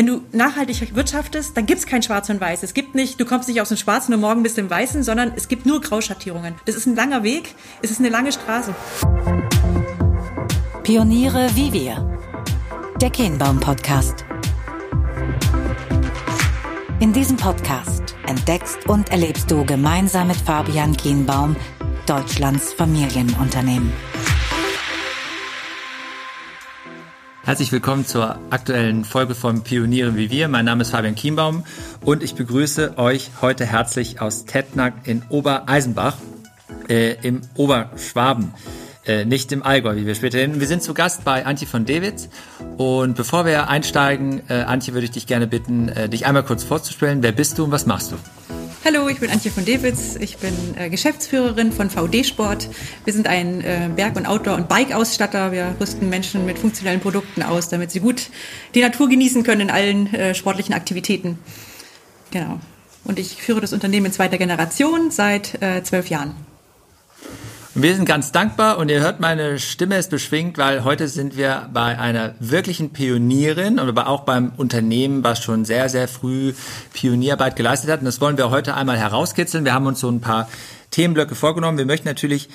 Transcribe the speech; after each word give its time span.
wenn 0.00 0.06
du 0.06 0.22
nachhaltig 0.32 0.94
wirtschaftest, 0.94 1.54
dann 1.58 1.66
gibt 1.66 1.80
es 1.80 1.86
kein 1.86 2.02
Schwarz 2.02 2.30
und 2.30 2.40
Weiß. 2.40 2.62
Es 2.62 2.72
gibt 2.72 2.94
nicht, 2.94 3.20
du 3.20 3.26
kommst 3.26 3.48
nicht 3.48 3.60
aus 3.60 3.68
dem 3.68 3.76
Schwarzen 3.76 4.14
und 4.14 4.20
morgen 4.22 4.42
bist 4.42 4.56
du 4.56 4.62
im 4.62 4.70
Weißen, 4.70 5.02
sondern 5.02 5.30
es 5.36 5.46
gibt 5.46 5.66
nur 5.66 5.82
Grauschattierungen. 5.82 6.54
Das 6.64 6.74
ist 6.74 6.86
ein 6.86 6.96
langer 6.96 7.22
Weg, 7.22 7.54
es 7.82 7.90
ist 7.90 8.00
eine 8.00 8.08
lange 8.08 8.32
Straße. 8.32 8.74
Pioniere 10.84 11.50
wie 11.54 11.74
wir. 11.74 12.18
Der 12.98 13.10
Kehnbaum 13.10 13.60
Podcast. 13.60 14.24
In 17.00 17.12
diesem 17.12 17.36
Podcast 17.36 18.16
entdeckst 18.26 18.88
und 18.88 19.10
erlebst 19.10 19.50
du 19.50 19.66
gemeinsam 19.66 20.28
mit 20.28 20.38
Fabian 20.38 20.96
Kienbaum 20.96 21.56
Deutschlands 22.06 22.72
Familienunternehmen. 22.72 23.92
Herzlich 27.50 27.72
willkommen 27.72 28.06
zur 28.06 28.38
aktuellen 28.50 29.04
Folge 29.04 29.34
von 29.34 29.64
Pionieren 29.64 30.16
wie 30.16 30.30
wir. 30.30 30.46
Mein 30.46 30.66
Name 30.66 30.82
ist 30.82 30.90
Fabian 30.90 31.16
Kienbaum 31.16 31.64
und 32.04 32.22
ich 32.22 32.36
begrüße 32.36 32.96
euch 32.96 33.32
heute 33.42 33.66
herzlich 33.66 34.20
aus 34.20 34.44
Tettnang 34.44 34.92
in 35.02 35.24
Obereisenbach 35.30 36.16
äh, 36.88 37.16
im 37.26 37.40
Oberschwaben. 37.56 38.54
Äh, 39.04 39.24
nicht 39.24 39.50
im 39.50 39.64
Allgäu, 39.64 39.96
wie 39.96 40.06
wir 40.06 40.14
später 40.14 40.38
hin. 40.38 40.60
Wir 40.60 40.68
sind 40.68 40.84
zu 40.84 40.94
Gast 40.94 41.24
bei 41.24 41.44
Antje 41.44 41.66
von 41.66 41.86
Dewitz. 41.86 42.28
Und 42.76 43.16
bevor 43.16 43.44
wir 43.46 43.68
einsteigen, 43.68 44.42
äh, 44.48 44.62
Antje, 44.62 44.94
würde 44.94 45.06
ich 45.06 45.10
dich 45.10 45.26
gerne 45.26 45.48
bitten, 45.48 45.88
äh, 45.88 46.08
dich 46.08 46.26
einmal 46.26 46.44
kurz 46.44 46.62
vorzustellen. 46.62 47.24
Wer 47.24 47.32
bist 47.32 47.58
du 47.58 47.64
und 47.64 47.72
was 47.72 47.84
machst 47.84 48.12
du? 48.12 48.16
Hallo, 48.82 49.08
ich 49.08 49.20
bin 49.20 49.28
Antje 49.30 49.50
von 49.50 49.66
Dewitz. 49.66 50.16
Ich 50.18 50.38
bin 50.38 50.54
äh, 50.78 50.88
Geschäftsführerin 50.88 51.70
von 51.70 51.90
VD 51.90 52.24
Sport. 52.24 52.66
Wir 53.04 53.12
sind 53.12 53.26
ein 53.26 53.60
äh, 53.60 53.90
Berg- 53.94 54.16
und 54.16 54.24
Outdoor- 54.26 54.54
und 54.54 54.70
Bike-Ausstatter. 54.70 55.52
Wir 55.52 55.76
rüsten 55.78 56.08
Menschen 56.08 56.46
mit 56.46 56.58
funktionellen 56.58 57.00
Produkten 57.00 57.42
aus, 57.42 57.68
damit 57.68 57.90
sie 57.90 58.00
gut 58.00 58.30
die 58.74 58.80
Natur 58.80 59.10
genießen 59.10 59.42
können 59.42 59.60
in 59.60 59.70
allen 59.70 60.14
äh, 60.14 60.34
sportlichen 60.34 60.74
Aktivitäten. 60.74 61.38
Genau. 62.30 62.58
Und 63.04 63.18
ich 63.18 63.42
führe 63.42 63.60
das 63.60 63.74
Unternehmen 63.74 64.06
in 64.06 64.12
zweiter 64.12 64.38
Generation 64.38 65.10
seit 65.10 65.60
äh, 65.62 65.82
zwölf 65.82 66.08
Jahren. 66.08 66.34
Wir 67.74 67.94
sind 67.94 68.04
ganz 68.04 68.32
dankbar 68.32 68.78
und 68.78 68.90
ihr 68.90 69.00
hört, 69.00 69.20
meine 69.20 69.60
Stimme 69.60 69.96
ist 69.96 70.10
beschwingt, 70.10 70.58
weil 70.58 70.82
heute 70.82 71.06
sind 71.06 71.36
wir 71.36 71.68
bei 71.72 71.96
einer 71.96 72.34
wirklichen 72.40 72.90
Pionierin, 72.90 73.78
aber 73.78 74.08
auch 74.08 74.22
beim 74.22 74.50
Unternehmen, 74.56 75.22
was 75.22 75.40
schon 75.40 75.64
sehr, 75.64 75.88
sehr 75.88 76.08
früh 76.08 76.52
Pionierarbeit 76.92 77.54
geleistet 77.54 77.88
hat. 77.88 78.00
Und 78.00 78.06
das 78.06 78.20
wollen 78.20 78.36
wir 78.36 78.50
heute 78.50 78.74
einmal 78.74 78.98
herauskitzeln. 78.98 79.64
Wir 79.64 79.72
haben 79.72 79.86
uns 79.86 80.00
so 80.00 80.10
ein 80.10 80.20
paar 80.20 80.48
Themenblöcke 80.90 81.36
vorgenommen. 81.36 81.78
Wir 81.78 81.86
möchten 81.86 82.08
natürlich 82.08 82.48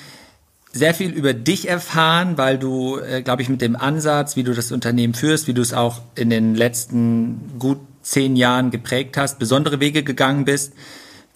sehr 0.72 0.92
viel 0.92 1.12
über 1.12 1.32
dich 1.32 1.66
erfahren, 1.66 2.36
weil 2.36 2.58
du, 2.58 2.98
äh, 2.98 3.22
glaube 3.22 3.40
ich, 3.40 3.48
mit 3.48 3.62
dem 3.62 3.74
Ansatz, 3.74 4.36
wie 4.36 4.42
du 4.42 4.52
das 4.52 4.70
Unternehmen 4.70 5.14
führst, 5.14 5.46
wie 5.46 5.54
du 5.54 5.62
es 5.62 5.72
auch 5.72 6.02
in 6.14 6.28
den 6.28 6.54
letzten 6.54 7.58
gut 7.58 7.78
zehn 8.02 8.36
Jahren 8.36 8.70
geprägt 8.70 9.16
hast, 9.16 9.38
besondere 9.38 9.80
Wege 9.80 10.02
gegangen 10.02 10.44
bist. 10.44 10.74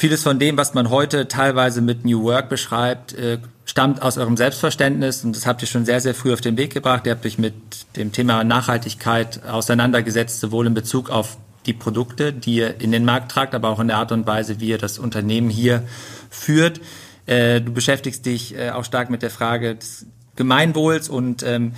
Vieles 0.01 0.23
von 0.23 0.39
dem, 0.39 0.57
was 0.57 0.73
man 0.73 0.89
heute 0.89 1.29
teilweise 1.29 1.83
mit 1.83 2.07
New 2.07 2.23
Work 2.23 2.49
beschreibt, 2.49 3.13
äh, 3.13 3.37
stammt 3.67 4.01
aus 4.01 4.17
eurem 4.17 4.39
Selbstverständnis 4.39 5.25
und 5.25 5.37
das 5.37 5.47
habt 5.47 5.61
ihr 5.61 5.69
schon 5.69 5.85
sehr, 5.85 6.01
sehr 6.01 6.15
früh 6.15 6.33
auf 6.33 6.41
den 6.41 6.57
Weg 6.57 6.73
gebracht. 6.73 7.05
Ihr 7.05 7.13
habt 7.13 7.27
euch 7.27 7.37
mit 7.37 7.53
dem 7.97 8.11
Thema 8.11 8.43
Nachhaltigkeit 8.43 9.45
auseinandergesetzt, 9.45 10.41
sowohl 10.41 10.69
in 10.69 10.73
Bezug 10.73 11.11
auf 11.11 11.37
die 11.67 11.75
Produkte, 11.75 12.33
die 12.33 12.55
ihr 12.55 12.81
in 12.81 12.93
den 12.93 13.05
Markt 13.05 13.31
tragt, 13.31 13.55
aber 13.55 13.69
auch 13.69 13.79
in 13.79 13.89
der 13.89 13.99
Art 13.99 14.11
und 14.11 14.27
Weise, 14.27 14.59
wie 14.59 14.69
ihr 14.69 14.79
das 14.79 14.99
Unternehmen 14.99 15.51
hier 15.51 15.83
führt. 16.31 16.81
Äh, 17.27 17.61
du 17.61 17.71
beschäftigst 17.71 18.25
dich 18.25 18.57
äh, 18.57 18.71
auch 18.71 18.87
stark 18.87 19.11
mit 19.11 19.21
der 19.21 19.29
Frage 19.29 19.75
des 19.75 20.07
Gemeinwohls 20.35 21.11
und 21.11 21.43
ähm, 21.43 21.73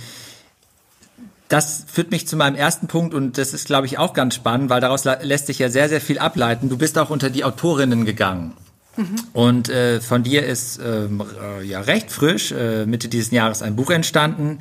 das 1.53 1.85
führt 1.85 2.09
mich 2.09 2.27
zu 2.27 2.35
meinem 2.35 2.55
ersten 2.55 2.87
Punkt 2.87 3.13
und 3.13 3.37
das 3.37 3.53
ist, 3.53 3.67
glaube 3.67 3.85
ich, 3.85 3.99
auch 3.99 4.13
ganz 4.13 4.33
spannend, 4.33 4.71
weil 4.71 4.81
daraus 4.81 5.03
lässt 5.03 5.45
sich 5.45 5.59
ja 5.59 5.69
sehr, 5.69 5.87
sehr 5.87 6.01
viel 6.01 6.17
ableiten. 6.17 6.67
Du 6.67 6.77
bist 6.77 6.97
auch 6.97 7.11
unter 7.11 7.29
die 7.29 7.43
Autorinnen 7.43 8.05
gegangen. 8.05 8.53
Mhm. 8.97 9.15
Und 9.33 9.69
äh, 9.69 10.01
von 10.01 10.23
dir 10.23 10.43
ist 10.43 10.79
ähm, 10.83 11.23
äh, 11.39 11.63
ja 11.63 11.81
recht 11.81 12.11
frisch 12.11 12.51
äh, 12.51 12.87
Mitte 12.87 13.07
dieses 13.07 13.29
Jahres 13.29 13.61
ein 13.61 13.75
Buch 13.75 13.91
entstanden 13.91 14.57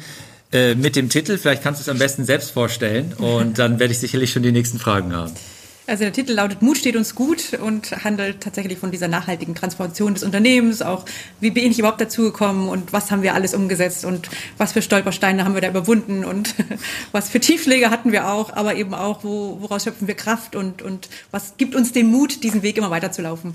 äh, 0.52 0.75
mit 0.75 0.94
dem 0.94 1.08
Titel. 1.08 1.38
Vielleicht 1.38 1.62
kannst 1.62 1.81
du 1.81 1.82
es 1.82 1.88
am 1.88 1.98
besten 1.98 2.26
selbst 2.26 2.50
vorstellen 2.50 3.14
und 3.14 3.58
dann 3.58 3.78
werde 3.78 3.92
ich 3.92 3.98
sicherlich 3.98 4.31
schon 4.31 4.42
die 4.42 4.52
nächsten 4.52 4.78
Fragen 4.78 5.16
haben. 5.16 5.32
Also 5.87 6.04
der 6.04 6.12
Titel 6.12 6.32
lautet 6.32 6.62
Mut 6.62 6.78
steht 6.78 6.94
uns 6.94 7.16
gut 7.16 7.54
und 7.60 7.91
handelt 8.04 8.41
tatsächlich 8.41 8.78
von 8.78 8.93
dieser 8.93 9.09
nachhaltigen 9.09 9.56
Transformation 9.56 10.15
des 10.15 10.22
Unternehmens, 10.22 10.81
auch 10.81 11.04
wie 11.41 11.50
bin 11.50 11.70
ich 11.70 11.78
überhaupt 11.78 12.00
dazu 12.00 12.22
gekommen 12.22 12.69
und 12.69 12.93
was 12.93 13.10
haben 13.10 13.22
wir 13.22 13.34
alles 13.34 13.53
umgesetzt 13.53 14.04
und 14.04 14.28
was 14.59 14.72
für 14.72 14.81
Stolpersteine 14.81 15.44
haben 15.44 15.54
wir 15.54 15.60
da 15.60 15.69
überwunden 15.69 16.25
und 16.25 16.54
was 17.12 17.31
für 17.31 17.41
Tiefschläge 17.41 17.91
hatten 17.91 18.12
wir 18.12 18.28
auch, 18.28 18.53
aber 18.53 18.76
eben 18.76 18.94
auch, 18.94 19.25
wo, 19.25 19.59
woraus 19.60 19.82
schöpfen 19.82 20.06
wir 20.06 20.15
Kraft 20.15 20.54
und, 20.54 20.82
und 20.82 21.09
was 21.32 21.56
gibt 21.56 21.75
uns 21.75 21.93
den 21.93 22.06
Mut, 22.06 22.44
diesen 22.44 22.62
Weg 22.62 22.78
immer 22.78 22.91
weiterzulaufen. 22.91 23.54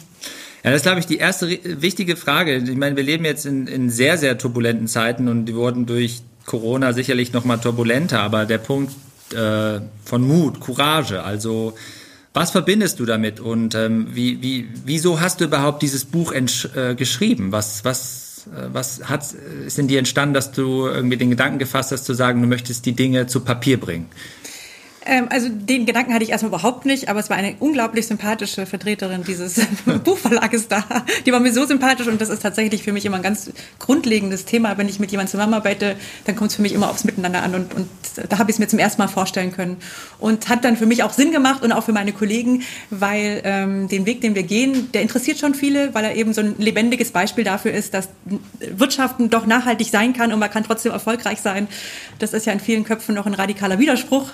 Ja, 0.64 0.72
das 0.72 0.82
ist, 0.82 0.84
glaube 0.84 1.00
ich, 1.00 1.06
die 1.06 1.18
erste 1.18 1.48
wichtige 1.82 2.18
Frage. 2.18 2.58
Ich 2.58 2.76
meine, 2.76 2.98
wir 2.98 3.04
leben 3.04 3.24
jetzt 3.24 3.46
in, 3.46 3.68
in 3.68 3.90
sehr, 3.90 4.18
sehr 4.18 4.38
turbulenten 4.38 4.88
Zeiten 4.88 5.30
und 5.30 5.46
die 5.46 5.56
wurden 5.56 5.86
durch 5.86 6.24
Corona 6.46 6.92
sicherlich 6.92 7.32
noch 7.32 7.46
mal 7.46 7.58
turbulenter, 7.58 8.20
aber 8.20 8.46
der 8.46 8.58
Punkt 8.58 8.94
äh, 9.34 9.80
von 10.04 10.28
Mut, 10.28 10.60
Courage, 10.60 11.24
also 11.24 11.74
was 12.38 12.52
verbindest 12.52 13.00
du 13.00 13.06
damit 13.06 13.40
und 13.40 13.74
ähm, 13.74 14.10
wie, 14.12 14.42
wie, 14.44 14.68
wieso 14.86 15.20
hast 15.20 15.42
du 15.42 15.46
überhaupt 15.46 15.82
dieses 15.82 16.06
Buch 16.06 16.32
äh, 16.32 16.94
geschrieben? 16.96 17.52
Was, 17.52 17.84
was, 17.84 18.46
äh, 18.56 18.68
was 18.72 19.10
hat, 19.10 19.26
ist 19.66 19.80
in 19.80 19.88
dir 19.88 19.98
entstanden, 19.98 20.36
dass 20.36 20.52
du 20.52 20.86
irgendwie 20.86 21.18
den 21.18 21.32
Gedanken 21.32 21.58
gefasst 21.58 21.92
hast, 21.92 22.06
zu 22.06 22.14
sagen, 22.14 22.42
du 22.42 22.48
möchtest 22.48 22.86
die 22.86 22.94
Dinge 22.94 23.26
zu 23.26 23.40
Papier 23.40 23.80
bringen? 23.80 24.06
Ähm, 25.08 25.28
also 25.30 25.48
den 25.50 25.86
Gedanken 25.86 26.14
hatte 26.14 26.24
ich 26.24 26.32
erstmal 26.32 26.50
überhaupt 26.50 26.86
nicht, 26.86 27.08
aber 27.08 27.20
es 27.20 27.30
war 27.30 27.38
eine 27.38 27.56
unglaublich 27.60 28.08
sympathische 28.08 28.66
Vertreterin 28.66 29.24
dieses 29.24 29.56
Buchverlages 30.04 30.68
da. 30.68 30.84
Die 31.26 31.32
war 31.32 31.40
mir 31.40 31.54
so 31.54 31.66
sympathisch 31.66 32.08
und 32.08 32.20
das 32.20 32.30
ist 32.30 32.42
tatsächlich 32.42 32.84
für 32.84 32.92
mich 32.92 33.06
immer 33.06 33.16
ein 33.16 33.24
ganz 33.24 33.52
grundlegendes 33.80 34.44
Thema. 34.44 34.78
Wenn 34.78 34.90
ich 34.90 35.00
mit 35.00 35.12
jemandem 35.12 35.32
zusammenarbeite, 35.32 35.96
dann 36.26 36.36
kommt 36.36 36.50
es 36.50 36.58
für 36.58 36.62
mich 36.62 36.74
immer 36.74 36.90
aufs 36.90 37.06
Miteinander 37.06 37.42
an 37.42 37.56
und, 37.56 37.74
und 37.74 37.88
da 38.30 38.38
habe 38.38 38.52
ich 38.52 38.56
es 38.56 38.60
mir 38.60 38.68
zum 38.68 38.80
ersten 38.80 39.02
Mal 39.02 39.08
vorstellen 39.08 39.54
können. 39.54 39.78
Und 40.20 40.50
hat 40.50 40.66
dann 40.66 40.76
für 40.76 40.86
mich 40.86 41.04
auch 41.04 41.14
Sinn 41.14 41.32
gemacht 41.32 41.64
und 41.64 41.72
auch 41.72 41.84
für 41.84 41.94
meine 41.94 42.12
Kollegen, 42.12 42.64
weil 42.90 43.42
ähm, 43.46 43.88
den 43.88 44.06
Weg, 44.06 44.20
den 44.22 44.36
wir 44.36 44.44
gehen, 44.44 44.92
der 44.92 45.04
interessiert 45.04 45.40
schon 45.40 45.56
viele, 45.56 45.94
weil 45.94 46.04
er 46.04 46.16
eben 46.16 46.34
so 46.34 46.42
ein 46.42 46.56
lebendiges 46.58 47.12
Beispiel 47.12 47.46
dafür 47.46 47.72
ist, 47.72 47.94
dass 47.94 48.10
Wirtschaften 48.60 49.30
doch 49.30 49.46
nachhaltig 49.46 49.90
sein 49.90 50.14
kann 50.14 50.34
und 50.34 50.40
man 50.40 50.50
kann 50.50 50.66
trotzdem 50.66 50.92
erfolgreich 50.92 51.40
sein. 51.40 51.68
Das 52.20 52.34
ist 52.34 52.46
ja 52.46 52.52
in 52.52 52.60
vielen 52.60 52.84
Köpfen 52.84 53.16
noch 53.16 53.26
ein 53.26 53.34
radikaler 53.34 53.80
Widerspruch. 53.80 54.32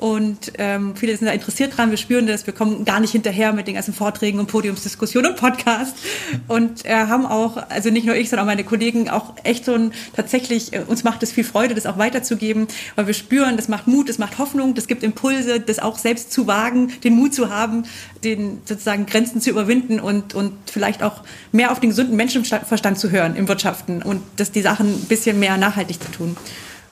Und 0.00 0.52
ähm, 0.56 0.96
viele 0.96 1.14
sind 1.14 1.26
da 1.26 1.32
interessiert 1.32 1.76
dran. 1.76 1.90
Wir 1.90 1.98
spüren 1.98 2.26
das. 2.26 2.46
Wir 2.46 2.54
kommen 2.54 2.86
gar 2.86 3.00
nicht 3.00 3.10
hinterher 3.10 3.52
mit 3.52 3.66
den 3.66 3.74
ganzen 3.74 3.92
Vorträgen 3.92 4.38
und 4.38 4.46
Podiumsdiskussionen 4.46 5.32
und 5.32 5.36
Podcasts. 5.38 6.00
Und 6.48 6.86
äh, 6.86 6.94
haben 6.94 7.26
auch, 7.26 7.58
also 7.68 7.90
nicht 7.90 8.06
nur 8.06 8.14
ich, 8.14 8.30
sondern 8.30 8.46
auch 8.46 8.50
meine 8.50 8.64
Kollegen, 8.64 9.10
auch 9.10 9.34
echt 9.44 9.66
so 9.66 9.74
ein, 9.74 9.92
tatsächlich, 10.16 10.72
äh, 10.72 10.84
uns 10.86 11.04
macht 11.04 11.22
es 11.22 11.32
viel 11.32 11.44
Freude, 11.44 11.74
das 11.74 11.84
auch 11.84 11.98
weiterzugeben, 11.98 12.66
weil 12.96 13.08
wir 13.08 13.12
spüren, 13.12 13.58
das 13.58 13.68
macht 13.68 13.88
Mut, 13.88 14.08
das 14.08 14.16
macht 14.16 14.38
Hoffnung, 14.38 14.74
das 14.74 14.86
gibt 14.86 15.02
Impulse, 15.02 15.60
das 15.60 15.78
auch 15.80 15.98
selbst 15.98 16.32
zu 16.32 16.46
wagen, 16.46 16.90
den 17.04 17.12
Mut 17.12 17.34
zu 17.34 17.50
haben, 17.50 17.82
den 18.24 18.62
sozusagen 18.64 19.04
Grenzen 19.04 19.42
zu 19.42 19.50
überwinden 19.50 20.00
und, 20.00 20.34
und 20.34 20.54
vielleicht 20.72 21.02
auch 21.02 21.24
mehr 21.52 21.72
auf 21.72 21.80
den 21.80 21.90
gesunden 21.90 22.16
Menschenverstand 22.16 22.98
zu 22.98 23.10
hören 23.10 23.36
im 23.36 23.48
Wirtschaften 23.48 24.00
und 24.00 24.22
dass 24.38 24.50
die 24.50 24.62
Sachen 24.62 24.94
ein 24.94 25.04
bisschen 25.10 25.38
mehr 25.38 25.58
nachhaltig 25.58 26.02
zu 26.02 26.10
tun. 26.10 26.38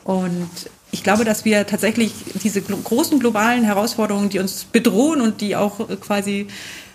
Und 0.04 0.50
ich 0.91 1.03
glaube, 1.03 1.25
dass 1.25 1.44
wir 1.44 1.66
tatsächlich 1.66 2.12
diese 2.43 2.62
großen 2.62 3.19
globalen 3.19 3.65
Herausforderungen, 3.65 4.31
die 4.31 4.38
uns 4.38 4.65
bedrohen 4.65 5.21
und 5.21 5.41
die 5.41 5.54
auch 5.56 5.88
quasi 6.00 6.49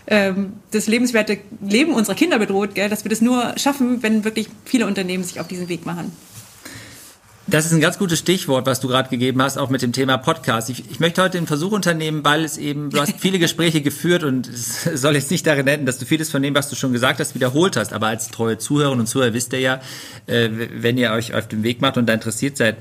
ähm, 0.07 0.53
das 0.71 0.87
lebenswerte 0.87 1.37
Leben 1.61 1.93
unserer 1.93 2.15
Kinder 2.15 2.39
bedroht, 2.39 2.75
gell, 2.75 2.89
dass 2.89 3.05
wir 3.05 3.09
das 3.09 3.21
nur 3.21 3.53
schaffen, 3.57 4.03
wenn 4.03 4.23
wirklich 4.23 4.49
viele 4.65 4.87
Unternehmen 4.87 5.23
sich 5.23 5.39
auf 5.39 5.47
diesen 5.47 5.69
Weg 5.69 5.85
machen. 5.85 6.11
Das 7.45 7.65
ist 7.65 7.73
ein 7.73 7.81
ganz 7.81 7.97
gutes 7.97 8.19
Stichwort, 8.19 8.65
was 8.65 8.79
du 8.79 8.87
gerade 8.87 9.09
gegeben 9.09 9.41
hast, 9.41 9.57
auch 9.57 9.69
mit 9.69 9.81
dem 9.81 9.91
Thema 9.91 10.17
Podcast. 10.17 10.69
Ich, 10.69 10.89
ich, 10.89 11.01
möchte 11.01 11.21
heute 11.21 11.37
den 11.37 11.45
Versuch 11.45 11.73
unternehmen, 11.73 12.23
weil 12.23 12.45
es 12.45 12.57
eben, 12.57 12.89
du 12.89 13.01
hast 13.01 13.19
viele 13.19 13.37
Gespräche 13.37 13.81
geführt 13.81 14.23
und 14.23 14.47
es 14.49 14.83
soll 14.93 15.15
jetzt 15.15 15.29
nicht 15.29 15.45
darin 15.45 15.67
enden, 15.67 15.85
dass 15.85 15.97
du 15.97 16.05
vieles 16.05 16.31
von 16.31 16.41
dem, 16.41 16.55
was 16.55 16.69
du 16.69 16.75
schon 16.77 16.93
gesagt 16.93 17.19
hast, 17.19 17.35
wiederholt 17.35 17.75
hast. 17.75 17.91
Aber 17.91 18.07
als 18.07 18.29
treue 18.29 18.57
Zuhörerinnen 18.57 19.01
und 19.01 19.07
Zuhörer 19.07 19.33
wisst 19.33 19.51
ihr 19.51 19.59
ja, 19.59 19.81
äh, 20.25 20.49
wenn 20.51 20.97
ihr 20.97 21.11
euch 21.11 21.33
auf 21.33 21.49
den 21.49 21.63
Weg 21.63 21.81
macht 21.81 21.97
und 21.97 22.07
da 22.07 22.13
interessiert 22.13 22.55
seid, 22.55 22.77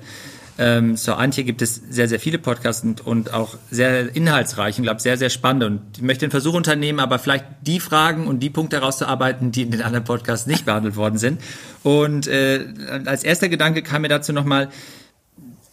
ähm, 0.58 0.96
zur 0.96 1.18
Antje 1.18 1.44
gibt 1.44 1.62
es 1.62 1.74
sehr, 1.74 2.08
sehr 2.08 2.20
viele 2.20 2.38
Podcasts 2.38 2.84
und, 2.84 3.06
und 3.06 3.32
auch 3.32 3.56
sehr 3.70 4.14
inhaltsreich 4.14 4.78
und 4.78 4.84
glaube 4.84 5.00
sehr, 5.00 5.16
sehr 5.16 5.30
spannend. 5.30 5.64
Und 5.64 5.80
ich 5.96 6.02
möchte 6.02 6.26
den 6.26 6.30
Versuch 6.30 6.54
unternehmen, 6.54 7.00
aber 7.00 7.18
vielleicht 7.18 7.44
die 7.62 7.80
Fragen 7.80 8.26
und 8.26 8.40
die 8.40 8.50
Punkte 8.50 8.76
herauszuarbeiten, 8.76 9.50
die 9.50 9.62
in 9.62 9.70
den 9.70 9.82
anderen 9.82 10.04
Podcasts 10.04 10.46
nicht 10.46 10.66
behandelt 10.66 10.96
worden 10.96 11.18
sind. 11.18 11.40
Und 11.82 12.26
äh, 12.26 12.66
als 13.06 13.24
erster 13.24 13.48
Gedanke 13.48 13.82
kam 13.82 14.02
mir 14.02 14.08
dazu 14.08 14.32
nochmal, 14.32 14.68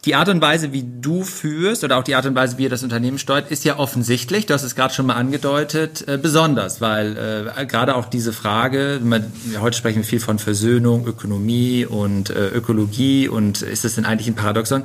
die 0.06 0.16
Art 0.16 0.30
und 0.30 0.42
Weise, 0.42 0.72
wie 0.72 0.86
du 1.01 1.24
führst 1.24 1.84
oder 1.84 1.98
auch 1.98 2.04
die 2.04 2.16
Art 2.16 2.25
und 2.25 2.34
Weise, 2.34 2.57
wie 2.57 2.63
ihr 2.63 2.69
das 2.69 2.84
Unternehmen 2.84 3.18
steuert, 3.18 3.51
ist 3.51 3.66
ja 3.66 3.78
offensichtlich, 3.78 4.46
du 4.46 4.54
hast 4.54 4.63
es 4.63 4.75
gerade 4.75 4.94
schon 4.94 5.06
mal 5.06 5.16
angedeutet, 5.16 6.07
äh, 6.07 6.18
besonders, 6.18 6.80
weil 6.80 7.51
äh, 7.57 7.66
gerade 7.66 7.96
auch 7.96 8.06
diese 8.06 8.31
Frage, 8.31 9.01
man, 9.04 9.31
heute 9.60 9.78
sprechen 9.78 9.98
wir 9.98 10.06
viel 10.06 10.22
von 10.22 10.40
Versöhnung, 10.40 11.06
Ökonomie 11.06 11.86
und 11.86 12.30
äh, 12.30 12.48
Ökologie 12.48 13.28
und 13.28 13.62
ist 13.62 13.84
das 13.84 13.96
denn 13.96 14.06
eigentlich 14.06 14.28
ein 14.28 14.36
Paradoxon? 14.36 14.84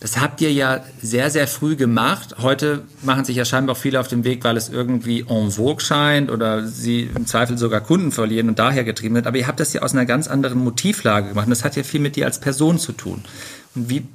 Das 0.00 0.20
habt 0.20 0.40
ihr 0.40 0.52
ja 0.52 0.80
sehr, 1.00 1.30
sehr 1.30 1.46
früh 1.46 1.76
gemacht. 1.76 2.34
Heute 2.42 2.82
machen 3.02 3.24
sich 3.24 3.36
ja 3.36 3.44
scheinbar 3.44 3.76
auch 3.76 3.78
viele 3.78 4.00
auf 4.00 4.08
dem 4.08 4.24
Weg, 4.24 4.42
weil 4.42 4.56
es 4.56 4.68
irgendwie 4.68 5.24
en 5.28 5.52
vogue 5.52 5.80
scheint 5.80 6.28
oder 6.28 6.66
sie 6.66 7.08
im 7.14 7.24
Zweifel 7.24 7.56
sogar 7.56 7.82
Kunden 7.82 8.10
verlieren 8.10 8.48
und 8.48 8.58
daher 8.58 8.82
getrieben 8.82 9.14
wird. 9.14 9.28
Aber 9.28 9.36
ihr 9.36 9.46
habt 9.46 9.60
das 9.60 9.72
ja 9.72 9.82
aus 9.82 9.92
einer 9.92 10.04
ganz 10.04 10.26
anderen 10.26 10.58
Motivlage 10.58 11.28
gemacht. 11.28 11.46
Und 11.46 11.50
das 11.50 11.62
hat 11.62 11.76
ja 11.76 11.84
viel 11.84 12.00
mit 12.00 12.16
dir 12.16 12.26
als 12.26 12.40
Person 12.40 12.80
zu 12.80 12.90
tun. 12.90 13.22
Und 13.76 13.90
wie, 13.90 14.08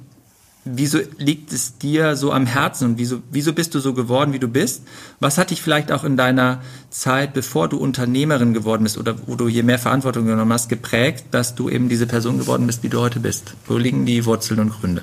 wieso 0.64 0.98
liegt 1.18 1.52
es 1.52 1.78
dir 1.78 2.16
so 2.16 2.32
am 2.32 2.46
Herzen 2.46 2.90
und 2.90 2.98
wieso, 2.98 3.22
wieso 3.30 3.52
bist 3.52 3.74
du 3.74 3.80
so 3.80 3.94
geworden, 3.94 4.32
wie 4.32 4.38
du 4.38 4.48
bist? 4.48 4.82
Was 5.20 5.38
hat 5.38 5.50
dich 5.50 5.62
vielleicht 5.62 5.92
auch 5.92 6.04
in 6.04 6.16
deiner 6.16 6.62
Zeit, 6.90 7.32
bevor 7.34 7.68
du 7.68 7.78
Unternehmerin 7.78 8.54
geworden 8.54 8.82
bist 8.82 8.98
oder 8.98 9.16
wo 9.26 9.34
du 9.34 9.48
hier 9.48 9.64
mehr 9.64 9.78
Verantwortung 9.78 10.26
genommen 10.26 10.52
hast, 10.52 10.68
geprägt, 10.68 11.26
dass 11.30 11.54
du 11.54 11.68
eben 11.68 11.88
diese 11.88 12.06
Person 12.06 12.38
geworden 12.38 12.66
bist, 12.66 12.82
wie 12.82 12.88
du 12.88 13.00
heute 13.00 13.20
bist? 13.20 13.54
Wo 13.66 13.76
liegen 13.76 14.06
die 14.06 14.24
Wurzeln 14.24 14.60
und 14.60 14.70
Gründe? 14.70 15.02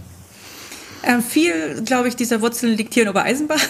Ähm, 1.03 1.21
viel, 1.21 1.83
glaube 1.85 2.07
ich, 2.07 2.15
dieser 2.15 2.41
Wurzeln 2.41 2.75
liegt 2.75 2.93
hier 2.93 3.03
in 3.03 3.09
Obereisenbach. 3.09 3.61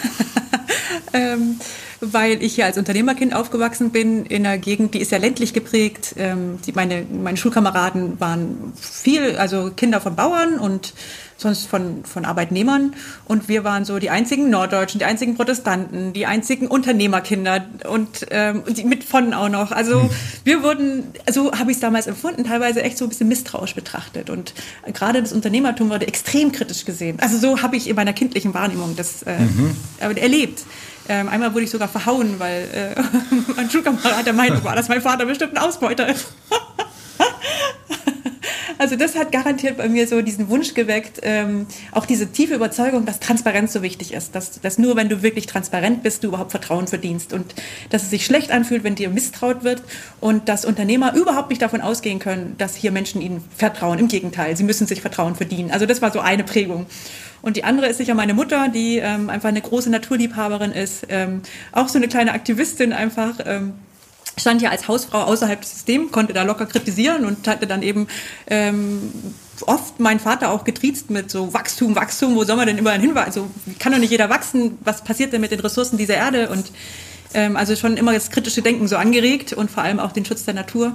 ähm, 1.12 1.56
weil 2.00 2.42
ich 2.42 2.54
hier 2.54 2.66
als 2.66 2.78
Unternehmerkind 2.78 3.34
aufgewachsen 3.34 3.90
bin, 3.90 4.26
in 4.26 4.46
einer 4.46 4.58
Gegend, 4.58 4.94
die 4.94 5.00
ist 5.00 5.10
ja 5.10 5.18
ländlich 5.18 5.52
geprägt. 5.52 6.14
Ähm, 6.16 6.58
die, 6.66 6.72
meine, 6.72 7.04
meine 7.10 7.36
Schulkameraden 7.36 8.20
waren 8.20 8.72
viel, 8.80 9.36
also 9.36 9.70
Kinder 9.74 10.00
von 10.00 10.16
Bauern 10.16 10.58
und 10.58 10.94
sonst 11.38 11.66
von, 11.66 12.04
von 12.04 12.24
Arbeitnehmern. 12.24 12.94
Und 13.26 13.48
wir 13.48 13.64
waren 13.64 13.84
so 13.84 13.98
die 13.98 14.10
einzigen 14.10 14.48
Norddeutschen, 14.50 14.98
die 14.98 15.04
einzigen 15.04 15.36
Protestanten, 15.36 16.12
die 16.12 16.26
einzigen 16.26 16.66
Unternehmerkinder 16.66 17.66
und 17.88 18.26
ähm, 18.30 18.62
die 18.68 18.84
mit 18.84 19.04
von 19.04 19.34
auch 19.34 19.48
noch. 19.48 19.72
Also 19.72 20.02
hm. 20.02 20.10
wir 20.44 20.62
wurden, 20.62 21.04
so 21.30 21.52
habe 21.52 21.70
ich 21.70 21.76
es 21.76 21.80
damals 21.80 22.06
empfunden, 22.06 22.44
teilweise 22.44 22.82
echt 22.82 22.96
so 22.98 23.04
ein 23.04 23.08
bisschen 23.08 23.28
misstrauisch 23.28 23.74
betrachtet. 23.74 24.30
Und 24.30 24.54
gerade 24.92 25.20
das 25.20 25.32
Unternehmertum 25.32 25.90
wurde 25.90 26.06
extrem 26.06 26.52
kritisch 26.52 26.84
gesehen. 26.84 27.18
Also 27.20 27.38
so 27.38 27.62
habe 27.62 27.76
ich 27.76 27.88
in 27.88 27.96
meiner 27.96 28.12
kindlichen 28.12 28.54
Wahrnehmung 28.54 28.96
das 28.96 29.22
äh, 29.22 29.38
mhm. 29.38 29.76
erlebt. 30.16 30.64
Ähm, 31.08 31.28
einmal 31.28 31.52
wurde 31.52 31.64
ich 31.64 31.70
sogar 31.70 31.88
verhauen, 31.88 32.38
weil 32.38 32.94
äh, 32.96 33.00
mein 33.56 33.70
Schulkamerad 33.70 34.26
der 34.26 34.32
Meinung 34.32 34.62
war, 34.64 34.74
dass 34.74 34.88
mein 34.88 35.00
Vater 35.00 35.24
bestimmt 35.26 35.56
ein 35.56 35.58
Ausbeuter 35.58 36.08
ist. 36.08 36.26
Also 38.78 38.96
das 38.96 39.16
hat 39.16 39.32
garantiert 39.32 39.76
bei 39.76 39.88
mir 39.88 40.06
so 40.06 40.20
diesen 40.22 40.48
Wunsch 40.48 40.74
geweckt, 40.74 41.20
ähm, 41.22 41.66
auch 41.92 42.06
diese 42.06 42.30
tiefe 42.30 42.54
Überzeugung, 42.54 43.06
dass 43.06 43.20
Transparenz 43.20 43.72
so 43.72 43.82
wichtig 43.82 44.12
ist, 44.12 44.34
dass, 44.34 44.60
dass 44.60 44.78
nur 44.78 44.96
wenn 44.96 45.08
du 45.08 45.22
wirklich 45.22 45.46
transparent 45.46 46.02
bist, 46.02 46.22
du 46.24 46.28
überhaupt 46.28 46.50
Vertrauen 46.50 46.86
verdienst 46.86 47.32
und 47.32 47.54
dass 47.90 48.02
es 48.02 48.10
sich 48.10 48.24
schlecht 48.24 48.50
anfühlt, 48.50 48.84
wenn 48.84 48.94
dir 48.94 49.08
misstraut 49.08 49.64
wird 49.64 49.82
und 50.20 50.48
dass 50.48 50.64
Unternehmer 50.64 51.14
überhaupt 51.14 51.50
nicht 51.50 51.62
davon 51.62 51.80
ausgehen 51.80 52.18
können, 52.18 52.54
dass 52.58 52.76
hier 52.76 52.92
Menschen 52.92 53.20
ihnen 53.20 53.42
vertrauen. 53.56 53.98
Im 53.98 54.08
Gegenteil, 54.08 54.56
sie 54.56 54.64
müssen 54.64 54.86
sich 54.86 55.00
Vertrauen 55.00 55.34
verdienen. 55.34 55.70
Also 55.70 55.86
das 55.86 56.02
war 56.02 56.12
so 56.12 56.20
eine 56.20 56.44
Prägung. 56.44 56.86
Und 57.42 57.56
die 57.56 57.64
andere 57.64 57.86
ist 57.86 57.98
sicher 57.98 58.14
meine 58.14 58.34
Mutter, 58.34 58.68
die 58.68 58.98
ähm, 58.98 59.30
einfach 59.30 59.48
eine 59.48 59.60
große 59.60 59.90
Naturliebhaberin 59.90 60.72
ist, 60.72 61.06
ähm, 61.08 61.42
auch 61.72 61.88
so 61.88 61.98
eine 61.98 62.08
kleine 62.08 62.32
Aktivistin 62.32 62.92
einfach. 62.92 63.38
Ähm, 63.44 63.74
stand 64.38 64.62
ja 64.62 64.70
als 64.70 64.86
Hausfrau 64.88 65.22
außerhalb 65.22 65.60
des 65.60 65.72
Systems, 65.72 66.12
konnte 66.12 66.32
da 66.32 66.42
locker 66.42 66.66
kritisieren 66.66 67.24
und 67.24 67.48
hatte 67.48 67.66
dann 67.66 67.82
eben 67.82 68.06
ähm, 68.48 69.10
oft 69.62 69.98
mein 69.98 70.20
Vater 70.20 70.50
auch 70.50 70.64
getriezt 70.64 71.10
mit 71.10 71.30
so 71.30 71.54
Wachstum, 71.54 71.96
Wachstum, 71.96 72.34
wo 72.34 72.44
soll 72.44 72.56
man 72.56 72.66
denn 72.66 72.78
überall 72.78 73.00
hin? 73.00 73.16
Also 73.16 73.48
kann 73.78 73.92
doch 73.92 73.98
nicht 73.98 74.10
jeder 74.10 74.28
wachsen, 74.28 74.78
was 74.84 75.02
passiert 75.02 75.32
denn 75.32 75.40
mit 75.40 75.52
den 75.52 75.60
Ressourcen 75.60 75.96
dieser 75.96 76.14
Erde? 76.14 76.50
Und 76.50 76.70
ähm, 77.34 77.56
also 77.56 77.76
schon 77.76 77.96
immer 77.96 78.12
das 78.12 78.30
kritische 78.30 78.62
Denken 78.62 78.88
so 78.88 78.96
angeregt 78.96 79.52
und 79.52 79.70
vor 79.70 79.82
allem 79.82 80.00
auch 80.00 80.12
den 80.12 80.24
Schutz 80.24 80.44
der 80.44 80.54
Natur. 80.54 80.94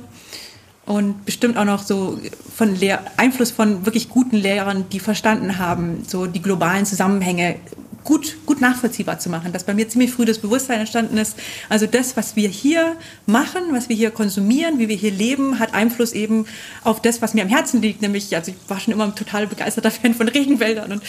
Und 0.86 1.26
bestimmt 1.26 1.58
auch 1.58 1.66
noch 1.66 1.84
so 1.84 2.20
von 2.56 2.76
Lehr 2.76 3.04
Einfluss 3.18 3.52
von 3.52 3.86
wirklich 3.86 4.10
guten 4.10 4.36
Lehrern, 4.36 4.86
die 4.92 5.00
verstanden 5.00 5.58
haben, 5.58 6.04
so 6.08 6.26
die 6.26 6.42
globalen 6.42 6.86
Zusammenhänge 6.86 7.56
gut, 8.04 8.38
gut 8.46 8.62
nachvollziehbar 8.62 9.20
zu 9.20 9.30
machen, 9.30 9.52
dass 9.52 9.64
bei 9.64 9.74
mir 9.74 9.88
ziemlich 9.88 10.12
früh 10.12 10.26
das 10.26 10.40
Bewusstsein 10.40 10.80
entstanden 10.80 11.18
ist. 11.18 11.38
Also 11.70 11.86
das, 11.86 12.18
was 12.18 12.36
wir 12.36 12.50
hier 12.50 12.96
machen, 13.26 13.62
was 13.72 13.90
wir 13.90 13.96
hier 13.96 14.12
konsumieren, 14.12 14.80
wie 14.80 14.88
wir 14.88 14.96
hier 14.96 15.12
leben, 15.12 15.60
hat 15.60 15.74
Einfluss 15.74 16.14
eben 16.14 16.46
auf 16.84 17.02
das, 17.02 17.22
was 17.22 17.34
mir 17.34 17.44
am 17.44 17.50
Herzen 17.50 17.82
liegt. 17.82 18.02
Nämlich, 18.02 18.36
also 18.36 18.52
ich 18.52 18.58
war 18.70 18.80
schon 18.80 18.94
immer 18.94 19.06
ein 19.06 19.16
total 19.16 19.48
begeisterter 19.48 19.92
Fan 19.92 20.14
von 20.14 20.28
Regenwäldern 20.28 20.92
und 20.92 21.04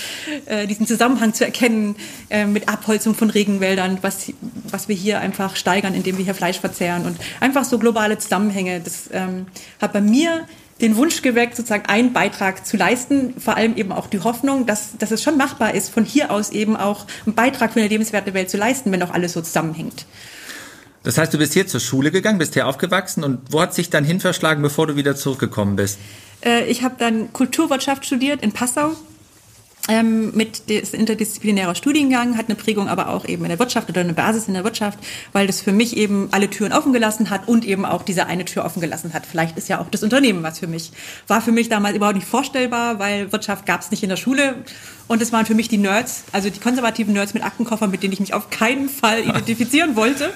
äh, 0.47 0.67
diesen 0.67 0.87
Zusammenhang 0.87 1.35
zu 1.35 1.44
erkennen 1.44 1.97
äh, 2.31 2.47
mit 2.47 2.69
Abholzung 2.69 3.15
von 3.15 3.31
Regenwäldern, 3.31 3.99
was, 4.03 4.33
was 4.65 4.88
wir 4.88 4.97
hier 4.97 5.21
einfach 5.21 5.56
steigern, 5.56 5.95
indem 5.95 6.19
wir 6.19 6.25
hier 6.25 6.35
Fleisch 6.35 6.61
verzehren 6.61 7.06
und 7.06 7.17
einfach 7.41 7.65
so 7.65 7.79
globale 7.79 8.19
Zusammenhänge. 8.19 8.81
Das 8.81 9.09
ähm, 9.12 9.47
hat 9.81 9.93
bei 9.93 10.00
mir 10.00 10.47
den 10.82 10.96
Wunsch 10.96 11.23
geweckt, 11.23 11.56
sozusagen 11.56 11.87
einen 11.87 12.12
Beitrag 12.12 12.67
zu 12.67 12.76
leisten, 12.76 13.34
vor 13.40 13.56
allem 13.56 13.76
eben 13.76 13.93
auch 13.93 14.08
die 14.08 14.20
Hoffnung, 14.20 14.67
dass, 14.67 14.99
dass 14.99 15.12
es 15.12 15.23
schon 15.23 15.38
machbar 15.38 15.75
ist, 15.75 15.88
von 15.88 16.05
hier 16.05 16.31
aus 16.32 16.50
eben 16.50 16.76
auch 16.76 17.06
einen 17.25 17.34
Beitrag 17.34 17.73
für 17.73 17.81
eine 17.81 17.88
lebenswerte 17.88 18.34
Welt 18.34 18.50
zu 18.50 18.56
leisten, 18.56 18.90
wenn 18.93 19.02
auch 19.02 19.12
alles 19.12 19.32
so 19.32 19.40
zusammenhängt. 19.40 20.05
Das 21.05 21.19
heißt, 21.19 21.32
du 21.32 21.38
bist 21.38 21.52
hier 21.55 21.67
zur 21.67 21.81
Schule 21.81 22.11
gegangen, 22.11 22.38
bist 22.38 22.55
hier 22.55 22.67
aufgewachsen 22.67 23.25
und 23.25 23.40
wo 23.50 23.61
hat 23.61 23.75
sich 23.75 23.90
dann 23.90 24.05
hin 24.05 24.20
verschlagen, 24.20 24.62
bevor 24.62 24.87
du 24.87 24.96
wieder 24.96 25.17
zurückgekommen 25.17 25.76
bist? 25.76 25.99
Äh, 26.44 26.67
ich 26.67 26.82
habe 26.82 26.96
dann 26.99 27.32
Kulturwirtschaft 27.32 28.05
studiert 28.05 28.43
in 28.43 28.52
Passau 28.52 28.93
ähm, 29.88 30.32
mit 30.34 30.69
des 30.69 30.94
interdisziplinärer 30.94 31.75
Studiengang, 31.75 32.37
hat 32.37 32.46
eine 32.46 32.55
Prägung 32.55 32.88
aber 32.88 33.08
auch 33.08 33.25
eben 33.25 33.43
in 33.44 33.49
der 33.49 33.58
Wirtschaft 33.58 33.88
oder 33.88 34.00
eine 34.00 34.12
Basis 34.12 34.46
in 34.46 34.55
der 34.55 34.62
Wirtschaft, 34.62 34.99
weil 35.32 35.46
das 35.46 35.61
für 35.61 35.73
mich 35.73 35.96
eben 35.96 36.29
alle 36.31 36.49
Türen 36.49 36.73
offen 36.73 36.93
gelassen 36.93 37.31
hat 37.31 37.49
und 37.49 37.64
eben 37.64 37.84
auch 37.84 38.02
diese 38.02 38.26
eine 38.26 38.44
Tür 38.44 38.64
offen 38.64 38.81
gelassen 38.81 39.12
hat. 39.12 39.26
Vielleicht 39.26 39.58
ist 39.58 39.69
ja 39.69 39.81
auch 39.81 39.88
das 39.90 40.02
Unternehmen 40.02 40.43
was 40.43 40.61
für 40.61 40.69
mich. 40.69 40.93
War 41.26 41.40
für 41.40 41.52
mich 41.52 41.69
damals 41.69 41.96
überhaupt 41.96 42.17
nicht 42.17 42.29
vorstellbar, 42.29 43.00
weil 43.00 43.32
Wirtschaft 43.32 43.67
gab 43.67 43.81
es 43.81 43.90
nicht 43.90 44.02
in 44.05 44.08
der 44.08 44.17
Schule 44.17 44.55
und 45.08 45.20
es 45.20 45.32
waren 45.32 45.46
für 45.46 45.55
mich 45.55 45.69
die 45.69 45.79
Nerds, 45.79 46.25
also 46.31 46.49
die 46.49 46.61
konservativen 46.61 47.12
Nerds 47.12 47.35
mit 47.35 47.44
Aktenkoffern, 47.44 47.90
mit 47.90 48.02
denen 48.05 48.12
ich 48.12 48.20
mich 48.20 48.35
auf 48.35 48.50
keinen 48.50 48.88
Fall 48.88 49.20
identifizieren 49.20 49.96
wollte. 49.96 50.32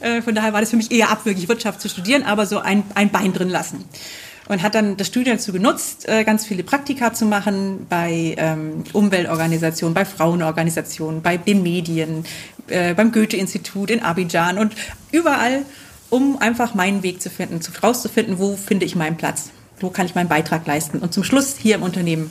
Äh, 0.00 0.20
von 0.20 0.34
daher 0.34 0.52
war 0.52 0.60
das 0.60 0.70
für 0.70 0.76
mich 0.76 0.90
eher 0.90 1.10
abwürgig, 1.10 1.48
Wirtschaft 1.48 1.80
zu 1.80 1.88
studieren, 1.88 2.22
aber 2.22 2.44
so 2.44 2.58
ein, 2.58 2.82
ein 2.94 3.10
Bein 3.10 3.32
drin 3.32 3.48
lassen 3.48 3.84
und 4.48 4.62
hat 4.62 4.74
dann 4.74 4.96
das 4.96 5.06
Studium 5.06 5.36
dazu 5.36 5.52
genutzt, 5.52 6.08
äh, 6.08 6.24
ganz 6.24 6.46
viele 6.46 6.62
Praktika 6.62 7.12
zu 7.12 7.24
machen 7.24 7.86
bei 7.88 8.34
ähm, 8.36 8.84
Umweltorganisationen, 8.92 9.94
bei 9.94 10.04
Frauenorganisationen, 10.04 11.22
bei 11.22 11.36
den 11.36 11.62
Medien, 11.62 12.24
äh, 12.68 12.94
beim 12.94 13.12
Goethe-Institut 13.12 13.90
in 13.90 14.00
Abidjan 14.00 14.58
und 14.58 14.74
überall, 15.12 15.64
um 16.10 16.38
einfach 16.38 16.74
meinen 16.74 17.02
Weg 17.02 17.22
zu 17.22 17.30
finden, 17.30 17.60
zu 17.60 17.72
rauszufinden, 17.82 18.38
wo 18.38 18.56
finde 18.56 18.86
ich 18.86 18.94
meinen 18.94 19.16
Platz, 19.16 19.50
wo 19.80 19.90
kann 19.90 20.06
ich 20.06 20.14
meinen 20.14 20.28
Beitrag 20.28 20.66
leisten 20.66 20.98
und 20.98 21.14
zum 21.14 21.24
Schluss 21.24 21.56
hier 21.58 21.76
im 21.76 21.82
Unternehmen. 21.82 22.30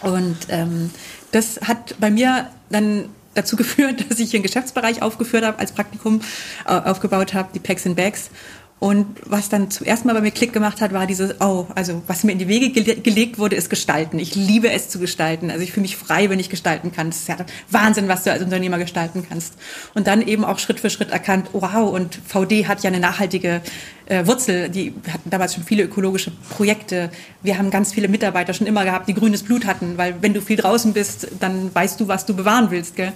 Und 0.00 0.36
ähm, 0.48 0.90
das 1.32 1.60
hat 1.62 1.96
bei 2.00 2.10
mir 2.10 2.48
dann 2.70 3.06
dazu 3.34 3.56
geführt, 3.56 4.06
dass 4.08 4.18
ich 4.18 4.30
hier 4.30 4.38
einen 4.38 4.44
Geschäftsbereich 4.44 5.02
aufgeführt 5.02 5.44
habe, 5.44 5.58
als 5.58 5.72
Praktikum 5.72 6.22
äh, 6.66 6.72
aufgebaut 6.72 7.34
habe, 7.34 7.50
die 7.54 7.60
Packs 7.60 7.86
and 7.86 7.96
Bags 7.96 8.30
und 8.78 9.06
was 9.24 9.48
dann 9.48 9.70
zum 9.70 9.86
ersten 9.86 10.06
Mal 10.06 10.12
bei 10.12 10.20
mir 10.20 10.30
Klick 10.30 10.52
gemacht 10.52 10.82
hat, 10.82 10.92
war 10.92 11.06
dieses, 11.06 11.40
oh, 11.40 11.66
also 11.74 12.02
was 12.08 12.24
mir 12.24 12.32
in 12.32 12.38
die 12.38 12.46
Wege 12.46 12.68
gele 12.68 12.96
gelegt 12.96 13.38
wurde, 13.38 13.56
ist 13.56 13.70
Gestalten. 13.70 14.18
Ich 14.18 14.34
liebe 14.34 14.70
es 14.70 14.90
zu 14.90 14.98
gestalten. 14.98 15.50
Also 15.50 15.62
ich 15.62 15.72
fühle 15.72 15.82
mich 15.82 15.96
frei, 15.96 16.28
wenn 16.28 16.38
ich 16.38 16.50
gestalten 16.50 16.92
kann. 16.92 17.08
Das 17.08 17.20
ist 17.20 17.28
ja 17.28 17.38
Wahnsinn, 17.70 18.06
was 18.08 18.24
du 18.24 18.32
als 18.32 18.42
Unternehmer 18.42 18.76
gestalten 18.76 19.24
kannst. 19.26 19.54
Und 19.94 20.06
dann 20.06 20.20
eben 20.20 20.44
auch 20.44 20.58
Schritt 20.58 20.78
für 20.78 20.90
Schritt 20.90 21.10
erkannt, 21.10 21.48
wow, 21.54 21.90
und 21.90 22.20
VD 22.26 22.68
hat 22.68 22.82
ja 22.82 22.88
eine 22.88 23.00
nachhaltige 23.00 23.62
äh, 24.04 24.26
Wurzel. 24.26 24.68
Die 24.68 24.92
hatten 25.10 25.30
damals 25.30 25.54
schon 25.54 25.64
viele 25.64 25.84
ökologische 25.84 26.30
Projekte. 26.50 27.10
Wir 27.42 27.56
haben 27.56 27.70
ganz 27.70 27.94
viele 27.94 28.08
Mitarbeiter 28.08 28.52
schon 28.52 28.66
immer 28.66 28.84
gehabt, 28.84 29.08
die 29.08 29.14
grünes 29.14 29.42
Blut 29.42 29.64
hatten, 29.64 29.96
weil 29.96 30.16
wenn 30.20 30.34
du 30.34 30.42
viel 30.42 30.56
draußen 30.56 30.92
bist, 30.92 31.28
dann 31.40 31.74
weißt 31.74 31.98
du, 31.98 32.08
was 32.08 32.26
du 32.26 32.36
bewahren 32.36 32.70
willst. 32.70 32.94
Gell? 32.94 33.14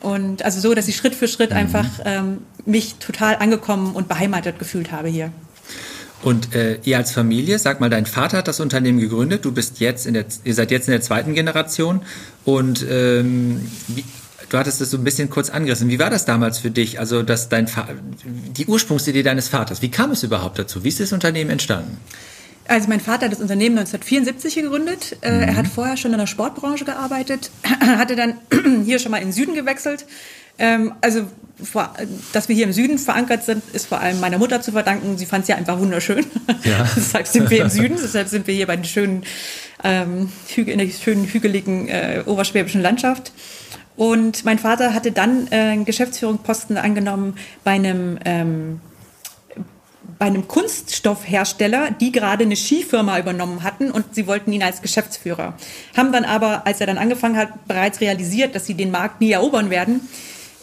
Und 0.00 0.44
also 0.44 0.60
so, 0.60 0.74
dass 0.74 0.88
ich 0.88 0.96
Schritt 0.96 1.14
für 1.14 1.28
Schritt 1.28 1.50
mhm. 1.50 1.56
einfach 1.56 1.86
ähm, 2.04 2.38
mich 2.64 2.96
total 2.96 3.36
angekommen 3.36 3.94
und 3.94 4.08
beheimatet 4.08 4.58
gefühlt 4.58 4.92
habe 4.92 5.08
hier. 5.08 5.32
Und 6.22 6.54
äh, 6.54 6.78
ihr 6.84 6.96
als 6.96 7.12
Familie, 7.12 7.58
sag 7.58 7.80
mal, 7.80 7.90
dein 7.90 8.06
Vater 8.06 8.38
hat 8.38 8.48
das 8.48 8.60
Unternehmen 8.60 8.98
gegründet, 8.98 9.44
du 9.44 9.52
bist 9.52 9.80
jetzt 9.80 10.06
in 10.06 10.14
der, 10.14 10.24
ihr 10.44 10.54
seid 10.54 10.70
jetzt 10.70 10.88
in 10.88 10.92
der 10.92 11.02
zweiten 11.02 11.34
Generation 11.34 12.00
und 12.44 12.84
ähm, 12.88 13.60
wie, 13.88 14.04
du 14.48 14.58
hattest 14.58 14.80
es 14.80 14.90
so 14.90 14.96
ein 14.96 15.04
bisschen 15.04 15.28
kurz 15.28 15.50
angerissen. 15.50 15.88
Wie 15.88 15.98
war 15.98 16.10
das 16.10 16.24
damals 16.24 16.58
für 16.58 16.70
dich? 16.70 16.98
Also, 16.98 17.22
dass 17.22 17.48
dein 17.48 17.68
Fa 17.68 17.88
die 18.24 18.66
Ursprungsidee 18.66 19.22
deines 19.22 19.48
Vaters, 19.48 19.82
wie 19.82 19.90
kam 19.90 20.10
es 20.10 20.22
überhaupt 20.22 20.58
dazu? 20.58 20.84
Wie 20.84 20.88
ist 20.88 21.00
das 21.00 21.12
Unternehmen 21.12 21.50
entstanden? 21.50 21.98
Also 22.68 22.88
mein 22.88 23.00
Vater 23.00 23.26
hat 23.26 23.32
das 23.32 23.40
Unternehmen 23.40 23.78
1974 23.78 24.56
gegründet. 24.56 25.16
Mhm. 25.22 25.40
Er 25.40 25.56
hat 25.56 25.68
vorher 25.68 25.96
schon 25.96 26.12
in 26.12 26.18
der 26.18 26.26
Sportbranche 26.26 26.84
gearbeitet, 26.84 27.50
hatte 27.80 28.16
dann 28.16 28.34
hier 28.84 28.98
schon 28.98 29.10
mal 29.10 29.18
in 29.18 29.28
den 29.28 29.32
Süden 29.32 29.54
gewechselt. 29.54 30.06
Ähm, 30.58 30.94
also 31.00 31.26
dass 32.32 32.48
wir 32.48 32.54
hier 32.54 32.66
im 32.66 32.72
Süden 32.72 32.98
verankert 32.98 33.44
sind, 33.44 33.62
ist 33.72 33.86
vor 33.86 34.00
allem 34.00 34.20
meiner 34.20 34.38
Mutter 34.38 34.60
zu 34.60 34.72
verdanken. 34.72 35.16
Sie 35.16 35.26
fand 35.26 35.42
es 35.42 35.48
ja 35.48 35.56
einfach 35.56 35.78
wunderschön. 35.78 36.26
Ja. 36.64 36.86
deshalb 36.96 37.26
sind 37.26 37.48
wir 37.50 37.62
im 37.62 37.68
Süden, 37.70 37.96
deshalb 38.00 38.28
sind 38.28 38.46
wir 38.46 38.54
hier 38.54 38.66
bei 38.66 38.76
den 38.76 38.84
schönen, 38.84 39.24
ähm, 39.82 40.30
in 40.54 40.78
der 40.78 40.88
schönen 40.88 41.24
hügeligen 41.24 41.88
äh, 41.88 42.22
oberschwäbischen 42.26 42.82
Landschaft. 42.82 43.32
Und 43.96 44.44
mein 44.44 44.58
Vater 44.58 44.92
hatte 44.92 45.12
dann 45.12 45.48
äh, 45.50 45.56
einen 45.56 45.86
Geschäftsführungsposten 45.86 46.76
angenommen 46.76 47.36
bei 47.64 47.72
einem 47.72 48.18
ähm, 48.26 48.80
bei 50.18 50.26
einem 50.26 50.48
Kunststoffhersteller, 50.48 51.90
die 51.90 52.12
gerade 52.12 52.44
eine 52.44 52.56
Skifirma 52.56 53.18
übernommen 53.18 53.62
hatten 53.62 53.90
und 53.90 54.14
sie 54.14 54.26
wollten 54.26 54.52
ihn 54.52 54.62
als 54.62 54.82
Geschäftsführer. 54.82 55.54
Haben 55.96 56.12
dann 56.12 56.24
aber, 56.24 56.66
als 56.66 56.80
er 56.80 56.86
dann 56.86 56.98
angefangen 56.98 57.36
hat, 57.36 57.66
bereits 57.66 58.00
realisiert, 58.00 58.54
dass 58.54 58.66
sie 58.66 58.74
den 58.74 58.90
Markt 58.90 59.20
nie 59.20 59.32
erobern 59.32 59.70
werden. 59.70 60.00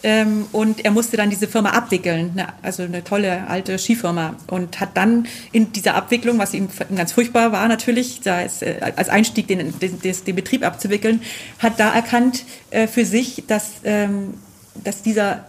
Ähm, 0.04 0.44
und 0.52 0.84
er 0.84 0.90
musste 0.90 1.16
dann 1.16 1.30
diese 1.30 1.48
Firma 1.48 1.70
abwickeln, 1.70 2.42
also 2.60 2.82
eine 2.82 3.02
tolle 3.02 3.48
alte 3.48 3.78
Skifirma. 3.78 4.36
Und 4.48 4.78
hat 4.78 4.90
dann 4.98 5.26
in 5.50 5.72
dieser 5.72 5.94
Abwicklung, 5.94 6.38
was 6.38 6.52
ihm 6.52 6.68
ganz 6.94 7.12
furchtbar 7.12 7.52
war 7.52 7.66
natürlich, 7.68 8.20
äh, 8.26 8.48
als 8.96 9.08
Einstieg 9.08 9.48
den, 9.48 9.78
den, 9.78 10.00
den, 10.00 10.36
Betrieb 10.36 10.62
abzuwickeln, 10.62 11.22
hat 11.58 11.80
da 11.80 11.94
erkannt 11.94 12.44
äh, 12.70 12.86
für 12.86 13.06
sich, 13.06 13.44
dass, 13.46 13.76
ähm, 13.84 14.34
dass 14.82 15.00
dieser 15.00 15.46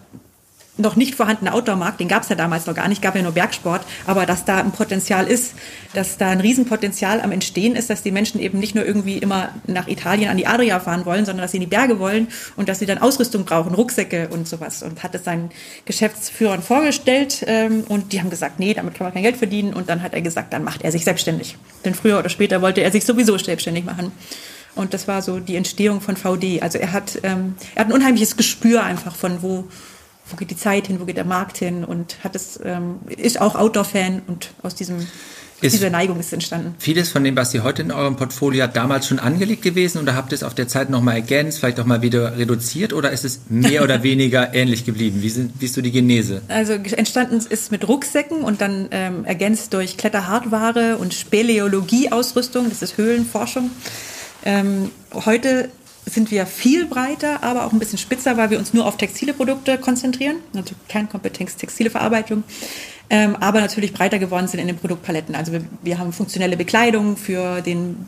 noch 0.77 0.96
nicht 0.96 1.15
vorhandene 1.15 1.53
Outdoor-Markt, 1.53 2.00
den 2.00 2.08
gab 2.08 2.24
es 2.24 2.29
ja 2.29 2.36
damals 2.36 2.65
noch 2.65 2.75
gar 2.75 2.88
nicht, 2.88 3.01
gab 3.01 3.15
ja 3.15 3.22
nur 3.22 3.32
Bergsport, 3.32 3.82
aber 4.05 4.25
dass 4.25 4.46
da 4.46 4.58
ein 4.58 4.72
Potenzial 4.72 5.27
ist, 5.27 5.53
dass 5.94 6.17
da 6.17 6.29
ein 6.29 6.41
Riesenpotenzial 6.41 7.22
am 7.22 7.32
Entstehen 7.32 7.75
ist, 7.75 7.89
dass 7.89 8.03
die 8.03 8.12
Menschen 8.12 8.39
eben 8.41 8.60
nicht 8.60 8.75
nur 8.75 8.86
irgendwie 8.86 9.17
immer 9.17 9.50
nach 9.67 9.88
Italien 9.88 10.29
an 10.29 10.38
die 10.38 10.48
Adria 10.48 10.79
fahren 10.79 11.05
wollen, 11.05 11.25
sondern 11.25 11.44
dass 11.44 11.51
sie 11.51 11.58
in 11.58 11.62
die 11.62 11.67
Berge 11.67 12.00
wollen 12.00 12.27
und 12.58 12.67
dass 12.67 12.79
sie 12.79 12.86
dann 12.86 12.98
Ausrüstung 12.98 13.46
brauchen, 13.46 13.74
Rucksäcke 13.74 14.27
und 14.29 14.48
sowas. 14.48 14.84
Und 14.84 15.03
hat 15.03 15.15
es 15.15 15.24
seinen 15.24 15.50
Geschäftsführern 15.86 16.62
vorgestellt 16.62 17.44
ähm, 17.48 17.86
und 17.88 18.12
die 18.12 18.20
haben 18.20 18.29
gesagt, 18.29 18.60
nee, 18.60 18.74
damit 18.74 18.96
kann 18.96 19.05
man 19.05 19.13
kein 19.13 19.24
Geld 19.24 19.38
verdienen. 19.38 19.74
Und 19.74 19.89
dann 19.89 20.01
hat 20.01 20.13
er 20.13 20.22
gesagt, 20.22 20.51
dann 20.51 20.63
macht 20.63 20.82
er 20.84 20.91
sich 20.91 21.05
selbstständig. 21.05 21.58
Denn 21.86 21.96
früher 21.96 22.20
oder 22.20 22.29
später 22.29 22.62
wollte 22.62 22.82
er 22.82 22.91
sich 22.91 23.05
sowieso 23.05 23.38
selbstständig 23.38 23.86
machen. 23.86 24.12
Und 24.75 24.94
das 24.94 25.08
war 25.08 25.22
so 25.22 25.39
die 25.39 25.55
Entstehung 25.55 26.01
von 26.01 26.17
VD. 26.17 26.62
Also 26.62 26.77
er 26.77 26.91
hat, 26.91 27.20
ähm, 27.24 27.55
er 27.75 27.82
hat 27.82 27.88
ein 27.88 27.94
unheimliches 27.94 28.36
Gespür 28.36 28.84
einfach 28.84 29.15
von 29.15 29.41
wo 29.41 29.65
wo 30.29 30.36
geht 30.36 30.51
die 30.51 30.58
Zeit 30.58 30.88
hin, 30.88 31.00
wo 31.00 31.05
geht 31.05 31.17
der 31.17 31.25
Markt 31.25 31.58
hin 31.58 31.84
und 31.84 32.24
hat 32.24 32.36
es, 32.36 32.60
ähm, 32.63 33.00
ist 33.08 33.39
auch 33.39 33.55
Outdoor-Fan 33.55 34.24
und 34.27 34.51
aus 34.63 34.75
diesem 34.75 35.08
ist 35.62 35.74
diese 35.74 35.89
Neigung 35.89 36.20
ist 36.20 36.34
entstanden. 36.34 36.75
Vieles 36.79 37.10
von 37.10 37.24
dem, 37.24 37.36
was 37.36 37.51
Sie 37.51 37.62
heute 37.62 37.82
in 37.82 37.91
eurem 37.91 38.17
Portfolio 38.17 38.63
hat, 38.63 38.75
damals 38.75 39.08
schon 39.08 39.20
angelegt 39.20 39.62
gewesen 39.62 40.01
oder 40.01 40.15
habt 40.15 40.32
ihr 40.32 40.36
es 40.36 40.44
auf 40.44 40.53
der 40.53 40.67
Zeit 40.67 40.89
nochmal 40.89 41.15
ergänzt, 41.15 41.60
vielleicht 41.60 41.79
auch 41.79 41.86
mal 41.86 42.01
wieder 42.01 42.38
reduziert 42.38 42.91
oder 42.91 43.12
ist 43.12 43.24
es 43.24 43.41
mehr 43.50 43.84
oder 43.84 44.03
weniger 44.03 44.53
ähnlich 44.53 44.86
geblieben? 44.86 45.22
Wie, 45.22 45.29
sind, 45.29 45.53
wie 45.60 45.65
ist 45.65 45.75
so 45.75 45.82
die 45.82 45.91
Genese? 45.91 46.41
Also 46.50 46.74
entstanden 46.74 47.39
ist 47.50 47.72
mit 47.72 47.88
Rucksäcken 47.88 48.41
und 48.41 48.62
dann 48.62 48.89
ähm, 48.91 49.24
ergänzt 49.25 49.74
durch 49.74 49.98
Kletterhardware 49.98 50.98
und 50.98 51.13
Speleologie-Ausrüstung, 51.13 52.70
das 52.70 52.82
ist 52.82 52.98
Höhlenforschung. 52.98 53.72
Ähm, 54.44 54.91
heute 55.13 55.70
sind 56.05 56.31
wir 56.31 56.45
viel 56.45 56.85
breiter, 56.85 57.43
aber 57.43 57.65
auch 57.65 57.74
ein 57.74 57.79
bisschen 57.79 57.97
spitzer, 57.97 58.38
weil 58.38 58.50
wir 58.50 58.59
uns 58.59 58.74
nur 58.74 58.85
auf 58.85 58.97
textile 58.97 59.33
Produkte 59.33 59.77
konzentrieren, 59.77 60.38
also 60.55 60.75
Kernkompetenz 60.88 61.55
textile 61.55 61.89
Verarbeitung, 61.89 62.43
ähm, 63.09 63.35
aber 63.39 63.62
natürlich 63.62 63.93
breiter 63.93 64.19
geworden 64.19 64.47
sind 64.47 64.59
in 64.59 64.67
den 64.67 64.77
Produktpaletten. 64.77 65.35
Also 65.35 65.51
wir, 65.51 65.65
wir 65.81 65.97
haben 65.97 66.13
funktionelle 66.13 66.57
Bekleidung 66.57 67.17
für 67.17 67.62
den 67.62 68.07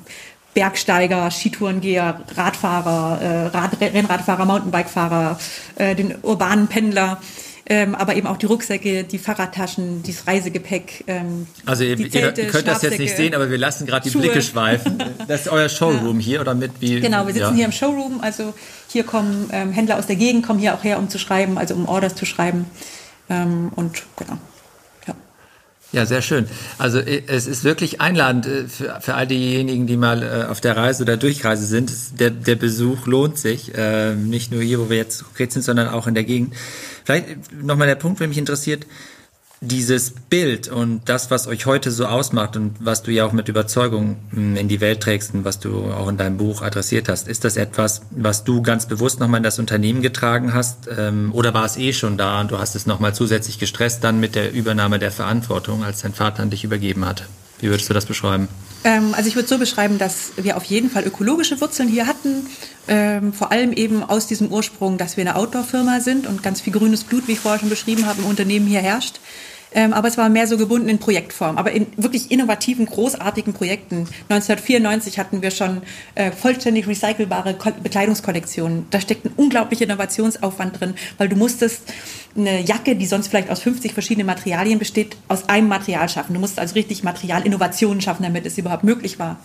Bergsteiger, 0.53 1.29
Skitourengeher, 1.29 2.21
Radfahrer, 2.35 3.21
äh, 3.21 3.45
Rad, 3.47 3.79
Rennradfahrer, 3.79 4.45
Mountainbikefahrer, 4.45 5.39
äh, 5.75 5.95
den 5.95 6.15
urbanen 6.23 6.67
Pendler 6.67 7.19
ähm, 7.69 7.95
aber 7.95 8.15
eben 8.15 8.27
auch 8.27 8.37
die 8.37 8.45
Rucksäcke, 8.45 9.03
die 9.03 9.17
Fahrradtaschen, 9.17 10.01
das 10.03 10.25
Reisegepäck. 10.25 11.03
Ähm, 11.07 11.47
also 11.65 11.83
ihr, 11.83 11.97
Zelte, 12.09 12.41
ihr 12.43 12.47
könnt 12.47 12.67
das 12.67 12.81
jetzt 12.81 12.97
nicht 12.97 13.15
sehen, 13.15 13.35
aber 13.35 13.49
wir 13.49 13.57
lassen 13.57 13.85
gerade 13.85 14.03
die 14.03 14.09
Schuhe. 14.11 14.21
Blicke 14.21 14.41
schweifen. 14.41 14.97
Das 15.27 15.41
ist 15.41 15.49
euer 15.49 15.67
Showroom 15.67 16.19
ja. 16.19 16.25
hier 16.25 16.41
oder 16.41 16.55
mit 16.55 16.71
wie? 16.79 17.01
Genau, 17.01 17.27
wir 17.27 17.33
sitzen 17.33 17.49
ja. 17.49 17.53
hier 17.53 17.65
im 17.65 17.71
Showroom. 17.71 18.21
Also 18.21 18.53
hier 18.87 19.03
kommen 19.03 19.49
ähm, 19.51 19.71
Händler 19.71 19.97
aus 19.97 20.07
der 20.07 20.15
Gegend, 20.15 20.45
kommen 20.45 20.59
hier 20.59 20.73
auch 20.73 20.83
her, 20.83 20.99
um 20.99 21.09
zu 21.09 21.19
schreiben, 21.19 21.57
also 21.57 21.75
um 21.75 21.87
Orders 21.87 22.15
zu 22.15 22.25
schreiben. 22.25 22.65
Ähm, 23.29 23.71
und 23.75 24.03
genau. 24.15 24.37
Ja, 25.93 26.05
sehr 26.05 26.21
schön. 26.21 26.47
Also 26.77 26.99
äh, 26.99 27.23
es 27.27 27.47
ist 27.47 27.63
wirklich 27.63 28.01
einladend 28.01 28.45
äh, 28.45 28.67
für, 28.67 28.99
für 28.99 29.13
all 29.15 29.25
diejenigen, 29.25 29.87
die 29.87 29.95
mal 29.95 30.21
äh, 30.21 30.45
auf 30.49 30.59
der 30.59 30.75
Reise 30.75 31.03
oder 31.03 31.15
Durchreise 31.15 31.65
sind. 31.65 31.91
Der, 32.19 32.29
der 32.29 32.55
Besuch 32.55 33.07
lohnt 33.07 33.37
sich, 33.37 33.71
nicht 34.15 34.51
nur 34.51 34.61
hier, 34.61 34.79
wo 34.79 34.89
wir 34.89 34.97
jetzt 34.97 35.23
konkret 35.23 35.51
sind, 35.51 35.61
sondern 35.63 35.87
auch 35.87 36.07
in 36.07 36.13
der 36.13 36.23
Gegend. 36.23 36.53
Vielleicht 37.05 37.53
nochmal 37.63 37.87
der 37.87 37.95
Punkt, 37.95 38.19
der 38.19 38.27
mich 38.27 38.37
interessiert 38.37 38.85
dieses 39.61 40.11
Bild 40.11 40.67
und 40.67 41.01
das, 41.05 41.31
was 41.31 41.47
euch 41.47 41.65
heute 41.65 41.89
so 41.89 42.05
ausmacht 42.05 42.55
und 42.55 42.75
was 42.79 43.01
du 43.01 43.11
ja 43.11 43.25
auch 43.25 43.31
mit 43.31 43.49
Überzeugung 43.49 44.17
hm, 44.31 44.55
in 44.55 44.67
die 44.67 44.81
Welt 44.81 45.01
trägst 45.01 45.33
und 45.33 45.45
was 45.45 45.59
du 45.59 45.91
auch 45.91 46.07
in 46.09 46.17
deinem 46.17 46.37
Buch 46.37 46.61
adressiert 46.61 47.09
hast, 47.09 47.27
ist 47.27 47.43
das 47.43 47.57
etwas, 47.57 48.01
was 48.11 48.43
du 48.43 48.61
ganz 48.61 48.85
bewusst 48.85 49.19
nochmal 49.19 49.39
in 49.39 49.43
das 49.43 49.57
Unternehmen 49.57 50.01
getragen 50.01 50.53
hast 50.53 50.87
ähm, 50.95 51.31
oder 51.33 51.53
war 51.53 51.65
es 51.65 51.77
eh 51.77 51.93
schon 51.93 52.17
da 52.17 52.39
und 52.41 52.51
du 52.51 52.59
hast 52.59 52.75
es 52.75 52.85
nochmal 52.85 53.15
zusätzlich 53.15 53.57
gestresst 53.57 54.03
dann 54.03 54.19
mit 54.19 54.35
der 54.35 54.53
Übernahme 54.53 54.99
der 54.99 55.11
Verantwortung, 55.11 55.83
als 55.83 56.01
dein 56.01 56.13
Vater 56.13 56.43
an 56.43 56.51
dich 56.51 56.63
übergeben 56.63 57.05
hat? 57.05 57.23
Wie 57.59 57.69
würdest 57.69 57.89
du 57.89 57.93
das 57.95 58.05
beschreiben? 58.05 58.47
Ähm, 58.83 59.15
also 59.15 59.27
ich 59.27 59.35
würde 59.35 59.47
so 59.47 59.57
beschreiben, 59.57 59.97
dass 59.97 60.33
wir 60.37 60.57
auf 60.57 60.63
jeden 60.65 60.91
Fall 60.91 61.03
ökologische 61.03 61.59
Wurzeln 61.59 61.89
hier 61.89 62.05
hatten. 62.05 62.45
Ähm, 62.87 63.33
vor 63.33 63.51
allem 63.51 63.73
eben 63.73 64.03
aus 64.03 64.27
diesem 64.27 64.51
Ursprung, 64.51 64.97
dass 64.97 65.17
wir 65.17 65.21
eine 65.23 65.35
Outdoor-Firma 65.35 65.99
sind 65.99 66.25
und 66.25 66.41
ganz 66.43 66.61
viel 66.61 66.73
grünes 66.73 67.03
Blut, 67.03 67.27
wie 67.27 67.33
ich 67.33 67.39
vorher 67.39 67.59
schon 67.59 67.69
beschrieben 67.69 68.05
habe, 68.05 68.21
im 68.21 68.27
Unternehmen 68.27 68.67
hier 68.67 68.81
herrscht. 68.81 69.19
Ähm, 69.73 69.93
aber 69.93 70.07
es 70.07 70.17
war 70.17 70.29
mehr 70.29 70.47
so 70.47 70.57
gebunden 70.57 70.87
in 70.87 70.97
Projektform, 70.97 71.57
aber 71.57 71.71
in 71.71 71.87
wirklich 71.97 72.31
innovativen, 72.31 72.85
großartigen 72.85 73.53
Projekten. 73.53 74.07
1994 74.29 75.19
hatten 75.19 75.41
wir 75.41 75.51
schon 75.51 75.81
äh, 76.15 76.31
vollständig 76.31 76.87
recycelbare 76.87 77.55
Bekleidungskollektionen. 77.83 78.87
Da 78.91 79.01
steckt 79.01 79.25
ein 79.25 79.33
unglaublicher 79.35 79.83
Innovationsaufwand 79.83 80.79
drin, 80.79 80.93
weil 81.17 81.27
du 81.27 81.35
musstest 81.35 81.81
eine 82.35 82.61
Jacke, 82.61 82.95
die 82.95 83.05
sonst 83.05 83.27
vielleicht 83.27 83.49
aus 83.49 83.59
50 83.61 83.93
verschiedenen 83.93 84.27
Materialien 84.27 84.79
besteht, 84.79 85.17
aus 85.27 85.49
einem 85.49 85.67
Material 85.67 86.07
schaffen. 86.07 86.33
Du 86.33 86.39
musst 86.39 86.59
also 86.59 86.75
richtig 86.75 87.03
Materialinnovationen 87.03 87.99
schaffen, 87.99 88.23
damit 88.23 88.45
es 88.45 88.57
überhaupt 88.57 88.83
möglich 88.83 89.19
war. 89.19 89.39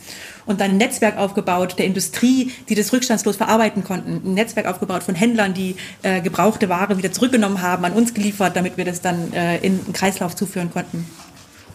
Und 0.47 0.61
dann 0.61 0.73
ein 0.73 0.77
Netzwerk 0.77 1.19
aufgebaut 1.19 1.77
der 1.79 1.87
Industrie, 1.87 2.53
die 2.69 2.75
das 2.75 2.93
rückstandslos 2.93 3.37
verarbeiten 3.37 3.85
konnten. 3.85 4.23
Ein 4.25 4.35
Netzwerk 4.35 4.67
aufgebaut 4.67 5.03
von 5.03 5.15
Händlern, 5.15 5.55
die 5.55 5.77
äh, 6.03 6.21
gebrauchte 6.21 6.69
Ware 6.69 6.99
wieder 6.99 7.13
zurückgenommen 7.13 7.63
haben, 7.63 7.85
an 7.85 7.93
uns 7.93 8.15
geliefert, 8.15 8.57
damit 8.57 8.77
wir 8.77 8.85
das 8.85 9.01
dann 9.01 9.33
äh, 9.33 9.59
in 9.59 9.81
einen 9.85 9.93
Kreislauf 9.93 10.35
zuführen 10.35 10.71
konnten. 10.73 11.07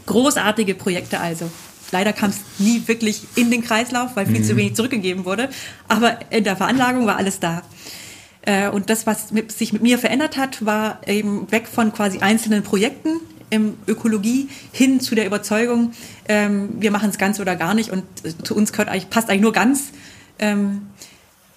Großartige 0.05 0.75
Projekte 0.75 1.19
also. 1.19 1.50
Leider 1.91 2.12
kam 2.13 2.31
es 2.31 2.39
nie 2.59 2.83
wirklich 2.88 3.21
in 3.36 3.51
den 3.51 3.63
Kreislauf, 3.63 4.15
weil 4.15 4.25
viel 4.25 4.39
mhm. 4.39 4.43
zu 4.43 4.57
wenig 4.57 4.75
zurückgegeben 4.75 5.25
wurde. 5.25 5.50
Aber 5.88 6.19
in 6.31 6.43
der 6.43 6.57
Veranlagung 6.57 7.05
war 7.05 7.17
alles 7.17 7.39
da. 7.39 7.62
Äh, 8.41 8.69
und 8.69 8.89
das, 8.89 9.05
was 9.05 9.29
sich 9.50 9.74
mit 9.74 9.81
mir 9.81 9.97
verändert 9.97 10.38
hat, 10.38 10.65
war 10.65 11.00
eben 11.05 11.51
weg 11.51 11.67
von 11.67 11.93
quasi 11.93 12.19
einzelnen 12.19 12.63
Projekten 12.63 13.19
im 13.50 13.75
Ökologie 13.88 14.50
hin 14.72 15.00
zu 15.00 15.16
der 15.16 15.25
Überzeugung, 15.25 15.92
ähm, 16.27 16.70
wir 16.80 16.92
machen 16.92 17.10
es 17.10 17.18
ganz 17.18 17.39
oder 17.39 17.56
gar 17.56 17.74
nicht 17.74 17.92
und 17.92 18.04
äh, 18.24 18.32
zu 18.44 18.56
uns 18.56 18.72
gehört 18.72 18.89
eigentlich, 18.89 19.10
passt 19.10 19.30
eigentlich 19.30 19.42
nur 19.42 19.54
ganz. 19.54 19.92
Ähm, 20.39 20.88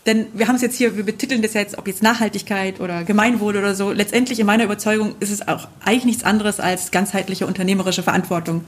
denn 0.06 0.26
wir 0.32 0.49
haben 0.49 0.56
es 0.56 0.62
jetzt 0.62 0.76
hier, 0.76 0.97
wir 0.97 1.04
betiteln 1.04 1.42
das 1.42 1.52
jetzt, 1.52 1.76
ob 1.76 1.87
jetzt 1.87 2.02
Nachhaltigkeit 2.02 2.80
oder 2.80 3.04
Gemeinwohl 3.04 3.56
oder 3.56 3.75
so. 3.75 3.92
Letztendlich 3.92 4.40
in 4.40 4.47
meiner 4.47 4.64
Überzeugung 4.64 5.14
ist 5.20 5.30
es 5.30 5.47
auch 5.47 5.68
eigentlich 5.85 6.06
nichts 6.06 6.25
anderes 6.25 6.59
als 6.59 6.90
ganzheitliche 6.90 7.47
unternehmerische 7.47 8.02
Verantwortung 8.02 8.64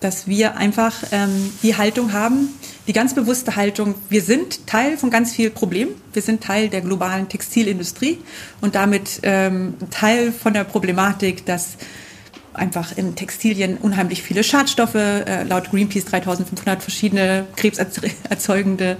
dass 0.00 0.28
wir 0.28 0.56
einfach 0.56 0.94
ähm, 1.10 1.52
die 1.62 1.76
Haltung 1.76 2.12
haben, 2.12 2.48
die 2.86 2.92
ganz 2.92 3.14
bewusste 3.14 3.56
Haltung, 3.56 3.94
wir 4.08 4.22
sind 4.22 4.66
Teil 4.66 4.96
von 4.96 5.10
ganz 5.10 5.32
viel 5.32 5.50
Problem, 5.50 5.88
wir 6.12 6.22
sind 6.22 6.42
Teil 6.42 6.68
der 6.68 6.82
globalen 6.82 7.28
Textilindustrie 7.28 8.18
und 8.60 8.74
damit 8.74 9.20
ähm, 9.22 9.74
Teil 9.90 10.32
von 10.32 10.54
der 10.54 10.64
Problematik, 10.64 11.44
dass 11.46 11.76
einfach 12.58 12.96
in 12.96 13.14
Textilien 13.14 13.76
unheimlich 13.76 14.22
viele 14.22 14.44
Schadstoffe, 14.44 14.94
äh, 14.94 15.44
laut 15.44 15.70
Greenpeace 15.70 16.06
3500 16.06 16.82
verschiedene 16.82 17.46
krebserzeugende 17.56 18.96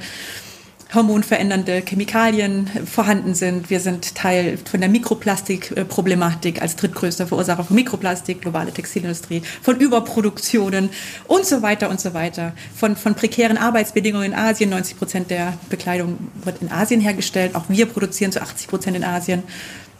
hormonverändernde 0.94 1.82
Chemikalien 1.86 2.66
vorhanden 2.86 3.34
sind. 3.34 3.68
Wir 3.68 3.80
sind 3.80 4.14
Teil 4.14 4.58
von 4.58 4.80
der 4.80 4.88
Mikroplastikproblematik 4.88 6.62
als 6.62 6.76
drittgrößter 6.76 7.26
Verursacher 7.26 7.64
von 7.64 7.76
Mikroplastik, 7.76 8.40
globale 8.40 8.72
Textilindustrie, 8.72 9.42
von 9.62 9.76
Überproduktionen 9.76 10.88
und 11.26 11.44
so 11.44 11.60
weiter 11.60 11.90
und 11.90 12.00
so 12.00 12.14
weiter. 12.14 12.52
Von, 12.74 12.96
von 12.96 13.14
prekären 13.14 13.58
Arbeitsbedingungen 13.58 14.32
in 14.32 14.34
Asien. 14.34 14.70
90 14.70 14.96
Prozent 14.96 15.30
der 15.30 15.54
Bekleidung 15.68 16.18
wird 16.42 16.62
in 16.62 16.72
Asien 16.72 17.02
hergestellt. 17.02 17.54
Auch 17.54 17.64
wir 17.68 17.86
produzieren 17.86 18.32
zu 18.32 18.40
80 18.40 18.68
Prozent 18.68 18.96
in 18.96 19.04
Asien. 19.04 19.42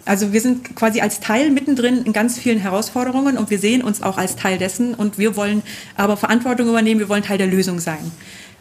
Also 0.09 0.33
wir 0.33 0.41
sind 0.41 0.75
quasi 0.75 1.03
als 1.03 1.21
Teil 1.21 1.51
mittendrin 1.51 2.03
in 2.05 2.15
ganz 2.15 2.39
vielen 2.39 2.59
Herausforderungen 2.59 3.37
und 3.37 3.51
wir 3.51 3.59
sehen 3.59 3.83
uns 3.83 4.03
auch 4.03 4.17
als 4.17 4.37
Teil 4.37 4.57
dessen 4.57 4.95
und 4.95 5.19
wir 5.19 5.37
wollen 5.37 5.63
aber 5.97 6.17
Verantwortung 6.17 6.67
übernehmen, 6.67 6.99
wir 6.99 7.11
wollen 7.11 7.23
Teil 7.23 7.37
der 7.37 7.47
Lösung 7.47 7.79
sein. 7.79 8.11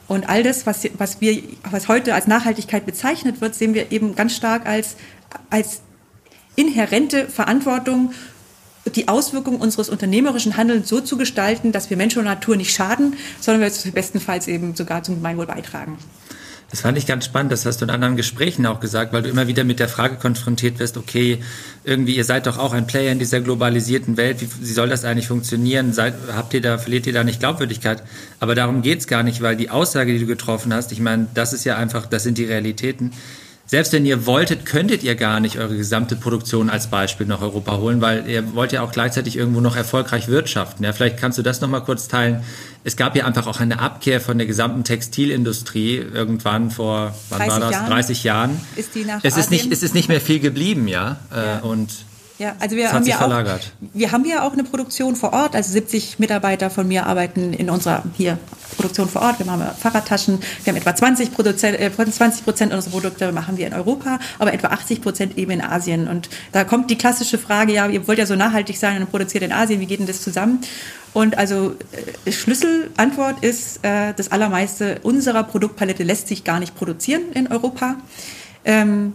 Und 0.10 0.28
all 0.28 0.44
das, 0.44 0.66
was, 0.66 0.90
was, 0.98 1.22
wir, 1.22 1.42
was 1.72 1.88
heute 1.88 2.14
als 2.14 2.28
Nachhaltigkeit 2.28 2.86
bezeichnet 2.86 3.40
wird, 3.40 3.56
sehen 3.56 3.74
wir 3.74 3.94
eben 3.94 4.14
ganz 4.14 4.36
stark 4.36 4.66
als, 4.66 4.98
als 5.50 5.82
inhärente 6.58 7.30
Verantwortung, 7.30 8.12
die 8.96 9.08
Auswirkungen 9.08 9.62
unseres 9.62 9.88
unternehmerischen 9.88 10.58
Handelns 10.58 10.90
so 10.90 11.00
zu 11.00 11.18
gestalten, 11.18 11.72
dass 11.72 11.90
wir 11.90 11.96
Mensch 11.96 12.18
und 12.18 12.26
Natur 12.26 12.58
nicht 12.58 12.74
schaden, 12.74 13.16
sondern 13.40 13.62
wir 13.62 13.92
bestenfalls 13.94 14.50
eben 14.50 14.76
sogar 14.76 15.02
zum 15.04 15.16
Gemeinwohl 15.16 15.46
beitragen. 15.46 15.98
Das 16.70 16.82
fand 16.82 16.98
ich 16.98 17.06
ganz 17.06 17.24
spannend, 17.24 17.54
das 17.54 17.66
hast 17.66 17.80
du 17.80 17.86
in 17.86 17.92
anderen 17.92 18.18
Gesprächen 18.18 18.66
auch 18.66 18.82
gesagt, 18.82 19.14
weil 19.14 19.22
du 19.22 19.30
immer 19.30 19.48
wieder 19.48 19.64
mit 19.64 19.80
der 19.80 19.88
Frage 19.88 20.18
konfrontiert 20.18 20.80
wirst, 20.80 20.98
okay, 20.98 21.40
irgendwie, 21.86 22.18
ihr 22.18 22.26
seid 22.26 22.46
doch 22.46 22.58
auch 22.58 22.74
ein 22.74 22.88
Player 22.88 23.14
in 23.14 23.20
dieser 23.20 23.40
globalisierten 23.40 24.18
Welt, 24.18 24.42
wie, 24.42 24.50
wie 24.60 24.74
soll 24.74 24.90
das 24.90 25.06
eigentlich 25.06 25.30
funktionieren? 25.30 25.94
Seid, 25.94 26.16
habt 26.36 26.54
ihr 26.54 26.62
da, 26.62 26.78
verliert 26.78 27.08
ihr 27.08 27.14
da 27.14 27.24
nicht 27.24 27.40
Glaubwürdigkeit? 27.40 28.04
Aber 28.42 28.54
darum 28.54 28.82
geht's 28.82 29.08
gar 29.08 29.24
nicht, 29.24 29.42
weil 29.42 29.56
die 29.56 29.70
Aussage, 29.70 30.12
die 30.12 30.20
du 30.20 30.26
getroffen 30.26 30.74
hast, 30.74 30.92
ich 30.92 31.00
meine, 31.00 31.28
das 31.34 31.54
ist 31.54 31.64
ja 31.64 31.78
einfach, 31.78 32.06
das 32.06 32.24
sind 32.24 32.38
die 32.38 32.46
Realitäten 32.46 33.14
selbst 33.70 33.92
wenn 33.92 34.06
ihr 34.06 34.26
wolltet, 34.26 34.66
könntet 34.66 35.04
ihr 35.04 35.16
gar 35.16 35.42
nicht 35.42 35.60
eure 35.60 35.76
gesamte 35.76 36.16
Produktion 36.16 36.70
als 36.70 36.88
Beispiel 36.88 37.28
nach 37.28 37.42
Europa 37.42 37.78
holen, 37.78 38.00
weil 38.00 38.28
ihr 38.28 38.56
wollt 38.56 38.72
ja 38.72 38.82
auch 38.82 38.94
gleichzeitig 38.94 39.36
irgendwo 39.36 39.60
noch 39.60 39.76
erfolgreich 39.76 40.30
wirtschaften. 40.30 40.86
Ja, 40.86 40.94
vielleicht 40.94 41.18
kannst 41.18 41.38
du 41.38 41.42
das 41.42 41.60
nochmal 41.60 41.84
kurz 41.84 42.08
teilen. 42.08 42.44
Es 42.86 42.96
gab 42.96 43.18
ja 43.18 43.26
einfach 43.26 43.46
auch 43.46 43.60
eine 43.60 43.80
Abkehr 43.80 44.22
von 44.22 44.38
der 44.38 44.48
gesamten 44.48 44.86
Textilindustrie 44.86 45.98
irgendwann 45.98 46.72
vor, 46.72 47.14
wann 47.30 47.48
war 47.50 47.60
das? 47.60 47.72
Jahren 47.72 47.90
30 47.90 48.24
Jahren. 48.24 48.62
Ist 48.78 48.96
die 48.96 49.04
nach 49.04 49.20
es 49.22 49.36
ist 49.36 49.52
nicht, 49.52 49.70
es 49.70 49.84
ist 49.84 49.94
nicht 49.94 50.08
mehr 50.08 50.22
viel 50.22 50.40
geblieben, 50.40 50.88
ja. 50.88 51.18
ja. 51.36 51.60
Und 51.60 51.90
ja, 52.40 52.56
also 52.60 52.76
wir 52.76 52.92
haben 52.92 53.06
ja 53.06 53.20
auch, 53.20 53.60
wir 53.94 54.12
haben 54.12 54.26
ja 54.26 54.44
auch 54.44 54.54
eine 54.54 54.64
Produktion 54.64 55.16
vor 55.16 55.34
Ort. 55.34 55.56
Also 55.56 55.72
70 55.72 56.20
Mitarbeiter 56.20 56.70
von 56.70 56.88
mir 56.88 57.08
arbeiten 57.08 57.54
in 57.54 57.70
unserer 57.70 58.04
hier 58.16 58.38
Produktion 58.76 59.10
vor 59.10 59.24
Ort. 59.24 59.40
Wir 59.40 59.52
haben 59.52 59.64
Fahrradtaschen. 59.76 60.40
Wir 60.64 60.74
haben 60.74 60.80
etwa 60.80 60.96
20 60.96 61.34
Prozent, 61.34 61.80
äh, 61.80 61.92
20 61.92 62.44
Prozent 62.44 62.74
unserer 62.74 62.92
Produkte 62.92 63.32
machen 63.32 63.58
wir 63.58 63.66
in 63.66 63.74
Europa, 63.74 64.20
aber 64.38 64.54
etwa 64.54 64.68
80 64.68 65.02
Prozent 65.02 65.38
eben 65.38 65.52
in 65.52 65.62
Asien. 65.62 66.08
Und 66.08 66.30
da 66.52 66.64
kommt 66.64 66.92
die 66.92 66.98
klassische 66.98 67.40
Frage: 67.40 67.74
Ja, 67.74 67.88
ihr 67.88 68.08
wollt 68.08 68.20
ja 68.20 68.28
so 68.28 68.36
nachhaltig 68.36 68.78
sein 68.78 69.02
und 69.02 69.10
produziert 69.10 69.44
in 69.44 69.52
Asien. 69.52 69.80
Wie 69.80 69.88
geht 69.88 70.00
denn 70.00 70.08
das 70.08 70.22
zusammen? 70.22 70.60
Und 71.14 71.40
also 71.40 71.76
äh, 72.26 72.32
Schlüsselantwort 72.32 73.44
ist, 73.44 73.84
äh, 73.84 74.14
das 74.16 74.32
allermeiste 74.32 75.00
unserer 75.02 75.44
Produktpalette 75.44 76.04
lässt 76.04 76.28
sich 76.28 76.44
gar 76.44 76.60
nicht 76.60 76.76
produzieren 76.76 77.32
in 77.34 77.48
Europa. 77.48 77.96
Ähm, 78.64 79.14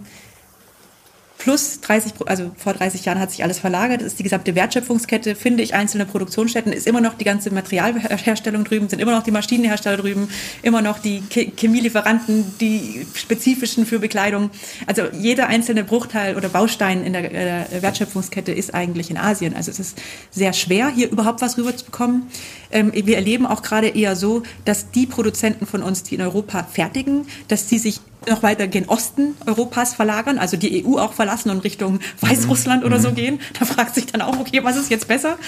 plus 1.42 1.80
30, 1.80 2.12
also 2.26 2.52
vor 2.56 2.72
30 2.72 3.04
Jahren 3.04 3.18
hat 3.18 3.32
sich 3.32 3.42
alles 3.42 3.58
verlagert, 3.58 4.00
das 4.00 4.08
ist 4.08 4.18
die 4.20 4.22
gesamte 4.22 4.54
Wertschöpfungskette, 4.54 5.34
finde 5.34 5.64
ich, 5.64 5.74
einzelne 5.74 6.06
Produktionsstätten, 6.06 6.72
ist 6.72 6.86
immer 6.86 7.00
noch 7.00 7.14
die 7.14 7.24
ganze 7.24 7.52
Materialherstellung 7.52 8.62
drüben, 8.62 8.88
sind 8.88 9.00
immer 9.00 9.10
noch 9.10 9.24
die 9.24 9.32
Maschinenhersteller 9.32 9.96
drüben, 9.96 10.28
immer 10.62 10.82
noch 10.82 11.00
die 11.00 11.20
Chemielieferanten, 11.30 12.44
die 12.60 13.04
spezifischen 13.14 13.86
für 13.86 13.98
Bekleidung. 13.98 14.50
Also 14.86 15.02
jeder 15.12 15.48
einzelne 15.48 15.82
Bruchteil 15.82 16.36
oder 16.36 16.48
Baustein 16.48 17.04
in 17.04 17.12
der, 17.12 17.32
äh, 17.32 17.82
Wertschöpfungskette 17.82 18.52
ist 18.52 18.72
eigentlich 18.72 19.10
in 19.10 19.16
Asien. 19.16 19.56
Also 19.56 19.72
es 19.72 19.80
ist 19.80 20.00
sehr 20.30 20.52
schwer, 20.52 20.90
hier 20.90 21.10
überhaupt 21.10 21.42
was 21.42 21.58
rüberzubekommen. 21.58 22.28
Ähm, 22.70 22.92
wir 22.94 23.16
erleben 23.16 23.46
auch 23.46 23.62
gerade 23.62 23.88
eher 23.88 24.14
so, 24.14 24.44
dass 24.64 24.92
die 24.92 25.06
Produzenten 25.06 25.66
von 25.66 25.82
uns, 25.82 26.04
die 26.04 26.14
in 26.14 26.20
Europa 26.20 26.62
fertigen, 26.62 27.26
dass 27.48 27.68
sie 27.68 27.78
sich 27.78 28.00
noch 28.28 28.42
weiter 28.42 28.66
gen 28.66 28.88
Osten 28.88 29.34
Europas 29.46 29.94
verlagern, 29.94 30.38
also 30.38 30.56
die 30.56 30.84
EU 30.84 30.98
auch 30.98 31.12
verlassen 31.12 31.50
und 31.50 31.64
Richtung 31.64 32.00
Weißrussland 32.20 32.82
mhm. 32.82 32.86
oder 32.86 33.00
so 33.00 33.10
mhm. 33.10 33.14
gehen. 33.14 33.40
Da 33.58 33.64
fragt 33.64 33.94
sich 33.94 34.06
dann 34.06 34.22
auch, 34.22 34.38
okay, 34.38 34.62
was 34.62 34.76
ist 34.76 34.90
jetzt 34.90 35.08
besser? 35.08 35.38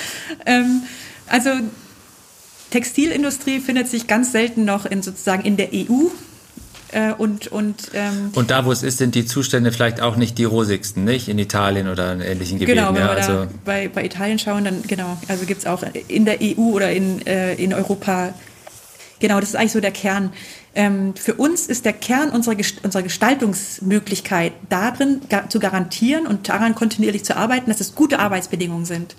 Ähm, 0.47 0.83
also 1.29 1.51
Textilindustrie 2.71 3.61
findet 3.61 3.89
sich 3.89 4.07
ganz 4.07 4.33
selten 4.33 4.65
noch 4.65 4.85
in 4.87 5.03
sozusagen 5.03 5.45
in 5.45 5.57
der 5.57 5.69
EU. 5.73 6.09
Äh, 6.95 7.13
und, 7.13 7.49
und, 7.49 7.91
ähm, 7.95 8.31
und 8.35 8.51
da, 8.51 8.65
wo 8.65 8.73
es 8.73 8.83
ist, 8.83 8.99
sind 8.99 9.15
die 9.17 9.27
Zustände 9.27 9.73
vielleicht 9.73 10.01
auch 10.01 10.17
nicht 10.17 10.39
die 10.39 10.45
rosigsten, 10.45 11.05
nicht? 11.05 11.29
In 11.29 11.39
Italien 11.39 11.89
oder 11.89 12.13
in 12.13 12.21
ähnlichen 12.21 12.59
Gebieten. 12.59 12.79
Genau, 12.79 12.95
wenn 12.95 13.03
ja, 13.03 13.17
wir 13.17 13.17
also 13.17 13.47
bei, 13.65 13.89
bei 13.89 14.05
Italien 14.05 14.39
schauen, 14.39 14.65
dann 14.65 14.83
genau, 14.87 15.19
also 15.27 15.45
gibt 15.45 15.61
es 15.61 15.67
auch 15.67 15.83
in 16.07 16.25
der 16.25 16.39
EU 16.41 16.71
oder 16.71 16.93
in, 16.93 17.27
äh, 17.27 17.55
in 17.55 17.75
Europa, 17.75 18.33
genau, 19.21 19.41
das 19.41 19.51
ist 19.51 19.57
eigentlich 19.57 19.73
so 19.73 19.81
der 19.81 19.91
Kern. 19.91 20.33
Ähm, 20.75 21.15
für 21.15 21.35
uns 21.35 21.67
ist 21.67 21.85
der 21.85 21.93
Kern 21.93 22.31
unserer, 22.31 22.57
unserer 22.83 23.03
Gestaltungsmöglichkeit 23.03 24.53
darin 24.69 25.21
ga 25.29 25.49
zu 25.49 25.61
garantieren 25.61 26.27
und 26.27 26.49
daran 26.49 26.75
kontinuierlich 26.75 27.25
zu 27.25 27.37
arbeiten, 27.37 27.71
dass 27.71 27.81
es 27.81 27.95
gute 27.95 28.19
Arbeitsbedingungen 28.19 28.85
sind. 28.85 29.17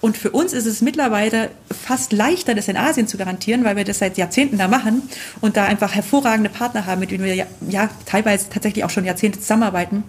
Und 0.00 0.16
für 0.16 0.30
uns 0.30 0.54
ist 0.54 0.64
es 0.64 0.80
mittlerweile 0.80 1.50
fast 1.70 2.12
leichter, 2.12 2.54
das 2.54 2.68
in 2.68 2.76
Asien 2.76 3.06
zu 3.06 3.18
garantieren, 3.18 3.64
weil 3.64 3.76
wir 3.76 3.84
das 3.84 3.98
seit 3.98 4.16
Jahrzehnten 4.16 4.56
da 4.56 4.66
machen 4.66 5.02
und 5.42 5.58
da 5.58 5.64
einfach 5.64 5.94
hervorragende 5.94 6.48
Partner 6.48 6.86
haben, 6.86 7.00
mit 7.00 7.10
denen 7.10 7.24
wir 7.24 7.34
ja, 7.34 7.46
ja 7.68 7.90
teilweise 8.06 8.48
tatsächlich 8.48 8.84
auch 8.84 8.90
schon 8.90 9.04
Jahrzehnte 9.04 9.40
zusammenarbeiten 9.40 10.02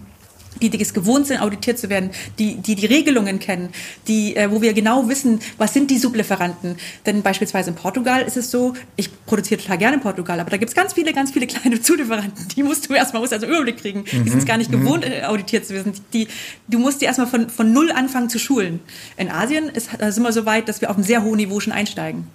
die, 0.61 0.69
die 0.69 0.81
es 0.81 0.93
gewohnt 0.93 1.27
sind, 1.27 1.41
auditiert 1.41 1.79
zu 1.79 1.89
werden, 1.89 2.11
die 2.39 2.55
die, 2.55 2.75
die 2.75 2.85
Regelungen 2.85 3.39
kennen, 3.39 3.69
die, 4.07 4.35
äh, 4.35 4.49
wo 4.51 4.61
wir 4.61 4.73
genau 4.73 5.07
wissen, 5.09 5.39
was 5.57 5.73
sind 5.73 5.91
die 5.91 5.97
Sublieferanten. 5.97 6.75
Denn 7.05 7.21
beispielsweise 7.21 7.71
in 7.71 7.75
Portugal 7.75 8.21
ist 8.21 8.37
es 8.37 8.51
so, 8.51 8.73
ich 8.95 9.09
produziere 9.25 9.61
total 9.61 9.77
gerne 9.77 9.95
in 9.97 10.01
Portugal, 10.01 10.39
aber 10.39 10.49
da 10.49 10.57
gibt 10.57 10.69
es 10.69 10.75
ganz 10.75 10.93
viele, 10.93 11.13
ganz 11.13 11.31
viele 11.31 11.47
kleine 11.47 11.81
Zulieferanten. 11.81 12.47
Die 12.49 12.63
musst 12.63 12.89
du 12.89 12.93
erstmal, 12.93 13.21
musst 13.21 13.33
also 13.33 13.45
einen 13.45 13.55
Überblick 13.55 13.77
kriegen. 13.77 13.99
Mhm. 13.99 14.23
Die 14.23 14.29
sind 14.29 14.39
es 14.39 14.45
gar 14.45 14.57
nicht 14.57 14.71
mhm. 14.71 14.83
gewohnt, 14.83 15.05
äh, 15.05 15.23
auditiert 15.23 15.65
zu 15.65 15.73
werden. 15.73 15.93
Die, 16.13 16.27
du 16.67 16.79
musst 16.79 17.01
die 17.01 17.05
erstmal 17.05 17.27
von, 17.27 17.49
von 17.49 17.71
null 17.71 17.91
anfangen 17.91 18.29
zu 18.29 18.39
schulen. 18.39 18.79
In 19.17 19.29
Asien 19.29 19.69
ist, 19.69 19.89
da 19.97 20.11
sind 20.11 20.23
wir 20.23 20.31
so 20.31 20.45
weit, 20.45 20.69
dass 20.69 20.81
wir 20.81 20.89
auf 20.89 20.95
einem 20.95 21.05
sehr 21.05 21.23
hohen 21.23 21.37
Niveau 21.37 21.59
schon 21.59 21.73
einsteigen. 21.73 22.27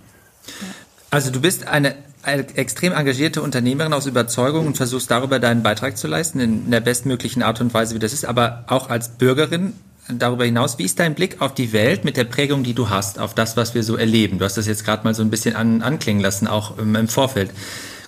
Also 1.10 1.30
du 1.30 1.40
bist 1.40 1.66
eine 1.66 1.94
eine 2.26 2.44
extrem 2.56 2.92
engagierte 2.92 3.40
Unternehmerin 3.40 3.92
aus 3.92 4.06
Überzeugung 4.06 4.66
und 4.66 4.76
versuchst 4.76 5.10
darüber 5.10 5.38
deinen 5.38 5.62
Beitrag 5.62 5.96
zu 5.96 6.08
leisten, 6.08 6.40
in 6.40 6.70
der 6.72 6.80
bestmöglichen 6.80 7.42
Art 7.42 7.60
und 7.60 7.72
Weise, 7.72 7.94
wie 7.94 8.00
das 8.00 8.12
ist, 8.12 8.24
aber 8.24 8.64
auch 8.66 8.90
als 8.90 9.10
Bürgerin 9.10 9.74
darüber 10.08 10.44
hinaus, 10.44 10.78
wie 10.78 10.84
ist 10.84 10.98
dein 10.98 11.14
Blick 11.14 11.40
auf 11.40 11.54
die 11.54 11.72
Welt 11.72 12.04
mit 12.04 12.16
der 12.16 12.24
Prägung, 12.24 12.64
die 12.64 12.74
du 12.74 12.90
hast, 12.90 13.18
auf 13.20 13.34
das, 13.34 13.56
was 13.56 13.74
wir 13.74 13.84
so 13.84 13.96
erleben? 13.96 14.38
Du 14.38 14.44
hast 14.44 14.56
das 14.56 14.66
jetzt 14.66 14.84
gerade 14.84 15.04
mal 15.04 15.14
so 15.14 15.22
ein 15.22 15.30
bisschen 15.30 15.54
an, 15.54 15.82
anklingen 15.82 16.22
lassen, 16.22 16.48
auch 16.48 16.78
im, 16.78 16.94
im 16.96 17.08
Vorfeld. 17.08 17.50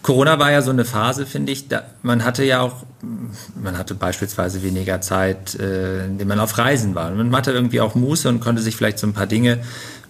Corona 0.03 0.39
war 0.39 0.51
ja 0.53 0.63
so 0.63 0.71
eine 0.71 0.85
Phase, 0.85 1.27
finde 1.27 1.53
ich. 1.53 1.69
Da, 1.69 1.83
man 2.03 2.25
hatte 2.25 2.45
ja 2.45 2.61
auch, 2.61 2.85
man 3.61 3.77
hatte 3.77 3.95
beispielsweise 3.95 4.63
weniger 4.63 5.01
Zeit, 5.01 5.57
äh, 5.57 6.07
indem 6.07 6.29
man 6.29 6.41
auf 6.41 6.57
Reisen 6.57 6.95
war. 6.95 7.11
Man 7.11 7.35
hatte 7.35 7.51
irgendwie 7.51 7.81
auch 7.81 7.95
Muße 7.95 8.29
und 8.29 8.41
konnte 8.41 8.63
sich 8.63 8.77
vielleicht 8.77 8.99
so 8.99 9.07
ein 9.07 9.13
paar 9.13 9.27
Dinge 9.27 9.59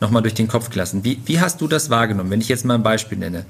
nochmal 0.00 0.22
durch 0.22 0.34
den 0.34 0.48
Kopf 0.48 0.74
lassen. 0.74 1.04
Wie, 1.04 1.20
wie 1.26 1.40
hast 1.40 1.60
du 1.60 1.68
das 1.68 1.90
wahrgenommen? 1.90 2.30
Wenn 2.30 2.40
ich 2.40 2.48
jetzt 2.48 2.64
mal 2.64 2.74
ein 2.74 2.82
Beispiel 2.82 3.18
nenne. 3.18 3.44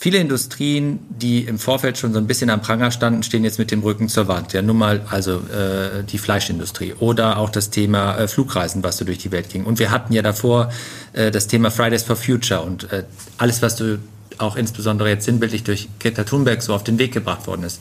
Viele 0.00 0.18
Industrien, 0.18 1.00
die 1.08 1.40
im 1.40 1.58
Vorfeld 1.58 1.98
schon 1.98 2.12
so 2.12 2.20
ein 2.20 2.28
bisschen 2.28 2.50
am 2.50 2.62
Pranger 2.62 2.92
standen, 2.92 3.24
stehen 3.24 3.42
jetzt 3.42 3.58
mit 3.58 3.72
dem 3.72 3.82
Rücken 3.82 4.08
zur 4.08 4.28
Wand. 4.28 4.52
Ja, 4.52 4.62
nun 4.62 4.78
mal 4.78 5.04
also 5.10 5.38
äh, 5.48 6.04
die 6.04 6.18
Fleischindustrie 6.18 6.94
oder 7.00 7.36
auch 7.36 7.50
das 7.50 7.70
Thema 7.70 8.16
äh, 8.16 8.28
Flugreisen, 8.28 8.84
was 8.84 8.98
so 8.98 9.04
durch 9.04 9.18
die 9.18 9.32
Welt 9.32 9.48
ging. 9.48 9.64
Und 9.64 9.80
wir 9.80 9.90
hatten 9.90 10.12
ja 10.12 10.22
davor 10.22 10.70
äh, 11.14 11.32
das 11.32 11.48
Thema 11.48 11.72
Fridays 11.72 12.04
for 12.04 12.14
Future 12.14 12.60
und 12.60 12.92
äh, 12.92 13.02
alles, 13.38 13.60
was 13.60 13.74
du 13.74 13.98
auch 14.38 14.54
insbesondere 14.54 15.08
jetzt 15.08 15.24
sinnbildlich 15.24 15.64
durch 15.64 15.88
Greta 15.98 16.22
Thunberg 16.22 16.62
so 16.62 16.74
auf 16.74 16.84
den 16.84 17.00
Weg 17.00 17.12
gebracht 17.12 17.48
worden 17.48 17.64
ist. 17.64 17.80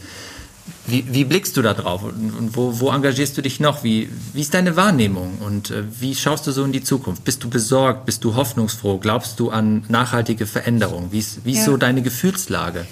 Wie, 0.87 1.05
wie 1.13 1.25
blickst 1.25 1.57
du 1.57 1.61
da 1.61 1.73
drauf 1.73 2.03
und, 2.03 2.55
wo, 2.55 2.79
wo 2.79 2.89
engagierst 2.91 3.37
du 3.37 3.41
dich 3.41 3.59
noch? 3.59 3.83
Wie, 3.83 4.09
wie 4.33 4.41
ist 4.41 4.53
deine 4.53 4.77
Wahrnehmung 4.77 5.39
und 5.39 5.69
äh, 5.69 5.83
wie 5.99 6.15
schaust 6.15 6.47
du 6.47 6.51
so 6.51 6.63
in 6.63 6.71
die 6.71 6.83
Zukunft? 6.83 7.25
Bist 7.25 7.43
du 7.43 7.49
besorgt? 7.49 8.05
Bist 8.05 8.23
du 8.23 8.35
hoffnungsfroh? 8.35 8.97
Glaubst 8.97 9.39
du 9.41 9.49
an 9.49 9.83
nachhaltige 9.89 10.45
Veränderungen? 10.45 11.11
Wie 11.11 11.19
ist, 11.19 11.43
wie 11.43 11.51
ist 11.51 11.59
ja. 11.59 11.65
so 11.65 11.77
deine 11.77 12.01
Gefühlslage? 12.01 12.87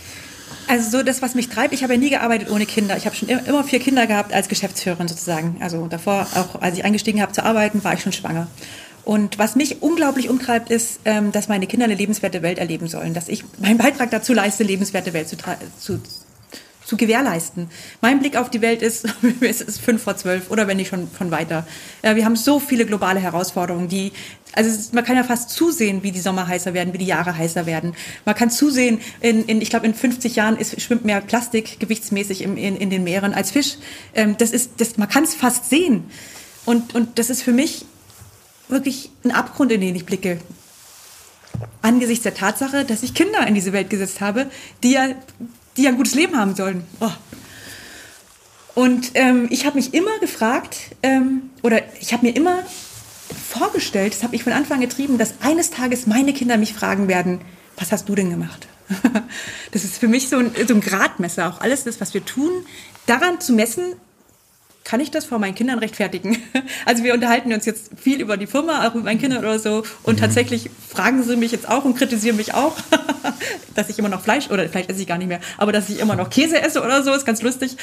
Also 0.68 0.98
so 0.98 1.04
das, 1.04 1.22
was 1.22 1.36
mich 1.36 1.48
treibt, 1.48 1.74
ich 1.74 1.84
habe 1.84 1.94
ja 1.94 2.00
nie 2.00 2.10
gearbeitet 2.10 2.50
ohne 2.52 2.66
Kinder. 2.66 2.98
Ich 2.98 3.06
habe 3.06 3.16
schon 3.16 3.30
immer 3.30 3.64
vier 3.64 3.80
Kinder 3.80 4.08
gehabt 4.08 4.34
als 4.34 4.50
Geschäftsführerin 4.50 5.08
sozusagen. 5.08 5.58
Also 5.62 5.88
davor, 5.88 6.28
auch 6.36 6.62
als 6.62 6.78
ich 6.78 6.84
eingestiegen 6.84 7.22
habe 7.22 7.32
zu 7.32 7.44
arbeiten, 7.46 7.84
war 7.84 7.94
ich 7.94 8.02
schon 8.02 8.12
schwanger. 8.12 8.48
Und 9.06 9.38
was 9.38 9.56
mich 9.56 9.84
unglaublich 9.84 10.30
umtreibt, 10.30 10.72
ist, 10.72 11.00
ähm, 11.06 11.32
dass 11.32 11.48
meine 11.48 11.68
Kinder 11.68 11.86
eine 11.86 11.94
lebenswerte 11.94 12.42
Welt 12.42 12.58
erleben 12.58 12.88
sollen, 12.88 13.14
dass 13.14 13.30
ich 13.30 13.46
meinen 13.60 13.78
Beitrag 13.78 14.10
dazu 14.10 14.34
leiste, 14.34 14.64
lebenswerte 14.64 15.14
Welt 15.14 15.30
zu, 15.30 15.38
zu, 15.80 16.02
zu 16.86 16.98
gewährleisten. 16.98 17.70
Mein 18.02 18.20
Blick 18.20 18.38
auf 18.38 18.50
die 18.50 18.62
Welt 18.62 18.82
ist, 18.82 19.08
es 19.42 19.62
ist 19.62 19.82
fünf 19.82 20.04
vor 20.04 20.16
zwölf 20.16 20.52
oder 20.52 20.68
wenn 20.68 20.78
nicht 20.78 20.90
schon 20.90 21.10
von 21.10 21.32
weiter. 21.32 21.68
wir 22.02 22.24
haben 22.24 22.36
so 22.36 22.60
viele 22.60 22.86
globale 22.86 23.20
Herausforderungen, 23.20 23.88
die, 23.88 24.12
also 24.54 24.72
man 24.94 25.04
kann 25.04 25.16
ja 25.16 25.24
fast 25.24 25.50
zusehen, 25.50 26.04
wie 26.04 26.12
die 26.12 26.20
Sommer 26.20 26.48
heißer 26.48 26.74
werden, 26.74 26.94
wie 26.94 27.00
die 27.00 27.06
Jahre 27.06 27.36
heißer 27.36 27.66
werden. 27.66 27.96
Man 28.24 28.36
kann 28.36 28.52
zusehen, 28.52 29.00
in, 29.20 29.46
in 29.46 29.62
ich 29.62 29.70
glaube, 29.70 29.86
in 29.88 29.94
50 29.94 30.36
Jahren 30.36 30.58
ist, 30.58 30.80
schwimmt 30.80 31.06
mehr 31.06 31.22
Plastik 31.22 31.80
gewichtsmäßig 31.80 32.42
im, 32.44 32.56
in, 32.56 32.78
in 32.78 32.90
den 32.90 33.04
Meeren 33.04 33.34
als 33.34 33.52
Fisch. 33.52 33.78
Ähm, 34.14 34.38
das 34.38 34.52
ist, 34.52 34.72
das, 34.78 34.98
man 34.98 35.10
kann 35.10 35.24
es 35.24 35.34
fast 35.34 35.70
sehen. 35.70 36.06
Und, 36.66 36.96
und 36.96 37.20
das 37.20 37.30
ist 37.30 37.42
für 37.42 37.52
mich 37.52 37.86
wirklich 38.68 39.12
ein 39.24 39.32
Abgrund, 39.32 39.72
in 39.72 39.82
den 39.82 39.96
ich 39.96 40.06
blicke 40.06 40.40
angesichts 41.82 42.24
der 42.24 42.34
Tatsache, 42.34 42.84
dass 42.84 43.04
ich 43.04 43.14
Kinder 43.14 43.48
in 43.48 43.56
diese 43.56 43.72
Welt 43.72 43.90
gesetzt 43.90 44.20
habe, 44.22 44.48
die 44.84 44.92
ja 44.92 45.10
die 45.78 45.88
ein 45.88 45.98
gutes 45.98 46.16
Leben 46.16 46.38
haben 46.38 46.56
sollen. 46.56 46.86
Oh. 47.00 47.12
Und 48.76 49.12
ähm, 49.14 49.48
ich 49.50 49.66
habe 49.66 49.78
mich 49.78 49.94
immer 49.94 50.20
gefragt, 50.20 50.78
ähm, 51.02 51.50
oder 51.64 51.82
ich 52.02 52.14
habe 52.14 52.26
mir 52.26 52.36
immer 52.36 52.60
vorgestellt, 53.50 54.14
das 54.14 54.24
habe 54.24 54.36
ich 54.36 54.44
von 54.44 54.54
Anfang 54.54 54.82
getrieben, 54.82 55.18
dass 55.18 55.36
eines 55.42 55.72
Tages 55.72 56.08
meine 56.08 56.34
Kinder 56.34 56.58
mich 56.58 56.74
fragen 56.74 57.08
werden, 57.08 57.40
was 57.78 57.92
hast 57.92 58.10
du 58.10 58.16
denn 58.16 58.30
gemacht? 58.30 58.68
das 59.72 59.84
ist 59.84 59.98
für 59.98 60.08
mich 60.08 60.30
so 60.30 60.38
ein, 60.38 60.52
so 60.68 60.74
ein 60.74 60.82
Gradmesser, 60.82 61.48
auch 61.48 61.62
alles 61.62 61.86
das, 61.86 62.02
was 62.02 62.14
wir 62.14 62.24
tun, 62.24 62.52
daran 63.06 63.40
zu 63.40 63.54
messen, 63.54 63.94
kann 64.86 65.02
ich 65.02 65.12
das 65.12 65.26
vor 65.26 65.40
meinen 65.40 65.56
Kindern 65.56 65.80
rechtfertigen? 65.80 66.38
Also 66.86 67.04
wir 67.04 67.14
unterhalten 67.14 67.52
uns 67.52 67.66
jetzt 67.66 67.92
viel 68.00 68.22
über 68.22 68.38
die 68.38 68.46
Firma, 68.46 68.88
auch 68.88 68.94
mit 68.94 69.04
meinen 69.04 69.20
Kindern 69.20 69.40
oder 69.40 69.58
so. 69.58 69.84
Und 70.04 70.16
mhm. 70.16 70.22
tatsächlich 70.22 70.70
fragen 70.88 71.24
sie 71.24 71.36
mich 71.36 71.52
jetzt 71.52 71.68
auch 71.68 71.84
und 71.84 71.98
kritisieren 71.98 72.38
mich 72.38 72.54
auch, 72.54 72.78
dass 73.76 73.90
ich 73.90 73.98
immer 73.98 74.10
noch 74.10 74.22
Fleisch, 74.22 74.50
oder 74.52 74.70
vielleicht 74.70 74.90
esse 74.90 75.02
ich 75.02 75.08
gar 75.08 75.18
nicht 75.18 75.28
mehr, 75.28 75.40
aber 75.58 75.72
dass 75.72 75.90
ich 75.90 76.00
immer 76.00 76.16
noch 76.16 76.30
Käse 76.30 76.62
esse 76.62 76.84
oder 76.84 77.04
so, 77.04 77.12
ist 77.14 77.26
ganz 77.26 77.42
lustig. 77.42 77.78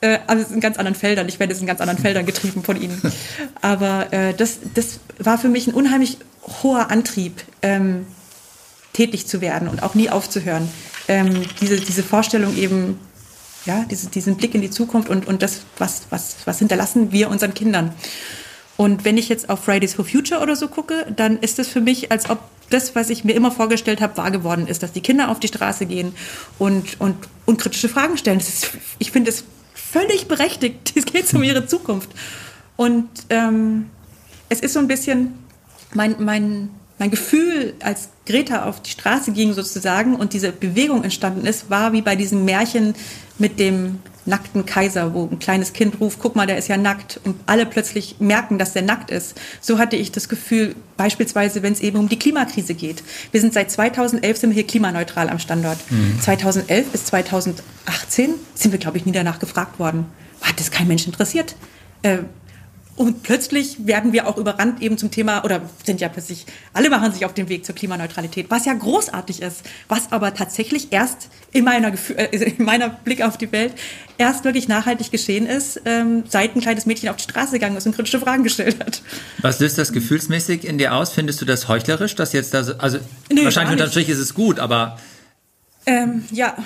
Äh, 0.00 0.18
also 0.26 0.52
in 0.52 0.60
ganz 0.60 0.78
anderen 0.78 0.94
Feldern. 0.94 1.28
Ich 1.28 1.38
werde 1.38 1.52
es 1.52 1.60
in 1.60 1.66
ganz 1.66 1.80
anderen 1.80 2.00
Feldern 2.00 2.24
getrieben 2.24 2.62
von 2.62 2.80
ihnen. 2.80 3.00
Aber 3.60 4.12
äh, 4.12 4.34
das, 4.34 4.58
das 4.74 5.00
war 5.18 5.38
für 5.38 5.48
mich 5.48 5.66
ein 5.66 5.74
unheimlich 5.74 6.18
hoher 6.62 6.90
Antrieb, 6.90 7.42
ähm, 7.62 8.06
tätig 8.92 9.26
zu 9.26 9.40
werden 9.40 9.68
und 9.68 9.82
auch 9.82 9.94
nie 9.94 10.08
aufzuhören. 10.10 10.68
Ähm, 11.08 11.42
diese, 11.60 11.76
diese 11.76 12.02
Vorstellung 12.02 12.56
eben, 12.56 12.98
ja, 13.68 13.84
diese, 13.84 14.08
diesen 14.08 14.36
Blick 14.36 14.54
in 14.54 14.62
die 14.62 14.70
Zukunft 14.70 15.10
und, 15.10 15.28
und 15.28 15.42
das, 15.42 15.60
was, 15.76 16.02
was, 16.08 16.36
was 16.46 16.58
hinterlassen 16.58 17.12
wir 17.12 17.28
unseren 17.28 17.52
Kindern. 17.52 17.92
Und 18.78 19.04
wenn 19.04 19.18
ich 19.18 19.28
jetzt 19.28 19.50
auf 19.50 19.64
Fridays 19.64 19.92
for 19.94 20.06
Future 20.06 20.40
oder 20.40 20.56
so 20.56 20.68
gucke, 20.68 21.06
dann 21.14 21.38
ist 21.38 21.58
es 21.58 21.68
für 21.68 21.82
mich, 21.82 22.10
als 22.10 22.30
ob 22.30 22.40
das, 22.70 22.94
was 22.94 23.10
ich 23.10 23.24
mir 23.24 23.34
immer 23.34 23.50
vorgestellt 23.50 24.00
habe, 24.00 24.16
wahr 24.16 24.30
geworden 24.30 24.66
ist, 24.66 24.82
dass 24.82 24.92
die 24.92 25.02
Kinder 25.02 25.30
auf 25.30 25.38
die 25.38 25.48
Straße 25.48 25.84
gehen 25.84 26.14
und, 26.58 26.98
und 26.98 27.16
unkritische 27.44 27.90
Fragen 27.90 28.16
stellen. 28.16 28.38
Ist, 28.38 28.70
ich 28.98 29.10
finde 29.10 29.30
es 29.30 29.44
völlig 29.74 30.28
berechtigt. 30.28 30.92
Es 30.96 31.04
geht 31.04 31.32
um 31.34 31.42
ihre 31.42 31.66
Zukunft. 31.66 32.08
Und 32.76 33.08
ähm, 33.28 33.90
es 34.48 34.60
ist 34.60 34.72
so 34.72 34.78
ein 34.78 34.88
bisschen 34.88 35.34
mein, 35.92 36.16
mein, 36.18 36.70
mein 36.98 37.10
Gefühl, 37.10 37.74
als 37.82 38.08
Greta 38.26 38.64
auf 38.64 38.82
die 38.82 38.90
Straße 38.90 39.32
ging 39.32 39.52
sozusagen 39.52 40.16
und 40.16 40.32
diese 40.32 40.52
Bewegung 40.52 41.04
entstanden 41.04 41.46
ist, 41.46 41.70
war 41.70 41.92
wie 41.92 42.02
bei 42.02 42.16
diesem 42.16 42.44
Märchen 42.44 42.94
mit 43.38 43.58
dem 43.58 44.00
nackten 44.28 44.66
Kaiser, 44.66 45.14
wo 45.14 45.26
ein 45.30 45.38
kleines 45.38 45.72
Kind 45.72 46.00
ruft, 46.00 46.18
guck 46.20 46.36
mal, 46.36 46.46
der 46.46 46.58
ist 46.58 46.68
ja 46.68 46.76
nackt 46.76 47.18
und 47.24 47.36
alle 47.46 47.66
plötzlich 47.66 48.16
merken, 48.20 48.58
dass 48.58 48.74
der 48.74 48.82
nackt 48.82 49.10
ist. 49.10 49.34
So 49.60 49.78
hatte 49.78 49.96
ich 49.96 50.12
das 50.12 50.28
Gefühl, 50.28 50.76
beispielsweise, 50.96 51.62
wenn 51.62 51.72
es 51.72 51.80
eben 51.80 51.98
um 51.98 52.08
die 52.08 52.18
Klimakrise 52.18 52.74
geht. 52.74 53.02
Wir 53.32 53.40
sind 53.40 53.54
seit 53.54 53.70
2011 53.70 54.36
sind 54.36 54.50
wir 54.50 54.54
hier 54.54 54.66
klimaneutral 54.66 55.30
am 55.30 55.38
Standort. 55.38 55.78
Mhm. 55.90 56.20
2011 56.20 56.88
bis 56.88 57.04
2018 57.06 58.34
sind 58.54 58.72
wir, 58.72 58.78
glaube 58.78 58.98
ich, 58.98 59.06
nie 59.06 59.12
danach 59.12 59.38
gefragt 59.38 59.78
worden. 59.78 60.06
Hat 60.42 60.60
das 60.60 60.70
kein 60.70 60.86
Mensch 60.86 61.06
interessiert? 61.06 61.56
Äh, 62.02 62.18
und 62.98 63.22
plötzlich 63.22 63.86
werden 63.86 64.12
wir 64.12 64.26
auch 64.26 64.36
überrannt 64.36 64.82
eben 64.82 64.98
zum 64.98 65.12
Thema, 65.12 65.44
oder 65.44 65.62
sind 65.84 66.00
ja 66.00 66.08
plötzlich, 66.08 66.46
alle 66.72 66.90
machen 66.90 67.12
sich 67.12 67.24
auf 67.24 67.32
den 67.32 67.48
Weg 67.48 67.64
zur 67.64 67.76
Klimaneutralität, 67.76 68.46
was 68.50 68.64
ja 68.64 68.74
großartig 68.74 69.40
ist, 69.40 69.62
was 69.86 70.10
aber 70.10 70.34
tatsächlich 70.34 70.88
erst 70.90 71.28
in 71.52 71.64
meiner, 71.64 71.92
äh, 72.16 72.36
in 72.36 72.64
meiner 72.64 72.88
Blick 72.88 73.22
auf 73.22 73.38
die 73.38 73.52
Welt 73.52 73.74
erst 74.18 74.44
wirklich 74.44 74.66
nachhaltig 74.66 75.12
geschehen 75.12 75.46
ist, 75.46 75.80
ähm, 75.84 76.24
seit 76.28 76.56
ein 76.56 76.60
kleines 76.60 76.86
Mädchen 76.86 77.08
auf 77.08 77.16
die 77.16 77.22
Straße 77.22 77.52
gegangen 77.52 77.76
ist 77.76 77.86
und 77.86 77.94
kritische 77.94 78.18
Fragen 78.18 78.42
gestellt 78.42 78.80
hat. 78.80 79.00
Was 79.42 79.60
löst 79.60 79.78
das 79.78 79.92
gefühlsmäßig 79.92 80.66
in 80.66 80.76
dir 80.76 80.92
aus? 80.92 81.12
Findest 81.12 81.40
du 81.40 81.44
das 81.44 81.68
heuchlerisch, 81.68 82.16
dass 82.16 82.32
jetzt 82.32 82.52
da 82.52 82.64
so, 82.64 82.74
also 82.78 82.98
nee, 83.30 83.44
wahrscheinlich 83.44 83.72
unterm 83.72 83.90
Strich 83.90 84.08
ist 84.08 84.18
es 84.18 84.34
gut, 84.34 84.58
aber 84.58 84.98
ähm, 85.86 86.24
ja, 86.32 86.56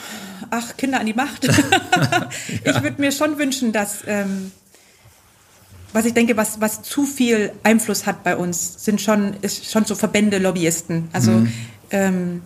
ach, 0.51 0.77
Kinder 0.79 0.99
an 0.99 1.07
die 1.07 1.15
Macht. 1.15 1.45
ja. 1.45 1.53
Ich 2.65 2.83
würde 2.83 3.01
mir 3.01 3.13
schon 3.13 3.39
wünschen, 3.39 3.73
dass 3.73 3.99
ähm, 4.07 4.51
was 5.93 6.05
ich 6.05 6.15
denke, 6.15 6.37
was, 6.37 6.61
was 6.61 6.83
zu 6.83 7.05
viel 7.05 7.53
Einfluss 7.63 8.07
hat 8.07 8.25
bei 8.25 8.37
uns, 8.37 8.85
sind 8.85 9.01
schon, 9.01 9.35
ist 9.43 9.71
schon 9.71 9.85
so 9.85 9.95
Verbände, 9.95 10.39
Lobbyisten. 10.39 11.09
Also 11.13 11.33
mhm. 11.33 11.53
ähm, 11.91 12.43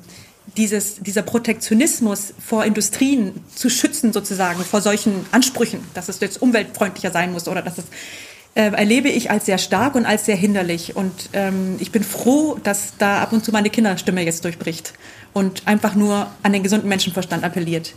dieses, 0.56 0.96
dieser 1.00 1.22
Protektionismus 1.22 2.34
vor 2.44 2.64
Industrien 2.64 3.44
zu 3.54 3.68
schützen, 3.68 4.12
sozusagen, 4.12 4.64
vor 4.64 4.80
solchen 4.80 5.26
Ansprüchen, 5.32 5.80
dass 5.94 6.08
es 6.08 6.20
jetzt 6.20 6.40
umweltfreundlicher 6.40 7.10
sein 7.10 7.32
muss 7.32 7.48
oder 7.48 7.62
dass 7.62 7.78
es 7.78 7.84
äh, 8.54 8.72
erlebe 8.72 9.10
ich 9.10 9.30
als 9.30 9.46
sehr 9.46 9.58
stark 9.58 9.94
und 9.94 10.06
als 10.06 10.24
sehr 10.24 10.36
hinderlich. 10.36 10.96
Und 10.96 11.28
ähm, 11.34 11.76
ich 11.78 11.92
bin 11.92 12.02
froh, 12.02 12.58
dass 12.62 12.94
da 12.98 13.20
ab 13.20 13.32
und 13.32 13.44
zu 13.44 13.52
meine 13.52 13.68
Kinderstimme 13.70 14.24
jetzt 14.24 14.44
durchbricht 14.44 14.94
und 15.34 15.66
einfach 15.66 15.94
nur 15.94 16.28
an 16.42 16.52
den 16.52 16.62
gesunden 16.62 16.88
Menschenverstand 16.88 17.44
appelliert. 17.44 17.94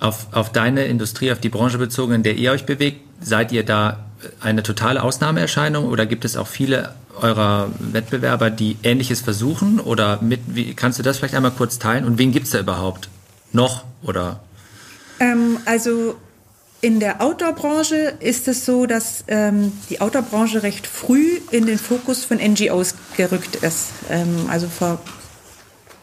Auf, 0.00 0.28
auf 0.32 0.50
deine 0.50 0.86
Industrie, 0.86 1.30
auf 1.30 1.40
die 1.40 1.50
Branche 1.50 1.78
bezogen, 1.78 2.14
in 2.14 2.22
der 2.22 2.34
ihr 2.34 2.52
euch 2.52 2.64
bewegt, 2.64 3.00
seid 3.20 3.52
ihr 3.52 3.64
da 3.64 3.98
eine 4.40 4.62
totale 4.62 5.02
Ausnahmeerscheinung 5.02 5.86
oder 5.86 6.06
gibt 6.06 6.24
es 6.24 6.36
auch 6.36 6.46
viele 6.46 6.94
eurer 7.20 7.70
Wettbewerber, 7.78 8.50
die 8.50 8.76
Ähnliches 8.82 9.20
versuchen? 9.20 9.80
Oder 9.80 10.20
mit, 10.22 10.40
wie, 10.46 10.74
kannst 10.74 10.98
du 10.98 11.02
das 11.02 11.18
vielleicht 11.18 11.34
einmal 11.34 11.50
kurz 11.52 11.78
teilen? 11.78 12.04
Und 12.04 12.18
wen 12.18 12.32
gibt 12.32 12.46
es 12.46 12.52
da 12.52 12.60
überhaupt 12.60 13.08
noch? 13.52 13.84
Oder? 14.02 14.40
Ähm, 15.18 15.58
also 15.66 16.16
in 16.80 16.98
der 17.00 17.20
Outdoor-Branche 17.20 18.14
ist 18.20 18.48
es 18.48 18.64
so, 18.64 18.86
dass 18.86 19.24
ähm, 19.28 19.72
die 19.90 20.00
Outdoor-Branche 20.00 20.62
recht 20.62 20.86
früh 20.86 21.40
in 21.50 21.66
den 21.66 21.78
Fokus 21.78 22.24
von 22.24 22.38
NGOs 22.38 22.94
gerückt 23.16 23.56
ist. 23.56 23.88
Ähm, 24.08 24.46
also 24.48 24.68
vor 24.68 24.98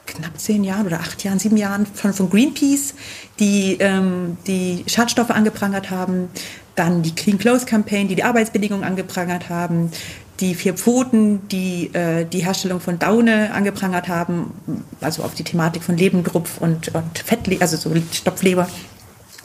knapp 0.08 0.40
zehn 0.40 0.64
Jahren 0.64 0.88
oder 0.88 1.00
acht 1.00 1.24
Jahren, 1.24 1.40
sieben 1.40 1.58
Jahren 1.58 1.86
von, 1.86 2.14
von 2.14 2.30
Greenpeace, 2.30 2.96
die 3.40 3.78
ähm, 3.80 4.38
die 4.48 4.84
Schadstoffe 4.88 5.30
angeprangert 5.30 5.92
haben, 5.92 6.30
dann 6.76 7.04
die 7.04 7.14
Clean 7.14 7.38
Clothes 7.38 7.66
Campaign, 7.66 8.08
die 8.08 8.16
die 8.16 8.24
Arbeitsbedingungen 8.24 8.84
angeprangert 8.84 9.50
haben, 9.50 9.92
die 10.40 10.56
vier 10.56 10.74
Pfoten, 10.74 11.48
die 11.50 11.94
äh, 11.94 12.26
die 12.26 12.46
Herstellung 12.46 12.80
von 12.80 13.00
Daune 13.00 13.54
angeprangert 13.54 14.08
haben, 14.08 14.54
also 15.02 15.24
auf 15.24 15.34
die 15.34 15.44
Thematik 15.44 15.84
von 15.84 15.98
Lebendrupf 15.98 16.60
und, 16.60 16.94
und 16.94 17.20
Fettleber, 17.20 17.62
also 17.62 17.78
so 17.78 17.92
Stopfleber. 18.12 18.68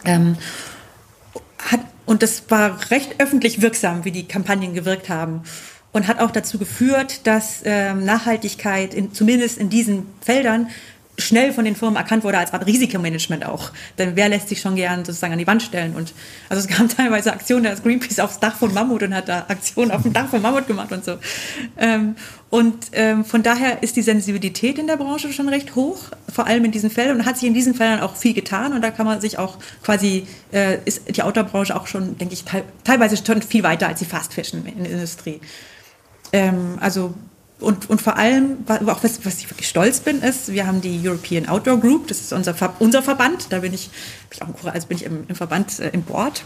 Ähm, 0.05 0.37
hat, 1.59 1.81
und 2.07 2.23
das 2.23 2.45
war 2.49 2.91
recht 2.91 3.17
öffentlich 3.19 3.63
wirksam, 3.63 4.05
wie 4.05 4.11
die 4.11 4.29
Kampagnen 4.29 4.75
gewirkt 4.75 5.09
haben. 5.09 5.43
Und 5.93 6.09
hat 6.09 6.21
auch 6.21 6.31
dazu 6.31 6.59
geführt, 6.59 7.27
dass 7.27 7.61
ähm, 7.65 8.05
Nachhaltigkeit 8.05 8.95
in, 8.95 9.13
zumindest 9.13 9.59
in 9.59 9.69
diesen 9.69 10.07
Feldern 10.23 10.69
schnell 11.19 11.53
von 11.53 11.65
den 11.65 11.77
Firmen 11.77 11.97
erkannt 11.97 12.25
wurde 12.25 12.39
als 12.39 12.53
Art 12.53 12.67
Risikomanagement 12.67 13.45
auch. 13.45 13.71
Denn 13.99 14.17
wer 14.17 14.29
lässt 14.29 14.49
sich 14.49 14.61
schon 14.61 14.77
gern 14.77 15.05
sozusagen 15.05 15.33
an 15.33 15.39
die 15.39 15.47
Wand 15.47 15.63
stellen? 15.63 15.95
Und 15.95 16.15
also 16.49 16.67
es 16.67 16.75
gab 16.75 16.89
teilweise 16.97 17.33
Aktionen, 17.33 17.65
da 17.65 17.71
ist 17.71 17.83
Greenpeace 17.83 18.21
aufs 18.21 18.41
Dach 18.41 18.57
von 18.57 18.73
Mammut 18.73 19.03
und 19.03 19.15
hat 19.15 19.29
da 19.29 19.47
Aktionen 19.49 19.91
auf 19.91 20.03
dem 20.03 20.13
Dach 20.13 20.29
von 20.29 20.41
Mammut 20.41 20.67
gemacht 20.67 20.91
und 20.93 21.05
so. 21.05 21.19
Ähm, 21.79 22.17
und 22.51 22.87
ähm, 22.93 23.25
von 23.25 23.43
daher 23.43 23.83
ist 23.83 23.97
die 23.97 24.03
Sensibilität 24.03 24.79
in 24.79 24.87
der 24.87 24.97
Branche 24.97 25.33
schon 25.33 25.49
recht 25.49 25.75
hoch, 25.75 26.09
vor 26.31 26.47
allem 26.47 26.65
in 26.65 26.71
diesen 26.71 26.91
Feldern. 26.91 27.21
Und 27.21 27.27
hat 27.27 27.39
sich 27.39 27.49
in 27.49 27.55
diesen 27.55 27.75
Feldern 27.75 28.01
auch 28.01 28.17
viel 28.17 28.35
getan. 28.35 28.73
Und 28.73 28.83
da 28.83 28.91
kann 28.91 29.07
man 29.07 29.21
sich 29.21 29.39
auch 29.39 29.59
quasi, 29.83 30.27
äh, 30.53 30.79
ist 30.85 31.17
die 31.17 31.23
Outdoor-Branche 31.23 31.75
auch 31.75 31.87
schon, 31.87 32.19
denke 32.19 32.35
ich, 32.35 32.45
teilweise 32.85 33.17
schon 33.17 33.43
viel 33.43 33.63
weiter 33.63 33.89
als 33.89 34.01
die 34.01 34.07
Fast-Fashion-Industrie. 34.07 35.41
Ähm, 36.33 36.79
also 36.81 37.15
und, 37.63 37.89
und 37.89 38.03
vor 38.03 38.17
allem, 38.17 38.65
auch 38.69 39.05
was, 39.05 39.25
was 39.25 39.39
ich 39.39 39.49
wirklich 39.49 39.69
stolz 39.69 40.01
bin, 40.01 40.21
ist, 40.21 40.53
wir 40.53 40.67
haben 40.67 40.81
die 40.81 41.01
European 41.07 41.49
Outdoor 41.49 41.79
Group, 41.79 42.09
das 42.09 42.21
ist 42.21 42.33
unser, 42.33 42.55
unser 42.81 43.03
Verband, 43.03 43.53
da 43.53 43.61
bin 43.61 43.73
ich, 43.73 43.89
bin 44.29 44.39
ich 44.39 44.43
auch, 44.43 44.73
also 44.73 44.89
bin 44.89 44.97
ich 44.97 45.05
im, 45.05 45.25
im 45.29 45.35
Verband 45.37 45.79
äh, 45.79 45.91
im 45.91 46.03
Board. 46.03 46.43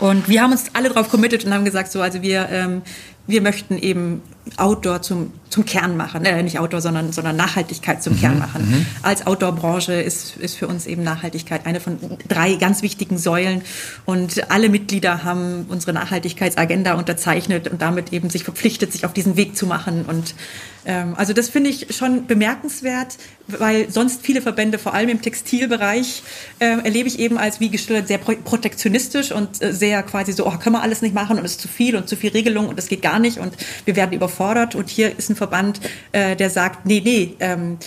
Und 0.00 0.28
wir 0.28 0.42
haben 0.42 0.52
uns 0.52 0.64
alle 0.72 0.88
darauf 0.88 1.08
committed 1.08 1.44
und 1.44 1.52
haben 1.52 1.64
gesagt, 1.64 1.90
so, 1.92 2.00
also 2.00 2.22
wir, 2.22 2.48
ähm, 2.50 2.82
wir 3.26 3.40
möchten 3.40 3.78
eben 3.78 4.22
Outdoor 4.56 5.00
zum, 5.00 5.32
zum 5.48 5.64
Kern 5.64 5.96
machen, 5.96 6.24
äh, 6.24 6.42
nicht 6.42 6.58
Outdoor, 6.58 6.80
sondern, 6.80 7.12
sondern 7.12 7.36
Nachhaltigkeit 7.36 8.02
zum 8.02 8.14
mhm, 8.14 8.20
Kern 8.20 8.38
machen. 8.38 8.68
Mhm. 8.68 8.86
Als 9.02 9.26
Outdoor-Branche 9.26 9.94
ist, 9.94 10.36
ist 10.36 10.56
für 10.56 10.66
uns 10.66 10.86
eben 10.86 11.02
Nachhaltigkeit 11.02 11.64
eine 11.64 11.80
von 11.80 11.98
drei 12.28 12.54
ganz 12.56 12.82
wichtigen 12.82 13.16
Säulen 13.16 13.62
und 14.04 14.50
alle 14.50 14.68
Mitglieder 14.68 15.24
haben 15.24 15.66
unsere 15.68 15.92
Nachhaltigkeitsagenda 15.92 16.94
unterzeichnet 16.94 17.68
und 17.68 17.80
damit 17.80 18.12
eben 18.12 18.28
sich 18.30 18.44
verpflichtet, 18.44 18.92
sich 18.92 19.06
auf 19.06 19.12
diesen 19.12 19.36
Weg 19.36 19.56
zu 19.56 19.66
machen 19.66 20.04
und 20.06 20.34
also 20.92 21.32
das 21.32 21.48
finde 21.48 21.70
ich 21.70 21.96
schon 21.96 22.26
bemerkenswert, 22.26 23.16
weil 23.46 23.90
sonst 23.90 24.22
viele 24.22 24.42
Verbände, 24.42 24.78
vor 24.78 24.94
allem 24.94 25.08
im 25.08 25.22
Textilbereich, 25.22 26.22
äh, 26.58 26.78
erlebe 26.84 27.08
ich 27.08 27.18
eben 27.18 27.38
als, 27.38 27.60
wie 27.60 27.70
gestellt, 27.70 28.08
sehr 28.08 28.18
protektionistisch 28.18 29.32
und 29.32 29.62
äh, 29.62 29.72
sehr 29.72 30.02
quasi 30.02 30.32
so, 30.32 30.46
oh, 30.46 30.52
können 30.58 30.76
wir 30.76 30.82
alles 30.82 31.02
nicht 31.02 31.14
machen 31.14 31.38
und 31.38 31.44
es 31.44 31.52
ist 31.52 31.60
zu 31.60 31.68
viel 31.68 31.96
und 31.96 32.08
zu 32.08 32.16
viel 32.16 32.30
Regelung 32.30 32.68
und 32.68 32.78
es 32.78 32.88
geht 32.88 33.02
gar 33.02 33.18
nicht 33.18 33.38
und 33.38 33.54
wir 33.84 33.96
werden 33.96 34.12
überfordert. 34.12 34.74
Und 34.74 34.88
hier 34.88 35.18
ist 35.18 35.30
ein 35.30 35.36
Verband, 35.36 35.80
äh, 36.12 36.36
der 36.36 36.50
sagt, 36.50 36.86
nee, 36.86 37.00
nee, 37.04 37.34
ähm, 37.40 37.78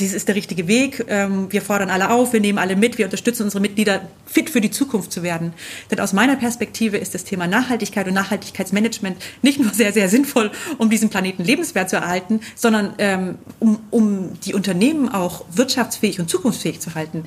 dies 0.00 0.12
ist 0.12 0.28
der 0.28 0.34
richtige 0.34 0.66
Weg. 0.66 1.04
Ähm, 1.08 1.52
wir 1.52 1.62
fordern 1.62 1.90
alle 1.90 2.10
auf, 2.10 2.32
wir 2.32 2.40
nehmen 2.40 2.58
alle 2.58 2.76
mit, 2.76 2.98
wir 2.98 3.04
unterstützen 3.04 3.44
unsere 3.44 3.60
Mitglieder, 3.60 4.02
fit 4.26 4.50
für 4.50 4.60
die 4.60 4.70
Zukunft 4.70 5.12
zu 5.12 5.22
werden. 5.22 5.52
Denn 5.90 6.00
aus 6.00 6.12
meiner 6.12 6.36
Perspektive 6.36 6.96
ist 6.96 7.14
das 7.14 7.24
Thema 7.24 7.46
Nachhaltigkeit 7.46 8.06
und 8.08 8.14
Nachhaltigkeitsmanagement 8.14 9.16
nicht 9.42 9.60
nur 9.60 9.72
sehr, 9.72 9.92
sehr 9.92 10.08
sinnvoll, 10.08 10.50
um 10.78 10.90
diesen 10.90 11.10
Planeten 11.10 11.44
lebenswert 11.44 11.90
zu 11.90 11.96
erhalten, 11.96 12.40
sondern 12.56 12.94
ähm, 12.98 13.38
um, 13.60 13.78
um 13.90 14.40
die 14.40 14.54
Unternehmen 14.54 15.08
auch 15.08 15.44
wirtschaftsfähig 15.52 16.18
und 16.18 16.28
zukunftsfähig 16.28 16.80
zu 16.80 16.94
halten. 16.94 17.24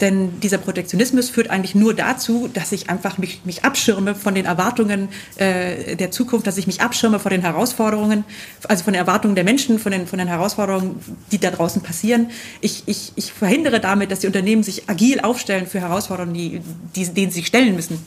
Denn 0.00 0.40
dieser 0.40 0.58
Protektionismus 0.58 1.30
führt 1.30 1.48
eigentlich 1.48 1.74
nur 1.74 1.94
dazu, 1.94 2.50
dass 2.52 2.72
ich 2.72 2.90
einfach 2.90 3.16
mich, 3.16 3.40
mich 3.44 3.64
abschirme 3.64 4.14
von 4.14 4.34
den 4.34 4.44
Erwartungen 4.44 5.08
äh, 5.36 5.96
der 5.96 6.10
Zukunft, 6.10 6.46
dass 6.46 6.58
ich 6.58 6.66
mich 6.66 6.82
abschirme 6.82 7.18
vor 7.18 7.30
den 7.30 7.40
Herausforderungen, 7.40 8.24
also 8.68 8.84
von 8.84 8.92
den 8.92 9.00
Erwartungen 9.00 9.34
der 9.34 9.44
Menschen, 9.44 9.78
von 9.78 9.92
den, 9.92 10.06
von 10.06 10.18
den 10.18 10.28
Herausforderungen, 10.28 11.00
die 11.32 11.38
da 11.38 11.50
draußen 11.50 11.82
passieren. 11.82 12.30
Ich, 12.60 12.82
ich, 12.84 13.12
ich 13.16 13.32
verhindere 13.32 13.80
damit, 13.80 14.10
dass 14.10 14.20
die 14.20 14.26
Unternehmen 14.26 14.62
sich 14.62 14.90
agil 14.90 15.20
aufstellen 15.20 15.66
für 15.66 15.80
Herausforderungen, 15.80 16.34
die, 16.34 16.60
die, 16.94 17.06
denen 17.06 17.30
sie 17.30 17.38
sich 17.38 17.46
stellen 17.46 17.74
müssen. 17.74 17.98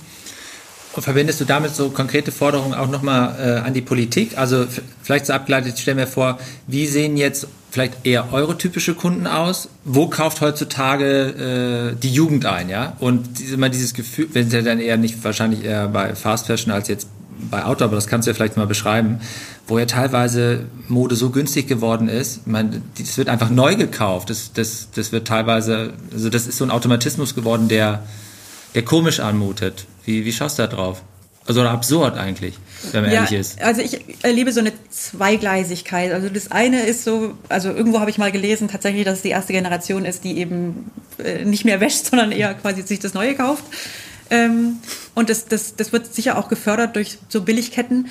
Und 0.94 1.04
verbindest 1.04 1.40
du 1.40 1.46
damit 1.46 1.76
so 1.76 1.90
konkrete 1.90 2.32
Forderungen 2.32 2.74
auch 2.74 2.90
nochmal 2.90 3.36
äh, 3.40 3.66
an 3.66 3.74
die 3.74 3.82
Politik? 3.82 4.38
Also 4.38 4.66
vielleicht 5.04 5.28
so 5.28 5.34
abgeleitet, 5.34 5.74
ich 5.76 5.82
stelle 5.82 5.96
mir 5.96 6.08
vor, 6.08 6.40
wie 6.68 6.88
sehen 6.88 7.16
jetzt 7.16 7.48
vielleicht 7.70 8.06
eher 8.06 8.34
eure 8.34 8.58
typische 8.58 8.96
Kunden 8.96 9.28
aus? 9.28 9.70
Wo 9.86 10.08
kauft 10.08 10.42
heutzutage 10.42 11.94
äh, 11.94 11.96
die 11.96 12.12
Jugend 12.12 12.46
ein, 12.48 12.70
ja? 12.70 12.96
Und 13.00 13.40
immer 13.52 13.70
dieses 13.70 13.94
Gefühl, 13.94 14.30
wenn 14.34 14.50
sie 14.50 14.64
dann 14.64 14.80
eher 14.80 14.98
nicht 14.98 15.24
wahrscheinlich 15.24 15.64
eher 15.64 15.88
bei 15.88 16.16
Fast 16.16 16.48
Fashion 16.48 16.72
als 16.72 16.88
jetzt 16.88 17.08
bei 17.50 17.64
Auto, 17.64 17.86
aber 17.86 17.96
das 17.96 18.08
kannst 18.08 18.28
du 18.28 18.32
ja 18.32 18.36
vielleicht 18.36 18.58
mal 18.58 18.68
beschreiben, 18.68 19.20
wo 19.68 19.80
ja 19.80 19.86
teilweise 19.86 20.66
Mode 20.88 21.16
so 21.16 21.30
günstig 21.30 21.68
geworden 21.68 22.10
ist. 22.10 22.48
Man, 22.48 22.82
das 22.98 23.18
wird 23.18 23.30
einfach 23.30 23.50
neu 23.50 23.76
gekauft. 23.76 24.30
Das, 24.30 24.52
das, 24.54 24.90
das 24.94 25.12
wird 25.12 25.28
teilweise, 25.28 25.94
also 26.12 26.30
das 26.30 26.48
ist 26.48 26.58
so 26.58 26.66
ein 26.66 26.72
Automatismus 26.72 27.36
geworden, 27.36 27.68
der, 27.68 28.04
der 28.76 28.84
komisch 28.84 29.20
anmutet. 29.20 29.86
Wie, 30.06 30.26
wie 30.26 30.32
schaust 30.32 30.60
du 30.60 30.64
da 30.64 30.68
drauf? 30.68 31.04
Also 31.50 31.64
absurd 31.64 32.16
eigentlich, 32.16 32.54
wenn 32.92 33.02
man 33.02 33.12
ja, 33.12 33.24
ehrlich 33.24 33.40
ist. 33.40 33.60
Also 33.60 33.82
ich 33.82 34.00
erlebe 34.22 34.52
so 34.52 34.60
eine 34.60 34.72
Zweigleisigkeit. 34.92 36.12
Also 36.12 36.30
das 36.30 36.52
eine 36.52 36.84
ist 36.84 37.04
so, 37.04 37.34
also 37.50 37.70
irgendwo 37.70 38.00
habe 38.00 38.12
ich 38.12 38.20
mal 38.20 38.32
gelesen, 38.32 38.68
tatsächlich, 38.68 39.04
dass 39.04 39.16
es 39.16 39.22
die 39.24 39.30
erste 39.30 39.54
Generation 39.54 40.06
ist, 40.06 40.24
die 40.24 40.38
eben 40.38 40.92
äh, 41.18 41.46
nicht 41.46 41.66
mehr 41.66 41.80
wäscht, 41.80 42.06
sondern 42.12 42.32
eher 42.32 42.54
quasi 42.54 42.84
sich 42.84 43.00
das 43.00 43.16
Neue 43.16 43.34
kauft. 43.34 43.64
Ähm, 44.30 44.78
und 45.16 45.32
das, 45.32 45.46
das, 45.46 45.76
das 45.76 45.92
wird 45.92 46.14
sicher 46.14 46.38
auch 46.38 46.50
gefördert 46.50 46.96
durch 46.96 47.18
so 47.30 47.42
Billigketten. 47.42 48.10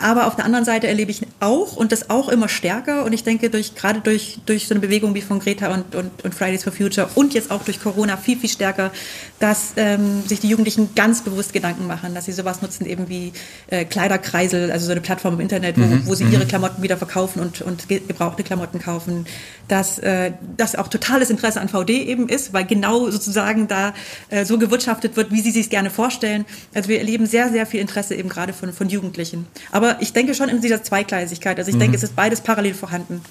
Aber 0.00 0.28
auf 0.28 0.36
der 0.36 0.44
anderen 0.44 0.64
Seite 0.64 0.86
erlebe 0.86 1.10
ich 1.10 1.22
auch 1.40 1.74
und 1.74 1.90
das 1.90 2.08
auch 2.08 2.28
immer 2.28 2.48
stärker. 2.48 3.04
Und 3.04 3.12
ich 3.12 3.24
denke, 3.24 3.50
durch, 3.50 3.74
gerade 3.74 4.00
durch, 4.00 4.38
durch 4.46 4.68
so 4.68 4.74
eine 4.74 4.80
Bewegung 4.80 5.12
wie 5.14 5.22
von 5.22 5.40
Greta 5.40 5.74
und, 5.74 5.96
und, 5.96 6.24
und 6.24 6.34
Fridays 6.36 6.62
for 6.62 6.72
Future 6.72 7.10
und 7.16 7.34
jetzt 7.34 7.50
auch 7.50 7.64
durch 7.64 7.82
Corona 7.82 8.16
viel, 8.16 8.38
viel 8.38 8.48
stärker, 8.48 8.92
dass 9.40 9.72
ähm, 9.76 10.22
sich 10.24 10.38
die 10.38 10.48
Jugendlichen 10.48 10.94
ganz 10.94 11.22
bewusst 11.22 11.52
Gedanken 11.52 11.88
machen, 11.88 12.14
dass 12.14 12.26
sie 12.26 12.32
sowas 12.32 12.62
nutzen, 12.62 12.86
eben 12.86 13.08
wie 13.08 13.32
äh, 13.66 13.84
Kleiderkreisel, 13.84 14.70
also 14.70 14.86
so 14.86 14.92
eine 14.92 15.00
Plattform 15.00 15.34
im 15.34 15.40
Internet, 15.40 15.76
wo, 15.76 15.82
mhm. 15.82 16.06
wo 16.06 16.14
sie 16.14 16.24
ihre 16.24 16.44
mhm. 16.44 16.48
Klamotten 16.48 16.80
wieder 16.80 16.96
verkaufen 16.96 17.40
und, 17.40 17.60
und 17.62 17.88
gebrauchte 17.88 18.44
Klamotten 18.44 18.78
kaufen. 18.78 19.26
Dass 19.66 19.98
äh, 19.98 20.30
das 20.56 20.76
auch 20.76 20.86
totales 20.86 21.28
Interesse 21.28 21.60
an 21.60 21.68
VD 21.68 21.90
eben 21.90 22.28
ist, 22.28 22.52
weil 22.52 22.64
genau 22.64 23.10
sozusagen 23.10 23.66
da 23.66 23.94
äh, 24.30 24.44
so 24.44 24.58
gewirtschaftet 24.58 25.16
wird, 25.16 25.32
wie 25.32 25.40
sie 25.40 25.50
sich 25.50 25.70
gerne 25.70 25.90
vorstellen. 25.90 26.44
Also 26.72 26.88
wir 26.88 26.98
erleben 26.98 27.26
sehr, 27.26 27.50
sehr 27.50 27.66
viel 27.66 27.80
Interesse 27.80 28.14
eben 28.14 28.28
gerade 28.28 28.52
von, 28.52 28.72
von 28.72 28.88
Jugendlichen. 28.88 29.48
Aber 29.72 29.87
aber 29.88 30.02
ich 30.02 30.12
denke 30.12 30.34
schon 30.34 30.48
in 30.48 30.60
dieser 30.60 30.82
Zweigleisigkeit. 30.82 31.58
Also 31.58 31.70
ich 31.70 31.76
mhm. 31.76 31.80
denke, 31.80 31.96
es 31.96 32.02
ist 32.02 32.16
beides 32.16 32.40
parallel 32.40 32.74
vorhanden. 32.74 33.22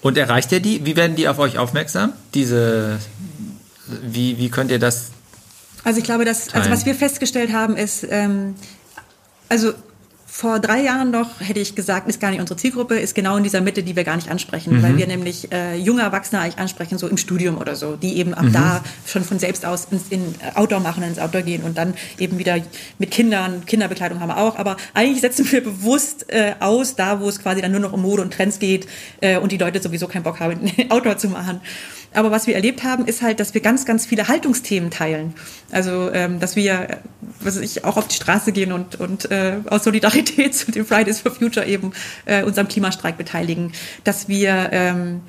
Und 0.00 0.16
erreicht 0.16 0.52
ihr 0.52 0.60
die? 0.60 0.84
Wie 0.86 0.96
werden 0.96 1.16
die 1.16 1.28
auf 1.28 1.38
euch 1.38 1.58
aufmerksam? 1.58 2.12
Diese, 2.34 2.98
wie, 3.86 4.38
wie 4.38 4.48
könnt 4.48 4.70
ihr 4.70 4.78
das? 4.78 5.06
Also 5.84 5.98
ich 5.98 6.04
glaube, 6.04 6.24
dass, 6.24 6.54
also 6.54 6.70
was 6.70 6.86
wir 6.86 6.94
festgestellt 6.94 7.52
haben, 7.52 7.76
ist, 7.76 8.06
ähm, 8.08 8.54
also 9.48 9.72
vor 10.38 10.60
drei 10.60 10.82
Jahren 10.82 11.10
noch 11.10 11.40
hätte 11.40 11.58
ich 11.58 11.74
gesagt, 11.74 12.08
ist 12.08 12.20
gar 12.20 12.30
nicht 12.30 12.38
unsere 12.38 12.56
Zielgruppe, 12.56 12.96
ist 12.96 13.16
genau 13.16 13.36
in 13.36 13.42
dieser 13.42 13.60
Mitte, 13.60 13.82
die 13.82 13.96
wir 13.96 14.04
gar 14.04 14.14
nicht 14.14 14.30
ansprechen, 14.30 14.76
mhm. 14.76 14.82
weil 14.84 14.96
wir 14.96 15.08
nämlich 15.08 15.50
äh, 15.50 15.74
junge 15.74 16.02
Erwachsene 16.02 16.40
eigentlich 16.40 16.58
ansprechen, 16.58 16.96
so 16.96 17.08
im 17.08 17.16
Studium 17.16 17.58
oder 17.58 17.74
so, 17.74 17.96
die 17.96 18.18
eben 18.18 18.34
ab 18.34 18.44
mhm. 18.44 18.52
da 18.52 18.84
schon 19.04 19.24
von 19.24 19.40
selbst 19.40 19.66
aus 19.66 19.88
ins 19.90 20.04
in 20.10 20.36
Outdoor 20.54 20.78
machen, 20.78 21.02
ins 21.02 21.18
Outdoor 21.18 21.42
gehen 21.42 21.64
und 21.64 21.76
dann 21.76 21.94
eben 22.20 22.38
wieder 22.38 22.56
mit 23.00 23.10
Kindern, 23.10 23.66
Kinderbekleidung 23.66 24.20
haben 24.20 24.28
wir 24.28 24.36
auch, 24.36 24.56
aber 24.56 24.76
eigentlich 24.94 25.22
setzen 25.22 25.50
wir 25.50 25.60
bewusst 25.60 26.26
äh, 26.28 26.54
aus, 26.60 26.94
da 26.94 27.18
wo 27.18 27.28
es 27.28 27.40
quasi 27.40 27.60
dann 27.60 27.72
nur 27.72 27.80
noch 27.80 27.92
um 27.92 28.02
Mode 28.02 28.22
und 28.22 28.32
Trends 28.32 28.60
geht 28.60 28.86
äh, 29.20 29.38
und 29.38 29.50
die 29.50 29.58
Leute 29.58 29.82
sowieso 29.82 30.06
keinen 30.06 30.22
Bock 30.22 30.38
haben, 30.38 30.70
Outdoor 30.88 31.18
zu 31.18 31.30
machen. 31.30 31.60
Aber 32.14 32.30
was 32.30 32.46
wir 32.46 32.54
erlebt 32.54 32.84
haben, 32.84 33.06
ist 33.06 33.22
halt, 33.22 33.38
dass 33.38 33.54
wir 33.54 33.60
ganz, 33.60 33.84
ganz 33.84 34.06
viele 34.06 34.28
Haltungsthemen 34.28 34.90
teilen. 34.90 35.34
Also, 35.70 36.10
ähm, 36.12 36.40
dass 36.40 36.56
wir, 36.56 37.00
was 37.40 37.56
ich, 37.56 37.84
auch 37.84 37.96
auf 37.96 38.08
die 38.08 38.16
Straße 38.16 38.52
gehen 38.52 38.72
und, 38.72 38.98
und 38.98 39.30
äh, 39.30 39.58
aus 39.68 39.84
Solidarität 39.84 40.54
zu 40.54 40.70
den 40.70 40.86
Fridays 40.86 41.20
for 41.20 41.32
Future 41.32 41.66
eben 41.66 41.92
äh, 42.24 42.42
unserem 42.42 42.68
Klimastreik 42.68 43.18
beteiligen. 43.18 43.72
Dass 44.04 44.28
wir 44.28 44.70
ähm, 44.72 45.20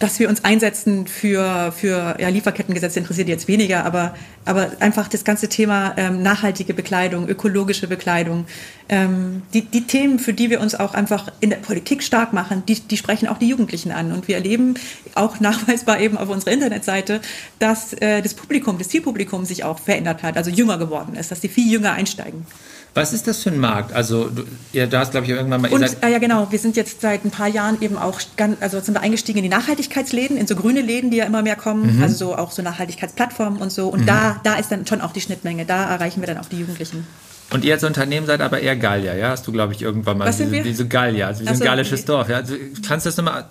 dass 0.00 0.18
wir 0.18 0.28
uns 0.28 0.44
einsetzen 0.44 1.06
für, 1.06 1.70
für 1.70 2.16
ja, 2.18 2.28
Lieferkettengesetze 2.28 2.98
interessiert 2.98 3.28
jetzt 3.28 3.46
weniger, 3.46 3.84
aber, 3.84 4.16
aber 4.44 4.72
einfach 4.80 5.06
das 5.06 5.22
ganze 5.22 5.48
Thema 5.48 5.94
ähm, 5.96 6.20
nachhaltige 6.20 6.74
Bekleidung, 6.74 7.28
ökologische 7.28 7.86
Bekleidung, 7.86 8.46
ähm, 8.88 9.42
die, 9.54 9.62
die 9.62 9.86
Themen, 9.86 10.18
für 10.18 10.32
die 10.32 10.50
wir 10.50 10.60
uns 10.60 10.74
auch 10.74 10.94
einfach 10.94 11.30
in 11.38 11.50
der 11.50 11.58
Politik 11.58 12.02
stark 12.02 12.32
machen, 12.32 12.64
die, 12.66 12.80
die 12.80 12.96
sprechen 12.96 13.28
auch 13.28 13.38
die 13.38 13.48
Jugendlichen 13.48 13.92
an. 13.92 14.10
Und 14.10 14.26
wir 14.26 14.34
erleben 14.34 14.74
auch 15.14 15.38
nachweisbar 15.40 16.00
eben 16.00 16.18
auf 16.18 16.28
unserer 16.28 16.52
Internetseite, 16.52 17.20
dass 17.60 17.92
äh, 17.92 18.20
das 18.20 18.34
Publikum, 18.34 18.78
das 18.78 18.88
Zielpublikum 18.88 19.44
sich 19.44 19.62
auch 19.62 19.78
verändert 19.78 20.24
hat, 20.24 20.36
also 20.36 20.50
jünger 20.50 20.78
geworden 20.78 21.14
ist, 21.14 21.30
dass 21.30 21.38
die 21.38 21.48
viel 21.48 21.70
jünger 21.70 21.92
einsteigen. 21.92 22.46
Was 22.94 23.12
ist 23.12 23.26
das 23.26 23.42
für 23.42 23.50
ein 23.50 23.58
Markt? 23.58 23.92
Also 23.92 24.28
du, 24.28 24.44
ja, 24.72 24.86
da 24.86 25.00
hast 25.00 25.12
glaube 25.12 25.26
ich 25.26 25.32
irgendwann 25.32 25.60
mal. 25.60 25.70
Und, 25.70 25.82
äh, 25.82 26.10
ja 26.10 26.18
genau, 26.18 26.50
wir 26.50 26.58
sind 26.58 26.76
jetzt 26.76 27.00
seit 27.00 27.24
ein 27.24 27.30
paar 27.30 27.48
Jahren 27.48 27.80
eben 27.80 27.96
auch 27.96 28.20
ganz, 28.36 28.56
also 28.60 28.80
sind 28.80 28.94
wir 28.94 29.00
eingestiegen 29.00 29.38
in 29.38 29.44
die 29.44 29.50
Nachhaltigkeitsläden, 29.50 30.36
in 30.36 30.46
so 30.46 30.56
grüne 30.56 30.80
Läden, 30.80 31.10
die 31.10 31.18
ja 31.18 31.24
immer 31.24 31.42
mehr 31.42 31.56
kommen, 31.56 31.96
mhm. 31.96 32.02
also 32.02 32.14
so 32.16 32.36
auch 32.36 32.50
so 32.50 32.62
Nachhaltigkeitsplattformen 32.62 33.60
und 33.60 33.70
so. 33.70 33.88
Und 33.88 34.02
mhm. 34.02 34.06
da, 34.06 34.40
da 34.42 34.54
ist 34.54 34.72
dann 34.72 34.86
schon 34.86 35.00
auch 35.00 35.12
die 35.12 35.20
Schnittmenge. 35.20 35.64
Da 35.64 35.90
erreichen 35.90 36.20
wir 36.20 36.26
dann 36.26 36.38
auch 36.38 36.48
die 36.48 36.58
Jugendlichen. 36.58 37.06
Und 37.50 37.64
ihr 37.64 37.74
als 37.74 37.84
Unternehmen 37.84 38.26
seid 38.26 38.40
aber 38.40 38.60
eher 38.60 38.76
Gallier, 38.76 39.14
ja? 39.14 39.30
Hast 39.30 39.46
du, 39.46 39.52
glaube 39.52 39.72
ich, 39.72 39.80
irgendwann 39.80 40.18
mal 40.18 40.28
Was 40.28 40.36
diese, 40.36 40.50
sind 40.50 40.58
wir? 40.58 40.62
diese 40.64 40.86
Gallier, 40.86 41.28
also 41.28 41.40
wir 41.40 41.46
sind 41.46 41.56
so, 41.56 41.64
ein 41.64 41.66
gallisches 41.66 42.00
okay. 42.00 42.06
Dorf. 42.06 42.28
Ja? 42.28 42.36
Also, 42.36 42.54
kannst 42.86 43.06
du 43.06 43.08
das 43.08 43.16
nochmal, 43.16 43.46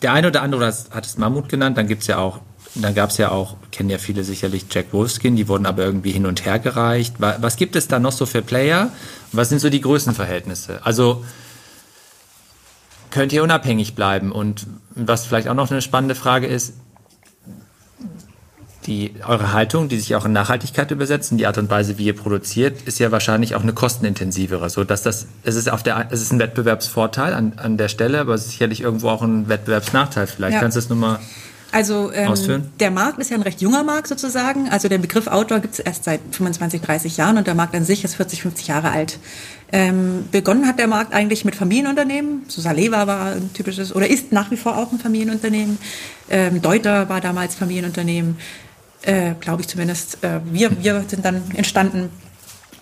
der 0.00 0.12
eine 0.12 0.28
oder 0.28 0.42
andere 0.42 0.66
hat 0.66 1.06
es 1.06 1.18
Mammut 1.18 1.48
genannt, 1.48 1.76
dann 1.76 1.86
gibt 1.86 2.02
es 2.02 2.08
ja 2.08 2.18
auch 2.18 2.40
dann 2.74 2.94
gab 2.94 3.10
es 3.10 3.18
ja 3.18 3.30
auch, 3.30 3.56
kennen 3.70 3.90
ja 3.90 3.98
viele 3.98 4.24
sicherlich 4.24 4.64
Jack 4.70 4.92
Wolfskin, 4.92 5.36
die 5.36 5.46
wurden 5.48 5.66
aber 5.66 5.84
irgendwie 5.84 6.12
hin 6.12 6.24
und 6.24 6.44
her 6.46 6.58
gereicht. 6.58 7.16
Was 7.18 7.56
gibt 7.56 7.76
es 7.76 7.86
da 7.86 7.98
noch 7.98 8.12
so 8.12 8.24
für 8.24 8.40
Player? 8.40 8.90
Was 9.32 9.50
sind 9.50 9.60
so 9.60 9.68
die 9.68 9.80
Größenverhältnisse? 9.80 10.80
Also 10.82 11.24
könnt 13.10 13.32
ihr 13.32 13.42
unabhängig 13.42 13.94
bleiben? 13.94 14.32
Und 14.32 14.66
was 14.94 15.26
vielleicht 15.26 15.48
auch 15.48 15.54
noch 15.54 15.70
eine 15.70 15.82
spannende 15.82 16.14
Frage 16.14 16.46
ist, 16.46 16.74
die, 18.86 19.14
eure 19.26 19.52
Haltung, 19.52 19.88
die 19.88 19.98
sich 19.98 20.16
auch 20.16 20.24
in 20.24 20.32
Nachhaltigkeit 20.32 20.90
übersetzt, 20.90 21.30
die 21.32 21.46
Art 21.46 21.58
und 21.58 21.70
Weise, 21.70 21.98
wie 21.98 22.06
ihr 22.06 22.16
produziert, 22.16 22.82
ist 22.82 22.98
ja 22.98 23.12
wahrscheinlich 23.12 23.54
auch 23.54 23.62
eine 23.62 23.74
kostenintensivere, 23.74 24.68
so 24.70 24.82
dass 24.82 25.02
das, 25.02 25.26
es 25.44 25.54
ist 25.54 25.70
auf 25.70 25.84
der, 25.84 26.08
es 26.10 26.20
ist 26.20 26.32
ein 26.32 26.40
Wettbewerbsvorteil 26.40 27.32
an, 27.32 27.52
an 27.58 27.76
der 27.76 27.88
Stelle, 27.88 28.18
aber 28.18 28.34
es 28.34 28.46
ist 28.46 28.50
sicherlich 28.52 28.80
irgendwo 28.80 29.10
auch 29.10 29.22
ein 29.22 29.48
Wettbewerbsnachteil. 29.48 30.26
Vielleicht 30.26 30.54
ja. 30.54 30.60
kannst 30.60 30.76
du 30.76 30.80
es 30.80 30.88
nochmal 30.88 31.20
also 31.72 32.12
ähm, 32.12 32.34
der 32.80 32.90
Markt 32.90 33.18
ist 33.18 33.30
ja 33.30 33.36
ein 33.36 33.42
recht 33.42 33.62
junger 33.62 33.82
Markt 33.82 34.06
sozusagen. 34.06 34.68
Also 34.68 34.88
der 34.88 34.98
Begriff 34.98 35.26
Outdoor 35.26 35.60
gibt 35.60 35.74
es 35.74 35.80
erst 35.80 36.04
seit 36.04 36.20
25, 36.30 36.82
30 36.82 37.16
Jahren 37.16 37.38
und 37.38 37.46
der 37.46 37.54
Markt 37.54 37.74
an 37.74 37.84
sich 37.84 38.04
ist 38.04 38.16
40, 38.16 38.42
50 38.42 38.68
Jahre 38.68 38.90
alt. 38.90 39.18
Ähm, 39.72 40.28
begonnen 40.30 40.66
hat 40.66 40.78
der 40.78 40.86
Markt 40.86 41.14
eigentlich 41.14 41.46
mit 41.46 41.56
Familienunternehmen. 41.56 42.42
So 42.48 42.60
Saleva 42.60 43.06
war 43.06 43.32
ein 43.32 43.54
typisches 43.54 43.94
oder 43.96 44.06
ist 44.06 44.32
nach 44.32 44.50
wie 44.50 44.58
vor 44.58 44.76
auch 44.76 44.92
ein 44.92 44.98
Familienunternehmen. 44.98 45.78
Ähm, 46.28 46.60
Deuter 46.60 47.08
war 47.08 47.22
damals 47.22 47.54
Familienunternehmen, 47.54 48.36
äh, 49.00 49.32
glaube 49.40 49.62
ich 49.62 49.68
zumindest. 49.68 50.22
Äh, 50.22 50.40
wir, 50.44 50.84
wir 50.84 51.04
sind 51.08 51.24
dann 51.24 51.42
entstanden 51.54 52.10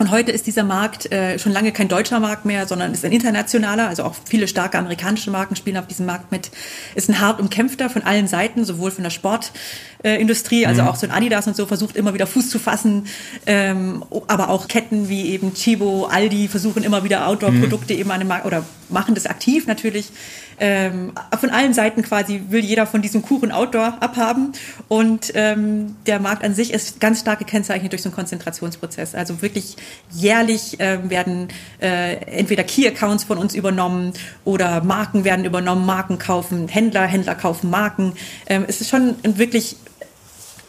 und 0.01 0.11
heute 0.11 0.33
ist 0.33 0.47
dieser 0.47 0.65
Markt 0.65 1.13
äh, 1.13 1.39
schon 1.39 1.53
lange 1.53 1.73
kein 1.73 1.89
deutscher 1.89 2.21
Markt 2.21 2.47
mehr, 2.47 2.67
sondern 2.67 2.95
ist 2.95 3.05
ein 3.05 3.13
internationaler. 3.13 3.87
Also 3.89 4.03
auch 4.05 4.15
viele 4.25 4.49
starke 4.49 4.79
amerikanische 4.79 5.31
Marken 5.31 5.57
spielen 5.57 5.77
auf 5.77 5.89
diesem 5.89 6.07
Markt 6.07 6.33
mit. 6.33 6.51
Ist 6.95 7.11
ein 7.11 7.21
hart 7.21 7.39
umkämpfter 7.39 7.91
von 7.91 8.01
allen 8.03 8.27
Seiten, 8.27 8.65
sowohl 8.65 8.93
von 8.93 9.05
der 9.05 9.11
Sportindustrie, 9.11 10.63
äh, 10.63 10.67
also 10.67 10.81
mhm. 10.81 10.89
auch 10.89 10.97
so 10.97 11.07
ein 11.07 11.13
Adidas 11.13 11.47
und 11.49 11.55
so 11.55 11.67
versucht 11.67 11.97
immer 11.97 12.15
wieder 12.15 12.27
Fuß 12.27 12.49
zu 12.49 12.59
fassen. 12.59 13.09
Ähm, 13.45 14.03
aber 14.27 14.49
auch 14.49 14.69
Ketten 14.69 15.11
wie 15.11 15.33
eben 15.33 15.53
Chibo, 15.53 16.07
Aldi 16.07 16.49
versuchen 16.49 16.83
immer 16.83 17.05
wieder 17.05 17.29
Outdoor-Produkte 17.29 17.93
mhm. 17.93 18.01
eben 18.01 18.11
an 18.11 18.21
den 18.21 18.29
Markt 18.29 18.47
oder 18.47 18.65
machen 18.89 19.15
das 19.15 19.27
aktiv 19.27 19.67
natürlich 19.67 20.13
ähm, 20.61 21.13
von 21.41 21.51
allen 21.51 21.73
Seiten 21.73 22.03
quasi 22.03 22.43
will 22.51 22.63
jeder 22.63 22.87
von 22.87 23.01
diesem 23.01 23.23
Kuchen 23.23 23.51
Outdoor 23.51 23.97
abhaben. 24.01 24.53
Und 24.89 25.33
ähm, 25.35 25.97
der 26.07 26.21
Markt 26.21 26.45
an 26.45 26.55
sich 26.55 26.73
ist 26.73 27.01
ganz 27.01 27.21
stark 27.21 27.39
gekennzeichnet 27.39 27.93
durch 27.93 28.03
so 28.03 28.11
einen 28.11 28.15
Konzentrationsprozess. 28.15 29.15
Also 29.15 29.41
wirklich 29.41 29.77
jährlich 30.11 30.79
äh, 30.79 30.99
werden 31.09 31.49
äh, 31.81 32.17
entweder 32.27 32.63
Key-Accounts 32.63 33.25
von 33.25 33.39
uns 33.39 33.55
übernommen 33.55 34.13
oder 34.45 34.85
Marken 34.85 35.25
werden 35.25 35.47
übernommen, 35.47 35.87
Marken 35.87 36.19
kaufen 36.19 36.69
Händler, 36.69 37.07
Händler 37.07 37.35
kaufen 37.35 37.71
Marken. 37.71 38.13
Ähm, 38.47 38.67
es 38.69 38.83
ist 38.83 38.91
schon 38.91 39.15
ein 39.23 39.39
wirklich 39.39 39.77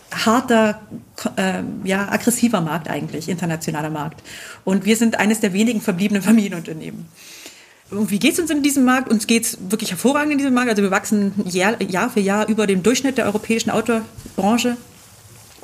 harter, 0.10 0.82
äh, 1.36 1.64
ja, 1.84 2.10
aggressiver 2.10 2.62
Markt 2.62 2.90
eigentlich, 2.90 3.28
internationaler 3.28 3.90
Markt. 3.90 4.24
Und 4.64 4.86
wir 4.86 4.96
sind 4.96 5.20
eines 5.20 5.42
der 5.42 5.52
wenigen 5.52 5.82
verbliebenen 5.82 6.24
Familienunternehmen 6.24 7.08
wie 7.92 8.20
geht 8.20 8.34
es 8.34 8.40
uns 8.40 8.50
in 8.50 8.64
diesem 8.64 8.86
Markt? 8.86 9.10
Uns 9.10 9.28
geht 9.28 9.44
es 9.44 9.58
wirklich 9.70 9.92
hervorragend 9.92 10.32
in 10.32 10.38
diesem 10.38 10.54
Markt. 10.54 10.70
Also 10.70 10.82
wir 10.82 10.92
wachsen 10.92 11.34
Jahr, 11.46 11.82
Jahr 11.82 12.10
für 12.10 12.20
Jahr 12.20 12.48
über 12.48 12.68
dem 12.68 12.84
Durchschnitt 12.84 13.18
der 13.18 13.26
europäischen 13.26 13.70
Outdoor-Branche. 13.70 14.78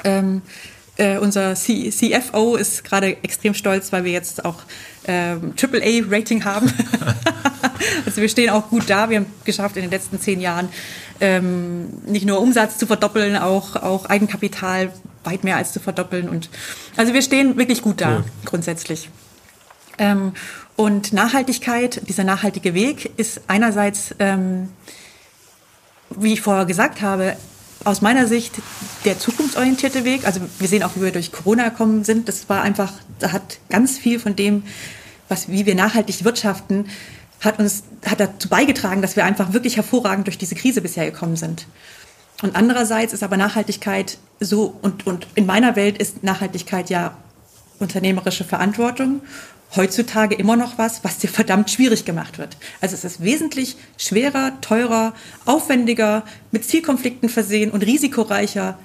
Ähm, 0.04 0.42
äh, 0.98 1.18
unser 1.18 1.56
C 1.56 1.90
CFO 1.90 2.56
ist 2.56 2.84
gerade 2.84 3.18
extrem 3.24 3.54
stolz, 3.54 3.92
weil 3.92 4.04
wir 4.04 4.12
jetzt 4.12 4.46
auch 4.46 4.58
ähm, 5.06 5.54
AAA-Rating 5.62 6.44
haben. 6.44 6.72
also 8.06 8.22
wir 8.22 8.30
stehen 8.30 8.50
auch 8.50 8.70
gut 8.70 8.90
da. 8.90 9.10
Wir 9.10 9.18
haben 9.18 9.28
geschafft 9.46 9.78
in 9.78 9.84
den 9.84 9.92
letzten 9.92 10.20
zehn 10.20 10.42
Jahren 10.42 10.70
ähm, 11.20 11.90
nicht 12.06 12.26
nur 12.26 12.40
Umsatz 12.40 12.78
zu 12.78 12.88
verdoppeln, 12.88 13.38
auch, 13.38 13.76
auch 13.76 14.06
Eigenkapital 14.06 14.92
weit 15.24 15.44
mehr 15.44 15.58
als 15.58 15.74
zu 15.74 15.80
verdoppeln. 15.80 16.30
Und 16.30 16.50
also 16.96 17.14
wir 17.14 17.22
stehen 17.22 17.58
wirklich 17.58 17.82
gut 17.82 18.02
da, 18.02 18.18
cool. 18.18 18.24
grundsätzlich. 18.46 19.10
Ähm, 19.98 20.34
und 20.78 21.12
Nachhaltigkeit, 21.12 22.08
dieser 22.08 22.24
nachhaltige 22.24 22.76
Weg 22.76 23.12
ist 23.18 23.42
einerseits, 23.48 24.14
ähm, 24.20 24.70
wie 26.12 26.34
ich 26.34 26.42
vorher 26.42 26.66
gesagt 26.66 27.02
habe, 27.02 27.36
aus 27.84 28.02
meiner 28.02 28.28
Sicht 28.28 28.54
der 29.04 29.18
zukunftsorientierte 29.18 30.06
Weg. 30.06 30.28
Also 30.28 30.40
wir 30.60 30.68
sehen 30.68 30.84
auch, 30.84 30.92
wie 30.96 31.02
wir 31.02 31.12
durch 31.12 31.32
Corona 31.32 31.70
gekommen 31.70 32.04
sind. 32.04 32.30
Das 32.30 32.48
war 32.48 32.62
einfach, 32.62 32.94
da 33.18 33.32
hat 33.32 33.58
ganz 33.70 33.98
viel 33.98 34.20
von 34.20 34.36
dem, 34.36 34.64
was, 35.30 35.50
wie 35.50 35.66
wir 35.66 35.74
nachhaltig 35.74 36.24
wirtschaften, 36.24 36.86
hat 37.42 37.58
uns, 37.58 37.84
hat 38.06 38.20
dazu 38.20 38.48
beigetragen, 38.48 39.02
dass 39.02 39.16
wir 39.16 39.26
einfach 39.26 39.54
wirklich 39.54 39.78
hervorragend 39.78 40.28
durch 40.28 40.38
diese 40.38 40.54
Krise 40.54 40.82
bisher 40.82 41.10
gekommen 41.10 41.38
sind. 41.38 41.66
Und 42.44 42.56
andererseits 42.56 43.14
ist 43.14 43.24
aber 43.24 43.36
Nachhaltigkeit 43.36 44.20
so, 44.40 44.78
und, 44.84 45.08
und 45.08 45.26
in 45.34 45.48
meiner 45.48 45.76
Welt 45.76 45.98
ist 45.98 46.24
Nachhaltigkeit 46.24 46.92
ja 46.92 47.18
unternehmerische 47.80 48.44
Verantwortung 48.44 49.22
heutzutage 49.76 50.36
immer 50.36 50.56
noch 50.56 50.78
was, 50.78 51.04
was 51.04 51.18
dir 51.18 51.28
verdammt 51.28 51.70
schwierig 51.70 52.06
gemacht 52.06 52.38
wird. 52.38 52.58
Also 52.82 52.96
es 52.96 53.04
ist 53.04 53.24
wesentlich 53.24 53.76
schwerer, 53.98 54.60
teurer, 54.62 55.14
aufwendiger, 55.46 56.24
mit 56.52 56.66
Zielkonflikten 56.66 57.30
versehen 57.30 57.72
und 57.72 57.86
risikoreicher, 57.86 58.80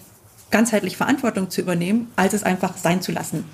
ganzheitlich 0.50 0.96
Verantwortung 0.96 1.50
zu 1.50 1.60
übernehmen, 1.60 2.10
als 2.14 2.34
es 2.34 2.42
einfach 2.42 2.76
sein 2.76 3.00
zu 3.00 3.10
lassen. 3.10 3.44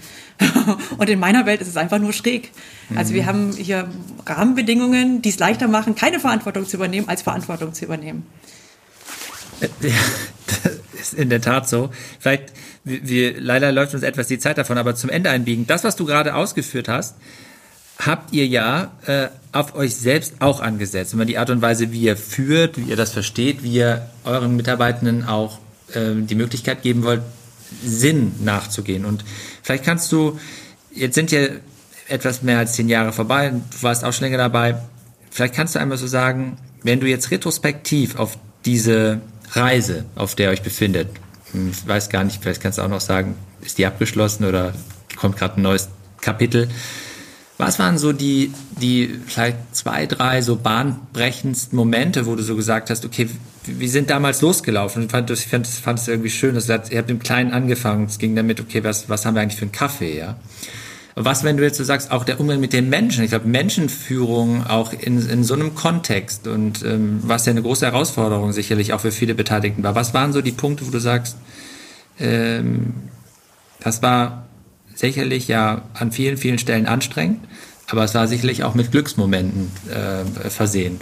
und 0.99 1.09
in 1.09 1.19
meiner 1.19 1.47
Welt 1.47 1.61
ist 1.61 1.69
es 1.69 1.77
einfach 1.77 1.99
nur 1.99 2.13
schräg. 2.13 2.51
Also 2.95 3.15
wir 3.15 3.23
mhm. 3.23 3.27
haben 3.27 3.53
hier 3.53 3.89
Rahmenbedingungen, 4.27 5.23
die 5.23 5.29
es 5.29 5.39
leichter 5.39 5.69
machen, 5.69 5.95
keine 5.95 6.21
Verantwortung 6.21 6.67
zu 6.67 6.77
übernehmen, 6.77 7.09
als 7.09 7.23
Verantwortung 7.23 7.73
zu 7.73 7.85
übernehmen. 7.85 8.27
Ja, 9.61 9.69
das 10.63 11.01
ist 11.01 11.15
in 11.15 11.31
der 11.31 11.41
Tat 11.41 11.69
so. 11.69 11.91
Vielleicht 12.19 12.53
wir, 12.89 13.41
leider 13.41 13.73
läuft 13.73 13.95
uns 13.95 14.03
etwas 14.03 14.29
die 14.29 14.39
Zeit 14.39 14.59
davon, 14.59 14.79
aber 14.79 14.95
zum 14.95 15.11
Ende 15.11 15.31
einbiegen. 15.31 15.67
Das, 15.67 15.85
was 15.85 15.97
du 15.97 16.05
gerade 16.05 16.35
ausgeführt 16.35 16.89
hast, 16.89 17.17
habt 17.99 18.33
ihr 18.33 18.47
ja 18.47 18.93
äh, 19.07 19.29
auf 19.53 19.75
euch 19.75 19.97
selbst 19.97 20.35
auch 20.41 20.61
angesetzt. 20.61 21.13
Wenn 21.13 21.19
man 21.19 21.27
die 21.27 21.39
Art 21.39 21.51
und 21.51 21.63
Weise, 21.63 21.93
wie 21.93 22.01
ihr 22.01 22.17
führt, 22.17 22.79
wie 22.79 22.91
ihr 22.91 22.97
das 22.97 23.13
versteht, 23.13 23.63
wie 23.63 23.73
ihr 23.73 24.09
euren 24.25 24.57
Mitarbeitenden 24.57 25.25
auch 25.25 25.59
äh, 25.93 26.15
die 26.15 26.35
Möglichkeit 26.35 26.83
geben 26.83 27.03
wollt, 27.03 27.23
Sinn 27.85 28.33
nachzugehen. 28.43 29.05
Und 29.05 29.25
vielleicht 29.63 29.85
kannst 29.85 30.11
du, 30.13 30.39
jetzt 30.95 31.15
sind 31.15 31.33
ja 31.33 31.41
etwas 32.09 32.43
mehr 32.43 32.59
als 32.59 32.75
zehn 32.75 32.89
Jahre 32.89 33.13
vorbei, 33.13 33.51
du 33.51 33.83
warst 33.83 34.05
auch 34.05 34.13
schon 34.13 34.25
länger 34.25 34.39
dabei, 34.39 34.81
vielleicht 35.31 35.55
kannst 35.55 35.75
du 35.75 35.79
einmal 35.79 35.99
so 35.99 36.07
sagen, 36.07 36.57
wenn 36.83 37.01
du 37.01 37.07
jetzt 37.07 37.31
retrospektiv 37.31 38.17
auf 38.17 38.39
diese 38.65 39.21
Reise, 39.53 40.05
auf 40.15 40.35
der 40.35 40.49
ihr 40.49 40.53
euch 40.53 40.63
befindet, 40.63 41.09
ich 41.53 41.87
weiß 41.87 42.11
gar 42.11 42.25
nicht, 42.25 42.43
vielleicht 42.43 42.61
kannst 42.61 42.79
du 42.79 42.83
auch 42.83 42.89
noch 42.89 43.01
sagen, 43.01 43.35
ist 43.63 43.79
die 43.79 43.87
abgeschlossen 43.87 44.45
oder 44.45 44.75
kommt 45.17 45.37
gerade 45.37 45.61
ein 45.61 45.63
neues 45.63 45.89
Kapitel? 46.21 46.69
Was 47.57 47.81
waren 47.81 47.99
so 47.99 48.13
die, 48.13 48.53
die 48.81 49.19
vielleicht 49.27 49.57
zwei, 49.73 50.07
drei 50.07 50.43
so 50.43 50.57
bahnbrechendsten 50.57 51.77
Momente, 51.77 52.27
wo 52.27 52.37
du 52.37 52.43
so 52.43 52.55
gesagt 52.55 52.89
hast, 52.89 53.05
okay, 53.05 53.29
wir 53.65 53.89
sind 53.89 54.11
damals 54.11 54.43
losgelaufen? 54.43 55.07
Ich 55.07 55.11
fand, 55.11 55.29
ich 55.31 55.47
fand, 55.47 55.67
fand 55.67 55.99
es 55.99 56.07
irgendwie 56.07 56.31
schön, 56.31 56.55
dass 56.55 56.69
ihr 56.69 56.99
habt 56.99 57.11
im 57.11 57.19
Kleinen 57.19 57.53
angefangen. 57.53 58.07
Es 58.07 58.19
ging 58.19 58.37
damit, 58.37 58.61
okay, 58.61 58.85
was, 58.85 59.09
was 59.09 59.27
haben 59.27 59.35
wir 59.35 59.43
eigentlich 59.43 59.59
für 59.59 59.65
einen 59.65 59.73
Kaffee, 59.73 60.19
ja? 60.19 60.37
Was, 61.25 61.43
wenn 61.43 61.57
du 61.57 61.65
jetzt 61.65 61.79
so 61.79 61.85
sagst, 61.85 62.13
auch 62.13 62.25
der 62.25 62.39
Umgang 62.39 62.61
mit 62.61 62.73
den 62.73 62.89
Menschen? 62.89 63.25
Ich 63.25 63.31
glaube, 63.31 63.49
Menschenführung 63.49 64.67
auch 64.67 64.93
in, 64.93 65.29
in 65.29 65.43
so 65.43 65.55
einem 65.55 65.75
Kontext 65.75 66.47
und 66.47 66.85
ähm, 66.85 67.21
was 67.23 67.45
ja 67.45 67.51
eine 67.51 67.63
große 67.63 67.87
Herausforderung 67.87 68.53
sicherlich 68.53 68.93
auch 68.93 69.01
für 69.01 69.11
viele 69.11 69.35
Beteiligten 69.35 69.83
war. 69.83 69.97
Was 69.97 70.15
waren 70.15 70.33
so 70.33 70.43
die 70.43 70.53
Punkte, 70.53 70.87
wo 70.87 70.91
du 70.91 71.01
sagst, 71.01 71.37
ähm, 72.21 72.95
das 73.81 74.01
war 74.01 74.47
sicherlich 74.95 75.49
ja 75.49 75.83
an 75.95 76.13
vielen, 76.13 76.37
vielen 76.37 76.59
Stellen 76.59 76.87
anstrengend, 76.87 77.41
aber 77.89 78.05
es 78.05 78.15
war 78.15 78.29
sicherlich 78.29 78.63
auch 78.63 78.75
mit 78.75 78.93
Glücksmomenten 78.93 79.73
äh, 79.91 80.51
versehen. 80.51 81.01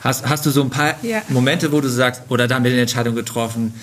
Hast, 0.00 0.28
hast 0.28 0.46
du 0.46 0.50
so 0.50 0.62
ein 0.62 0.70
paar 0.70 0.94
ja. 1.02 1.22
Momente, 1.28 1.72
wo 1.72 1.80
du 1.80 1.88
sagst, 1.88 2.22
oder 2.28 2.46
da 2.46 2.54
haben 2.54 2.64
wir 2.64 2.70
eine 2.70 2.82
Entscheidung 2.82 3.16
getroffen, 3.16 3.74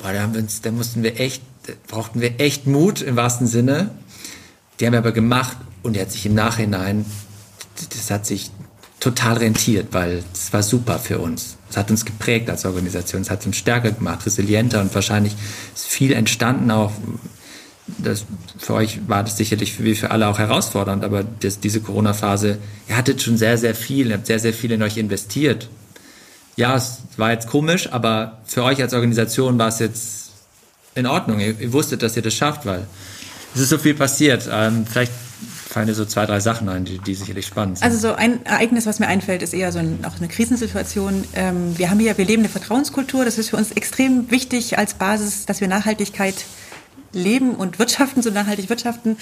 boah, 0.00 0.12
da, 0.12 0.22
haben 0.22 0.34
wir 0.34 0.40
uns, 0.40 0.62
da 0.62 0.72
mussten 0.72 1.04
wir 1.04 1.20
echt, 1.20 1.42
brauchten 1.86 2.20
wir 2.20 2.40
echt 2.40 2.66
Mut 2.66 3.02
im 3.02 3.14
wahrsten 3.14 3.46
Sinne 3.46 3.90
die 4.78 4.86
haben 4.86 4.92
wir 4.92 4.98
aber 4.98 5.12
gemacht 5.12 5.56
und 5.82 5.96
er 5.96 6.02
hat 6.02 6.12
sich 6.12 6.26
im 6.26 6.34
Nachhinein, 6.34 7.04
das 7.90 8.10
hat 8.10 8.26
sich 8.26 8.50
total 9.00 9.38
rentiert, 9.38 9.88
weil 9.92 10.22
es 10.32 10.52
war 10.52 10.62
super 10.62 10.98
für 10.98 11.18
uns. 11.18 11.56
Es 11.68 11.76
hat 11.76 11.90
uns 11.90 12.04
geprägt 12.04 12.48
als 12.48 12.64
Organisation, 12.64 13.22
es 13.22 13.30
hat 13.30 13.44
uns 13.46 13.56
stärker 13.56 13.90
gemacht, 13.90 14.24
resilienter 14.24 14.80
und 14.80 14.94
wahrscheinlich 14.94 15.34
ist 15.74 15.86
viel 15.86 16.12
entstanden 16.12 16.70
auch. 16.70 16.92
Das, 17.98 18.24
für 18.58 18.74
euch 18.74 19.00
war 19.08 19.24
das 19.24 19.36
sicherlich 19.36 19.82
wie 19.82 19.96
für 19.96 20.12
alle 20.12 20.28
auch 20.28 20.38
herausfordernd, 20.38 21.02
aber 21.02 21.24
das, 21.24 21.58
diese 21.58 21.80
Corona-Phase, 21.80 22.58
ihr 22.88 22.96
hattet 22.96 23.20
schon 23.20 23.36
sehr, 23.36 23.58
sehr 23.58 23.74
viel, 23.74 24.08
ihr 24.08 24.14
habt 24.14 24.26
sehr, 24.26 24.38
sehr 24.38 24.54
viel 24.54 24.70
in 24.70 24.82
euch 24.82 24.96
investiert. 24.96 25.68
Ja, 26.54 26.76
es 26.76 26.98
war 27.16 27.32
jetzt 27.32 27.48
komisch, 27.48 27.92
aber 27.92 28.38
für 28.44 28.62
euch 28.62 28.80
als 28.80 28.94
Organisation 28.94 29.58
war 29.58 29.68
es 29.68 29.80
jetzt 29.80 30.30
in 30.94 31.06
Ordnung. 31.06 31.40
Ihr, 31.40 31.58
ihr 31.58 31.72
wusstet, 31.72 32.02
dass 32.02 32.16
ihr 32.16 32.22
das 32.22 32.34
schafft, 32.34 32.66
weil 32.66 32.86
es 33.54 33.60
ist 33.60 33.68
so 33.68 33.78
viel 33.78 33.94
passiert. 33.94 34.48
Ähm, 34.50 34.86
vielleicht 34.86 35.12
fallen 35.72 35.86
dir 35.86 35.94
so 35.94 36.04
zwei, 36.04 36.26
drei 36.26 36.40
Sachen 36.40 36.68
ein, 36.68 36.84
die, 36.84 36.98
die 36.98 37.14
sicherlich 37.14 37.46
spannend 37.46 37.78
sind. 37.78 37.84
Also 37.84 37.98
so 37.98 38.14
ein 38.14 38.44
Ereignis, 38.44 38.86
was 38.86 38.98
mir 38.98 39.08
einfällt, 39.08 39.42
ist 39.42 39.54
eher 39.54 39.72
so 39.72 39.78
ein, 39.78 40.04
auch 40.04 40.18
eine 40.18 40.28
Krisensituation. 40.28 41.24
Ähm, 41.34 41.76
wir 41.78 41.90
haben 41.90 41.98
hier, 41.98 42.16
wir 42.18 42.24
leben 42.24 42.42
eine 42.42 42.50
Vertrauenskultur. 42.50 43.24
Das 43.24 43.38
ist 43.38 43.50
für 43.50 43.56
uns 43.56 43.72
extrem 43.72 44.30
wichtig 44.30 44.78
als 44.78 44.94
Basis, 44.94 45.46
dass 45.46 45.60
wir 45.60 45.68
Nachhaltigkeit 45.68 46.44
leben 47.12 47.54
und 47.54 47.78
wirtschaften, 47.78 48.22
so 48.22 48.30
nachhaltig 48.30 48.68
wirtschaften. 48.68 49.16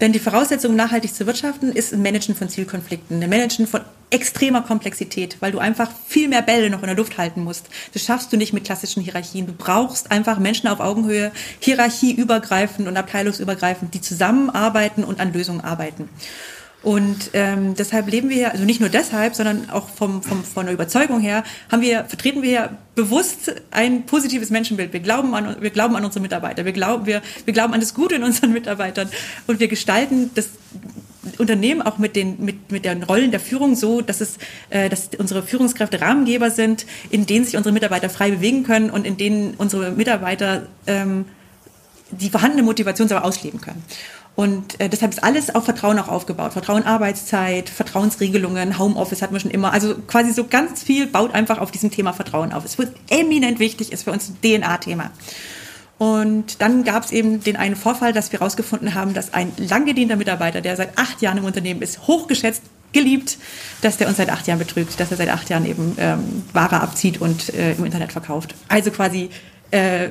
Denn 0.00 0.12
die 0.12 0.18
Voraussetzung, 0.18 0.74
nachhaltig 0.76 1.14
zu 1.14 1.26
wirtschaften, 1.26 1.72
ist 1.72 1.92
ein 1.92 2.02
Managen 2.02 2.34
von 2.34 2.48
Zielkonflikten, 2.48 3.22
ein 3.22 3.30
Managen 3.30 3.66
von 3.66 3.82
extremer 4.10 4.62
Komplexität, 4.62 5.36
weil 5.40 5.52
du 5.52 5.58
einfach 5.58 5.90
viel 6.06 6.28
mehr 6.28 6.42
Bälle 6.42 6.70
noch 6.70 6.80
in 6.80 6.86
der 6.86 6.96
Luft 6.96 7.18
halten 7.18 7.42
musst. 7.42 7.66
Das 7.92 8.04
schaffst 8.04 8.32
du 8.32 8.36
nicht 8.36 8.52
mit 8.52 8.64
klassischen 8.64 9.02
Hierarchien. 9.02 9.46
Du 9.46 9.52
brauchst 9.52 10.10
einfach 10.10 10.38
Menschen 10.38 10.68
auf 10.68 10.80
Augenhöhe, 10.80 11.32
hierarchieübergreifend 11.58 12.86
und 12.86 12.96
abteilungsübergreifend, 12.96 13.94
die 13.94 14.00
zusammenarbeiten 14.00 15.02
und 15.04 15.20
an 15.20 15.32
Lösungen 15.32 15.60
arbeiten. 15.60 16.08
Und 16.86 17.30
ähm, 17.32 17.74
deshalb 17.74 18.08
leben 18.08 18.30
wir 18.30 18.52
also 18.52 18.64
nicht 18.64 18.78
nur 18.78 18.88
deshalb, 18.88 19.34
sondern 19.34 19.70
auch 19.70 19.88
vom, 19.88 20.22
vom, 20.22 20.44
von 20.44 20.66
der 20.66 20.72
Überzeugung 20.72 21.18
her, 21.18 21.42
haben 21.72 21.82
wir, 21.82 22.04
vertreten 22.04 22.42
wir 22.42 22.78
bewusst 22.94 23.52
ein 23.72 24.06
positives 24.06 24.50
Menschenbild. 24.50 24.92
Wir 24.92 25.00
glauben 25.00 25.34
an, 25.34 25.56
wir 25.58 25.70
glauben 25.70 25.96
an 25.96 26.04
unsere 26.04 26.22
Mitarbeiter, 26.22 26.64
wir 26.64 26.72
glauben, 26.72 27.06
wir, 27.06 27.22
wir 27.44 27.52
glauben 27.52 27.74
an 27.74 27.80
das 27.80 27.92
Gute 27.92 28.14
in 28.14 28.22
unseren 28.22 28.52
Mitarbeitern 28.52 29.10
und 29.48 29.58
wir 29.58 29.66
gestalten 29.66 30.30
das 30.36 30.50
Unternehmen 31.38 31.82
auch 31.82 31.98
mit 31.98 32.16
den, 32.16 32.44
mit, 32.44 32.70
mit 32.70 32.84
den 32.84 33.02
Rollen 33.02 33.30
der 33.30 33.40
Führung 33.40 33.76
so, 33.76 34.00
dass 34.00 34.20
es, 34.20 34.38
äh, 34.70 34.88
dass 34.88 35.10
unsere 35.18 35.42
Führungskräfte 35.42 36.00
Rahmengeber 36.00 36.50
sind, 36.50 36.86
in 37.10 37.26
denen 37.26 37.44
sich 37.44 37.56
unsere 37.56 37.72
Mitarbeiter 37.72 38.10
frei 38.10 38.30
bewegen 38.30 38.64
können 38.64 38.90
und 38.90 39.06
in 39.06 39.16
denen 39.16 39.54
unsere 39.58 39.90
Mitarbeiter 39.92 40.66
ähm, 40.86 41.26
die 42.10 42.30
vorhandene 42.30 42.62
Motivation 42.62 43.10
aber 43.10 43.24
ausleben 43.24 43.60
können. 43.60 43.82
Und 44.36 44.78
äh, 44.80 44.90
deshalb 44.90 45.12
ist 45.12 45.24
alles 45.24 45.54
auf 45.54 45.64
Vertrauen 45.64 45.98
auch 45.98 46.08
aufgebaut. 46.08 46.52
Vertrauen 46.52 46.82
Arbeitszeit, 46.82 47.70
Vertrauensregelungen, 47.70 48.78
Homeoffice 48.78 49.22
hatten 49.22 49.32
wir 49.32 49.40
schon 49.40 49.50
immer. 49.50 49.72
Also 49.72 49.94
quasi 50.06 50.32
so 50.32 50.44
ganz 50.44 50.82
viel 50.82 51.06
baut 51.06 51.34
einfach 51.34 51.58
auf 51.58 51.70
diesem 51.70 51.90
Thema 51.90 52.12
Vertrauen 52.12 52.52
auf. 52.52 52.64
Es 52.66 52.76
wird 52.76 52.94
eminent 53.08 53.58
wichtig, 53.58 53.92
ist 53.92 54.04
für 54.04 54.12
uns 54.12 54.28
ein 54.28 54.36
DNA-Thema. 54.42 55.10
Und 55.98 56.60
dann 56.60 56.84
gab 56.84 57.04
es 57.04 57.12
eben 57.12 57.42
den 57.42 57.56
einen 57.56 57.74
Vorfall, 57.74 58.12
dass 58.12 58.30
wir 58.30 58.40
herausgefunden 58.40 58.94
haben, 58.94 59.14
dass 59.14 59.32
ein 59.32 59.52
langgedienter 59.56 60.16
Mitarbeiter, 60.16 60.60
der 60.60 60.76
seit 60.76 60.98
acht 60.98 61.22
Jahren 61.22 61.38
im 61.38 61.44
Unternehmen 61.44 61.80
ist, 61.80 62.06
hochgeschätzt, 62.06 62.62
geliebt, 62.92 63.38
dass 63.82 63.96
der 63.96 64.08
uns 64.08 64.16
seit 64.16 64.30
acht 64.30 64.46
Jahren 64.46 64.58
betrügt, 64.58 64.98
dass 65.00 65.10
er 65.10 65.16
seit 65.16 65.28
acht 65.28 65.48
Jahren 65.50 65.66
eben 65.66 65.96
ähm, 65.98 66.44
Ware 66.52 66.80
abzieht 66.80 67.20
und 67.20 67.52
äh, 67.54 67.72
im 67.72 67.84
Internet 67.84 68.12
verkauft. 68.12 68.54
Also 68.68 68.90
quasi 68.90 69.30
äh, 69.70 70.10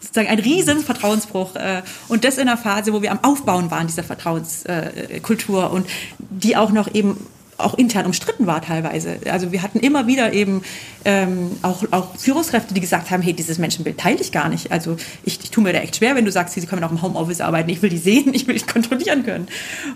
sozusagen 0.00 0.28
ein 0.28 0.38
riesen 0.38 0.80
Vertrauensbruch 0.80 1.56
äh, 1.56 1.82
und 2.08 2.24
das 2.24 2.38
in 2.38 2.48
einer 2.48 2.56
Phase, 2.56 2.92
wo 2.92 3.02
wir 3.02 3.12
am 3.12 3.22
Aufbauen 3.22 3.70
waren 3.70 3.86
dieser 3.86 4.04
Vertrauenskultur 4.04 5.64
äh, 5.64 5.66
und 5.66 5.86
die 6.18 6.56
auch 6.56 6.70
noch 6.70 6.94
eben 6.94 7.26
auch 7.58 7.74
intern 7.74 8.06
umstritten 8.06 8.46
war 8.46 8.60
teilweise. 8.62 9.18
Also 9.30 9.52
wir 9.52 9.62
hatten 9.62 9.80
immer 9.80 10.06
wieder 10.06 10.32
eben 10.32 10.62
ähm, 11.04 11.52
auch, 11.62 11.84
auch 11.90 12.16
Führungskräfte, 12.16 12.74
die 12.74 12.80
gesagt 12.80 13.10
haben, 13.10 13.22
hey, 13.22 13.32
dieses 13.32 13.58
Menschenbild 13.58 13.98
teile 13.98 14.20
ich 14.20 14.32
gar 14.32 14.48
nicht. 14.48 14.72
Also 14.72 14.96
ich, 15.24 15.42
ich 15.42 15.50
tue 15.50 15.64
mir 15.64 15.72
da 15.72 15.80
echt 15.80 15.96
schwer, 15.96 16.14
wenn 16.16 16.24
du 16.24 16.32
sagst, 16.32 16.54
sie 16.54 16.66
können 16.66 16.84
auch 16.84 16.90
im 16.90 17.02
Homeoffice 17.02 17.40
arbeiten, 17.40 17.70
ich 17.70 17.82
will 17.82 17.90
die 17.90 17.98
sehen, 17.98 18.30
ich 18.34 18.46
will 18.46 18.54
dich 18.54 18.66
kontrollieren 18.66 19.24
können. 19.24 19.48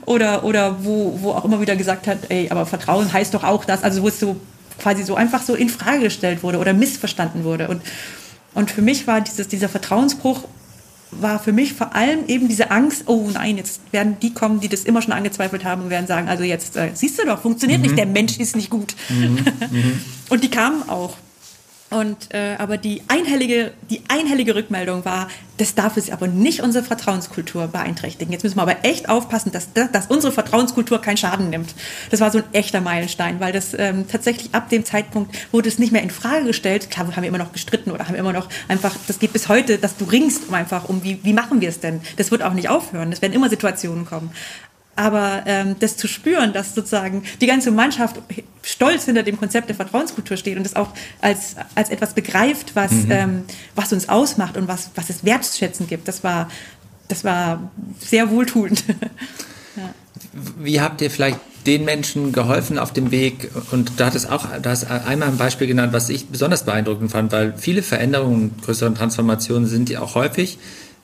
Oder, 0.06 0.44
oder 0.44 0.84
wo, 0.84 1.18
wo 1.20 1.32
auch 1.32 1.44
immer 1.44 1.60
wieder 1.60 1.76
gesagt 1.76 2.06
hat, 2.06 2.18
ey, 2.30 2.48
aber 2.50 2.66
Vertrauen 2.66 3.12
heißt 3.12 3.34
doch 3.34 3.44
auch 3.44 3.64
das, 3.64 3.82
also 3.82 4.02
wo 4.02 4.08
es 4.08 4.18
so 4.18 4.36
quasi 4.78 5.02
so 5.02 5.14
einfach 5.14 5.42
so 5.42 5.54
in 5.54 5.68
Frage 5.68 6.00
gestellt 6.04 6.42
wurde 6.42 6.58
oder 6.58 6.72
missverstanden 6.72 7.44
wurde. 7.44 7.68
Und 7.68 7.82
und 8.54 8.70
für 8.70 8.82
mich 8.82 9.06
war 9.06 9.20
dieses, 9.20 9.48
dieser 9.48 9.68
Vertrauensbruch 9.68 10.44
war 11.12 11.38
für 11.38 11.52
mich 11.52 11.72
vor 11.74 11.94
allem 11.94 12.26
eben 12.26 12.48
diese 12.48 12.70
Angst, 12.70 13.04
oh 13.06 13.28
nein, 13.32 13.56
jetzt 13.56 13.80
werden 13.92 14.16
die 14.20 14.32
kommen, 14.32 14.60
die 14.60 14.68
das 14.68 14.84
immer 14.84 15.02
schon 15.02 15.12
angezweifelt 15.12 15.64
haben 15.64 15.82
und 15.82 15.90
werden 15.90 16.06
sagen, 16.06 16.28
also 16.28 16.44
jetzt 16.44 16.76
äh, 16.76 16.90
siehst 16.94 17.18
du 17.18 17.26
doch, 17.26 17.40
funktioniert 17.42 17.80
mhm. 17.80 17.86
nicht, 17.86 17.98
der 17.98 18.06
Mensch 18.06 18.38
ist 18.38 18.56
nicht 18.56 18.70
gut. 18.70 18.94
Mhm. 19.08 19.38
Mhm. 19.70 20.00
und 20.30 20.42
die 20.42 20.50
kamen 20.50 20.88
auch. 20.88 21.16
Und 21.90 22.32
äh, 22.32 22.54
aber 22.58 22.76
die 22.76 23.02
einhellige, 23.08 23.72
die 23.90 24.02
einhellige 24.08 24.54
Rückmeldung 24.54 25.04
war, 25.04 25.28
das 25.56 25.74
darf 25.74 25.96
es 25.96 26.08
aber 26.10 26.28
nicht 26.28 26.62
unsere 26.62 26.84
Vertrauenskultur 26.84 27.66
beeinträchtigen. 27.66 28.32
Jetzt 28.32 28.44
müssen 28.44 28.56
wir 28.56 28.62
aber 28.62 28.84
echt 28.84 29.08
aufpassen, 29.08 29.50
dass, 29.50 29.68
dass 29.72 30.06
unsere 30.06 30.32
Vertrauenskultur 30.32 31.00
keinen 31.00 31.16
Schaden 31.16 31.50
nimmt. 31.50 31.74
Das 32.10 32.20
war 32.20 32.30
so 32.30 32.38
ein 32.38 32.44
echter 32.52 32.80
Meilenstein, 32.80 33.40
weil 33.40 33.52
das 33.52 33.74
ähm, 33.76 34.06
tatsächlich 34.08 34.54
ab 34.54 34.68
dem 34.70 34.84
Zeitpunkt 34.84 35.36
wurde 35.52 35.68
es 35.68 35.80
nicht 35.80 35.92
mehr 35.92 36.02
in 36.02 36.10
Frage 36.10 36.46
gestellt. 36.46 36.90
Klar, 36.90 37.08
wir 37.08 37.16
haben 37.16 37.24
immer 37.24 37.38
noch 37.38 37.52
gestritten 37.52 37.90
oder 37.90 38.06
haben 38.06 38.14
immer 38.14 38.32
noch 38.32 38.48
einfach, 38.68 38.94
das 39.08 39.18
geht 39.18 39.32
bis 39.32 39.48
heute, 39.48 39.78
dass 39.78 39.96
du 39.96 40.04
ringst 40.04 40.48
um 40.48 40.54
einfach 40.54 40.88
um, 40.88 41.02
wie, 41.02 41.18
wie 41.24 41.32
machen 41.32 41.60
wir 41.60 41.68
es 41.68 41.80
denn? 41.80 42.00
Das 42.16 42.30
wird 42.30 42.42
auch 42.44 42.54
nicht 42.54 42.68
aufhören. 42.68 43.10
Es 43.10 43.20
werden 43.20 43.32
immer 43.32 43.50
Situationen 43.50 44.06
kommen. 44.06 44.30
Aber 45.00 45.44
ähm, 45.46 45.76
das 45.80 45.96
zu 45.96 46.08
spüren, 46.08 46.52
dass 46.52 46.74
sozusagen 46.74 47.22
die 47.40 47.46
ganze 47.46 47.70
Mannschaft 47.70 48.16
stolz 48.62 49.06
hinter 49.06 49.22
dem 49.22 49.38
Konzept 49.38 49.70
der 49.70 49.74
Vertrauenskultur 49.74 50.36
steht 50.36 50.58
und 50.58 50.64
das 50.64 50.76
auch 50.76 50.90
als, 51.22 51.56
als 51.74 51.88
etwas 51.88 52.12
begreift, 52.12 52.76
was, 52.76 52.92
mhm. 52.92 53.10
ähm, 53.10 53.42
was 53.74 53.94
uns 53.94 54.10
ausmacht 54.10 54.58
und 54.58 54.68
was, 54.68 54.90
was 54.96 55.08
es 55.08 55.24
wertschätzen 55.24 55.86
gibt, 55.86 56.06
das 56.06 56.22
war, 56.22 56.50
das 57.08 57.24
war 57.24 57.70
sehr 57.98 58.28
wohltuend. 58.28 58.84
ja. 59.76 59.94
Wie 60.58 60.82
habt 60.82 61.00
ihr 61.00 61.10
vielleicht 61.10 61.40
den 61.64 61.86
Menschen 61.86 62.32
geholfen 62.32 62.78
auf 62.78 62.92
dem 62.92 63.10
Weg 63.10 63.50
und 63.70 63.92
da 63.96 64.06
hat 64.06 64.14
es 64.14 64.26
auch, 64.26 64.48
da 64.60 64.68
hast 64.68 64.84
einmal 64.84 65.28
ein 65.28 65.38
Beispiel 65.38 65.66
genannt, 65.66 65.94
was 65.94 66.10
ich 66.10 66.26
besonders 66.26 66.64
beeindruckend 66.64 67.10
fand, 67.10 67.32
weil 67.32 67.54
viele 67.56 67.82
Veränderungen, 67.82 68.54
größere 68.62 68.92
Transformationen 68.92 69.66
sind 69.66 69.88
ja 69.88 70.02
auch 70.02 70.14
häufig 70.14 70.58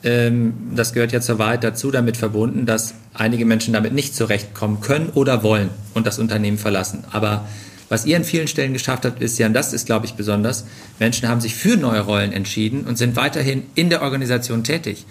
ähm, 0.07 0.55
das 0.75 0.93
gehört 0.93 1.13
ja 1.13 1.21
zur 1.21 1.39
Wahrheit 1.39 1.65
dazu, 1.65 1.91
damit 1.91 2.17
verbunden, 2.17 2.67
dass 2.67 2.95
einige 3.21 3.45
Menschen 3.45 3.73
damit 3.73 3.93
nicht 3.93 4.15
zurechtkommen 4.15 4.81
können 4.81 5.11
oder 5.11 5.43
wollen 5.43 5.71
und 5.95 6.07
das 6.07 6.19
Unternehmen 6.19 6.59
verlassen. 6.59 7.05
Aber 7.13 7.47
was 7.89 8.05
ihr 8.05 8.17
an 8.17 8.25
vielen 8.25 8.49
Stellen 8.49 8.73
geschafft 8.73 9.05
habt, 9.05 9.23
ist 9.23 9.39
ja, 9.39 9.47
und 9.47 9.55
das 9.55 9.73
ist, 9.73 9.87
glaube 9.87 10.07
ich, 10.07 10.15
besonders, 10.15 10.65
Menschen 10.99 11.29
haben 11.29 11.41
sich 11.41 11.55
für 11.55 11.77
neue 11.77 12.01
Rollen 12.01 12.33
entschieden 12.33 12.85
und 12.85 12.99
sind 12.99 13.17
weiterhin 13.17 13.65
in 13.75 13.91
der 13.91 14.03
Organisation 14.03 14.65
tätig. 14.65 15.07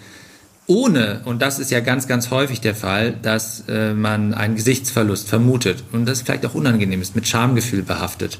Ohne, 0.67 1.21
und 1.25 1.41
das 1.41 1.59
ist 1.59 1.71
ja 1.71 1.79
ganz, 1.79 2.07
ganz 2.07 2.31
häufig 2.31 2.59
der 2.59 2.75
Fall, 2.75 3.13
dass 3.21 3.65
äh, 3.69 3.93
man 3.93 4.33
einen 4.33 4.55
Gesichtsverlust 4.55 5.29
vermutet 5.29 5.83
und 5.91 6.05
das 6.05 6.23
vielleicht 6.23 6.45
auch 6.45 6.55
unangenehm 6.55 7.01
ist, 7.01 7.15
mit 7.15 7.27
Schamgefühl 7.27 7.83
behaftet. 7.83 8.39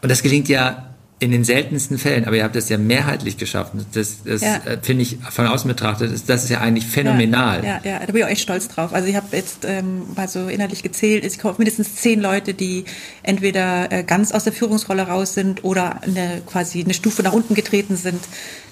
Und 0.00 0.10
das 0.10 0.22
gelingt 0.22 0.48
ja 0.48 0.91
in 1.22 1.30
den 1.30 1.44
seltensten 1.44 1.98
Fällen, 1.98 2.24
aber 2.24 2.36
ihr 2.36 2.42
habt 2.42 2.56
das 2.56 2.68
ja 2.68 2.78
mehrheitlich 2.78 3.36
geschafft. 3.36 3.74
Das, 3.94 4.24
das 4.24 4.42
ja. 4.42 4.56
Äh, 4.56 4.78
finde 4.82 5.02
ich 5.02 5.18
von 5.30 5.46
außen 5.46 5.68
betrachtet, 5.68 6.12
das, 6.12 6.24
das 6.24 6.42
ist 6.42 6.50
ja 6.50 6.60
eigentlich 6.60 6.84
phänomenal. 6.84 7.64
Ja, 7.64 7.80
ja, 7.84 7.90
ja, 7.92 7.98
da 8.00 8.06
bin 8.06 8.16
ich 8.16 8.24
auch 8.24 8.28
echt 8.28 8.42
stolz 8.42 8.66
drauf. 8.66 8.92
Also 8.92 9.06
ich 9.06 9.14
habe 9.14 9.28
jetzt 9.30 9.64
ähm, 9.64 10.02
mal 10.16 10.26
so 10.26 10.48
innerlich 10.48 10.82
gezählt, 10.82 11.24
ich 11.24 11.38
glaube 11.38 11.58
mindestens 11.58 11.94
zehn 11.94 12.20
Leute, 12.20 12.54
die 12.54 12.86
entweder 13.22 13.92
äh, 13.92 14.02
ganz 14.02 14.32
aus 14.32 14.42
der 14.42 14.52
Führungsrolle 14.52 15.02
raus 15.02 15.34
sind 15.34 15.62
oder 15.62 16.02
eine, 16.02 16.42
quasi 16.44 16.82
eine 16.82 16.92
Stufe 16.92 17.22
nach 17.22 17.32
unten 17.32 17.54
getreten 17.54 17.94
sind, 17.94 18.24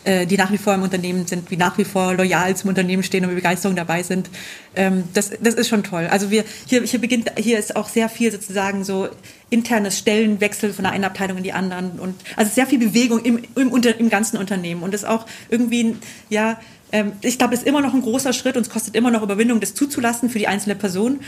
äh, 0.03 0.27
die 0.27 0.37
nach 0.37 0.51
wie 0.51 0.59
vor 0.59 0.75
im 0.75 0.83
Unternehmen 0.83 1.29
sind, 1.29 1.53
die 1.53 1.57
nach 1.57 1.79
wie 1.79 1.85
vor 1.85 2.15
loyal 2.15 2.57
zum 2.57 2.71
Unternehmen 2.71 3.05
stehen 3.05 3.23
und 3.23 3.31
mit 3.31 3.37
Begeisterung 3.37 3.77
dabei 3.77 4.03
sind. 4.03 4.29
Ähm, 4.75 5.05
das, 5.15 5.31
das 5.41 5.55
ist 5.55 5.69
schon 5.69 5.85
toll. 5.85 6.09
Also 6.11 6.33
wir 6.33 6.43
hier, 6.67 6.83
hier 6.83 7.01
beginnt, 7.01 7.31
hier 7.37 7.61
ist 7.61 7.77
auch 7.77 7.89
sehr 7.89 8.09
viel 8.09 8.33
sozusagen 8.33 8.83
so 8.83 9.09
internes 9.51 9.99
Stellenwechsel 9.99 10.73
von 10.73 10.85
der 10.85 10.93
einen 10.93 11.05
Abteilung 11.05 11.39
in 11.39 11.45
die 11.45 11.53
anderen 11.53 11.99
und 11.99 12.15
also 12.37 12.51
sehr 12.53 12.67
viel 12.67 12.79
Bewegung 12.79 13.21
im, 13.21 13.43
im, 13.57 13.73
unter, 13.73 13.99
im 13.99 14.09
ganzen 14.09 14.37
Unternehmen 14.37 14.83
und 14.83 14.95
das 14.95 15.05
auch 15.05 15.27
irgendwie, 15.49 15.97
ja, 16.29 16.59
ähm, 16.93 17.13
ich 17.21 17.39
glaube, 17.39 17.55
es 17.55 17.61
ist 17.61 17.67
immer 17.67 17.81
noch 17.81 17.95
ein 17.95 18.03
großer 18.03 18.33
Schritt 18.33 18.57
und 18.57 18.63
es 18.63 18.71
kostet 18.71 18.95
immer 18.95 19.11
noch 19.11 19.23
Überwindung, 19.23 19.61
das 19.61 19.75
zuzulassen 19.75 20.31
für 20.31 20.39
die 20.39 20.49
einzelne 20.49 20.77
Person. 20.77 21.21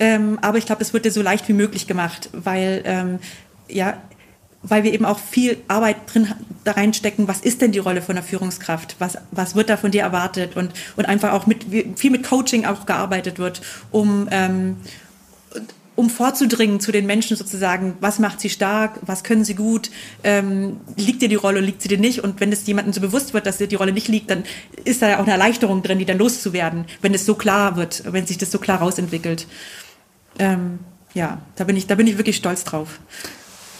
Ähm, 0.00 0.38
aber 0.42 0.58
ich 0.58 0.66
glaube, 0.66 0.82
es 0.82 0.92
wird 0.92 1.04
dir 1.04 1.12
so 1.12 1.22
leicht 1.22 1.48
wie 1.48 1.52
möglich 1.52 1.86
gemacht, 1.86 2.30
weil 2.32 2.82
ähm, 2.84 3.18
ja, 3.68 3.98
weil 4.64 4.82
wir 4.82 4.92
eben 4.92 5.04
auch 5.04 5.18
viel 5.18 5.58
Arbeit 5.68 5.96
drin 6.06 6.32
da 6.64 6.72
reinstecken, 6.72 7.28
was 7.28 7.40
ist 7.40 7.60
denn 7.60 7.70
die 7.70 7.78
Rolle 7.78 8.00
von 8.00 8.14
der 8.14 8.24
Führungskraft? 8.24 8.96
Was, 8.98 9.18
was 9.30 9.54
wird 9.54 9.68
da 9.68 9.76
von 9.76 9.90
dir 9.90 10.02
erwartet? 10.02 10.56
Und, 10.56 10.72
und 10.96 11.04
einfach 11.04 11.32
auch 11.32 11.46
mit, 11.46 11.66
viel 11.96 12.10
mit 12.10 12.26
Coaching 12.26 12.64
auch 12.64 12.86
gearbeitet 12.86 13.38
wird, 13.38 13.60
um, 13.90 14.26
ähm, 14.30 14.76
um 15.96 16.10
vorzudringen 16.10 16.80
zu 16.80 16.92
den 16.92 17.06
Menschen 17.06 17.36
sozusagen, 17.36 17.96
was 18.00 18.18
macht 18.18 18.40
sie 18.40 18.50
stark, 18.50 18.98
was 19.02 19.22
können 19.22 19.44
sie 19.44 19.54
gut, 19.54 19.90
ähm, 20.22 20.80
liegt 20.96 21.22
dir 21.22 21.28
die 21.28 21.34
Rolle, 21.34 21.60
liegt 21.60 21.82
sie 21.82 21.88
dir 21.88 21.98
nicht 21.98 22.24
und 22.24 22.40
wenn 22.40 22.52
es 22.52 22.66
jemandem 22.66 22.92
so 22.92 23.00
bewusst 23.00 23.34
wird, 23.34 23.46
dass 23.46 23.58
dir 23.58 23.68
die 23.68 23.76
Rolle 23.76 23.92
nicht 23.92 24.08
liegt, 24.08 24.30
dann 24.30 24.44
ist 24.84 25.02
da 25.02 25.08
ja 25.08 25.16
auch 25.16 25.22
eine 25.22 25.32
Erleichterung 25.32 25.82
drin, 25.82 25.98
die 25.98 26.04
dann 26.04 26.18
loszuwerden, 26.18 26.86
wenn 27.00 27.14
es 27.14 27.26
so 27.26 27.34
klar 27.34 27.76
wird, 27.76 28.02
wenn 28.12 28.26
sich 28.26 28.38
das 28.38 28.50
so 28.50 28.58
klar 28.58 28.78
rausentwickelt. 28.78 29.46
Ähm, 30.38 30.80
ja, 31.14 31.40
da 31.56 31.64
bin 31.64 31.76
ich, 31.76 31.86
da 31.86 31.94
bin 31.94 32.06
ich 32.06 32.18
wirklich 32.18 32.36
stolz 32.36 32.64
drauf. 32.64 32.98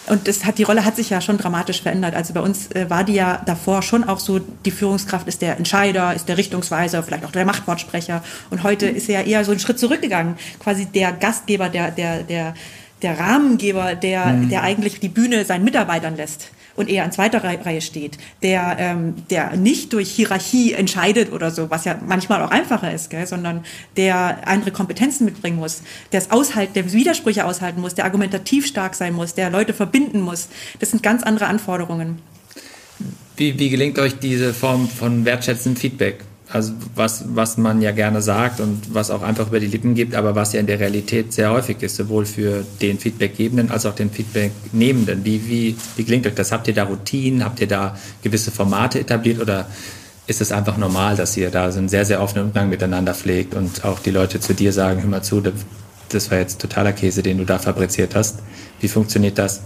Und 0.07 0.29
das 0.29 0.45
hat, 0.45 0.59
die 0.59 0.65
Rolle 0.65 0.85
hat 0.85 0.97
sich 0.97 1.11
ja 1.11 1.21
schon 1.21 1.39
dramatisch 1.39 1.81
verändert. 1.83 2.15
Also 2.15 2.35
bei 2.35 2.41
uns 2.41 2.71
äh, 2.73 2.91
war 2.91 3.05
die 3.05 3.15
ja 3.15 3.43
davor 3.47 3.83
schon 3.83 4.05
auch 4.05 4.21
so, 4.21 4.39
die 4.39 4.71
Führungskraft 4.71 5.27
ist 5.27 5.41
der 5.41 5.57
Entscheider, 5.57 6.15
ist 6.15 6.29
der 6.29 6.37
Richtungsweiser, 6.37 7.03
vielleicht 7.03 7.25
auch 7.25 7.33
der 7.33 7.47
Machtwortsprecher. 7.47 8.23
Und 8.51 8.63
heute 8.63 8.87
ist 8.87 9.09
er 9.09 9.21
ja 9.21 9.27
eher 9.27 9.45
so 9.45 9.53
einen 9.53 9.61
Schritt 9.61 9.79
zurückgegangen. 9.79 10.37
Quasi 10.59 10.87
der 10.87 11.13
Gastgeber, 11.13 11.71
der, 11.71 11.91
der, 11.91 12.23
der, 12.23 12.55
der 13.01 13.19
Rahmengeber, 13.19 13.95
der, 13.95 14.27
mhm. 14.27 14.49
der 14.51 14.63
eigentlich 14.63 15.01
die 15.01 15.09
Bühne 15.09 15.45
seinen 15.45 15.65
Mitarbeitern 15.65 16.17
lässt 16.17 16.51
und 16.77 16.89
eher 16.89 17.05
an 17.05 17.13
zweiter 17.13 17.43
Reihe 17.45 17.81
steht, 17.81 18.19
der, 18.43 18.77
ähm, 18.79 19.15
der 19.31 19.57
nicht 19.57 19.93
durch 19.93 20.11
Hierarchie 20.11 20.73
entscheidet 20.73 21.33
oder 21.33 21.51
so, 21.51 21.71
was 21.71 21.85
ja 21.85 21.99
manchmal 22.07 22.43
auch 22.43 22.51
einfacher 22.51 22.93
ist, 22.93 23.11
gell, 23.11 23.27
sondern 23.27 23.65
der 23.97 24.47
andere 24.49 24.71
Kompetenzen 24.71 25.25
mitbringen 25.25 25.57
muss, 25.57 25.83
der 26.13 26.21
es 26.21 26.31
aushalten, 26.31 26.75
der 26.75 26.93
Widersprüche 26.93 27.45
aushalten 27.45 27.81
muss, 27.81 27.95
der 27.95 28.05
argumentativ 28.05 28.67
stark 28.67 28.95
sein 28.95 29.15
muss, 29.15 29.35
der 29.35 29.51
Leute 29.51 29.73
verbinden 29.73 30.21
muss. 30.21 30.49
Das 30.81 30.91
sind 30.91 31.03
ganz 31.03 31.23
andere 31.23 31.47
Anforderungen. 31.47 32.19
Wie, 33.37 33.59
wie 33.59 33.69
gelingt 33.69 33.99
euch 33.99 34.19
diese 34.19 34.55
Form 34.55 34.89
von 34.89 35.25
wertschätzendem 35.25 35.81
Feedback? 35.81 36.25
Also 36.55 36.73
was, 36.95 37.25
was 37.35 37.57
man 37.57 37.83
ja 37.83 37.91
gerne 37.91 38.23
sagt 38.23 38.61
und 38.61 38.95
was 38.95 39.11
auch 39.11 39.23
einfach 39.23 39.49
über 39.49 39.59
die 39.59 39.67
Lippen 39.67 39.95
gibt, 39.95 40.15
aber 40.15 40.37
was 40.37 40.53
ja 40.53 40.61
in 40.61 40.69
der 40.69 40.79
Realität 40.79 41.33
sehr 41.33 41.51
häufig 41.51 41.83
ist, 41.83 41.97
sowohl 41.97 42.27
für 42.27 42.65
den 42.81 43.01
Feedbackgebenden 43.01 43.73
als 43.73 43.87
auch 43.87 43.95
den 43.97 44.09
Feedbacknehmenden. 44.09 45.25
Wie, 45.25 45.49
wie, 45.49 45.77
wie 45.97 46.05
gelingt 46.05 46.29
euch 46.29 46.35
das? 46.35 46.53
Habt 46.53 46.69
ihr 46.69 46.75
da 46.75 46.85
Routinen? 46.85 47.45
Habt 47.45 47.61
ihr 47.61 47.67
da 47.67 47.99
gewisse 48.23 48.53
Formate 48.53 49.01
etabliert 49.01 49.41
oder 49.41 49.67
ist 50.29 50.41
es 50.41 50.53
einfach 50.53 50.77
normal, 50.77 51.17
dass 51.17 51.37
ihr 51.37 51.51
da 51.51 51.73
so 51.73 51.81
einen 51.81 51.89
sehr, 51.89 52.05
sehr 52.05 52.23
offenen 52.23 52.47
Umgang 52.47 52.69
miteinander 52.69 53.15
pflegt 53.15 53.55
und 53.55 53.85
auch 53.85 53.99
die 53.99 54.13
Leute 54.13 54.39
zu 54.39 54.55
dir 54.55 54.73
sagen, 54.73 55.03
hör 55.03 55.11
mal 55.11 55.23
zu, 55.23 55.43
das 56.09 56.31
war 56.31 56.39
jetzt 56.39 56.61
totaler 56.61 56.93
Käse, 56.93 57.25
den 57.25 57.39
du 57.39 57.45
da 57.45 57.59
fabriziert 57.59 58.15
hast. 58.15 58.39
Wie 58.81 58.89
funktioniert 58.89 59.39
das? 59.39 59.63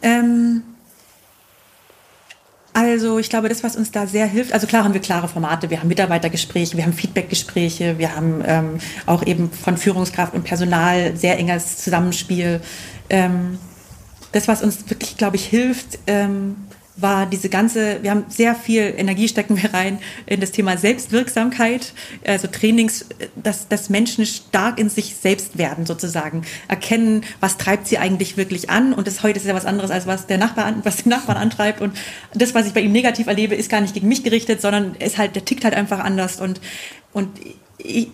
Ähm 0.00 0.35
also 2.96 3.18
ich 3.18 3.28
glaube, 3.28 3.50
das, 3.50 3.62
was 3.62 3.76
uns 3.76 3.90
da 3.90 4.06
sehr 4.06 4.26
hilft, 4.26 4.54
also 4.54 4.66
klar 4.66 4.82
haben 4.82 4.94
wir 4.94 5.02
klare 5.02 5.28
Formate, 5.28 5.68
wir 5.68 5.80
haben 5.80 5.88
Mitarbeitergespräche, 5.88 6.78
wir 6.78 6.84
haben 6.84 6.94
Feedbackgespräche, 6.94 7.98
wir 7.98 8.16
haben 8.16 8.42
ähm, 8.46 8.78
auch 9.04 9.22
eben 9.26 9.50
von 9.50 9.76
Führungskraft 9.76 10.32
und 10.32 10.44
Personal 10.44 11.14
sehr 11.14 11.38
enges 11.38 11.76
Zusammenspiel. 11.76 12.62
Ähm, 13.10 13.58
das, 14.32 14.48
was 14.48 14.62
uns 14.62 14.88
wirklich, 14.88 15.18
glaube 15.18 15.36
ich, 15.36 15.44
hilft, 15.44 15.98
ähm, 16.06 16.56
war 16.96 17.26
diese 17.26 17.48
ganze, 17.48 18.02
wir 18.02 18.10
haben 18.10 18.24
sehr 18.28 18.54
viel 18.54 18.94
Energie 18.96 19.28
stecken 19.28 19.60
wir 19.62 19.74
rein 19.74 19.98
in 20.24 20.40
das 20.40 20.50
Thema 20.50 20.76
Selbstwirksamkeit, 20.78 21.92
also 22.26 22.48
Trainings, 22.48 23.06
dass, 23.34 23.68
dass 23.68 23.90
Menschen 23.90 24.24
stark 24.24 24.78
in 24.78 24.88
sich 24.88 25.14
selbst 25.16 25.58
werden 25.58 25.84
sozusagen, 25.84 26.42
erkennen, 26.68 27.24
was 27.40 27.58
treibt 27.58 27.86
sie 27.86 27.98
eigentlich 27.98 28.36
wirklich 28.36 28.70
an. 28.70 28.94
Und 28.94 29.06
das 29.06 29.22
heute 29.22 29.38
ist 29.38 29.46
ja 29.46 29.54
was 29.54 29.66
anderes 29.66 29.90
als 29.90 30.06
was 30.06 30.26
der 30.26 30.38
Nachbar, 30.38 30.74
was 30.84 31.02
den 31.02 31.10
Nachbarn 31.10 31.36
antreibt. 31.36 31.80
Und 31.80 31.96
das, 32.34 32.54
was 32.54 32.66
ich 32.66 32.72
bei 32.72 32.80
ihm 32.80 32.92
negativ 32.92 33.26
erlebe, 33.26 33.54
ist 33.54 33.68
gar 33.68 33.80
nicht 33.80 33.94
gegen 33.94 34.08
mich 34.08 34.24
gerichtet, 34.24 34.60
sondern 34.60 34.94
ist 34.94 35.18
halt, 35.18 35.34
der 35.34 35.44
tickt 35.44 35.64
halt 35.64 35.74
einfach 35.74 36.00
anders. 36.00 36.40
Und 36.40 36.60
und 37.12 37.30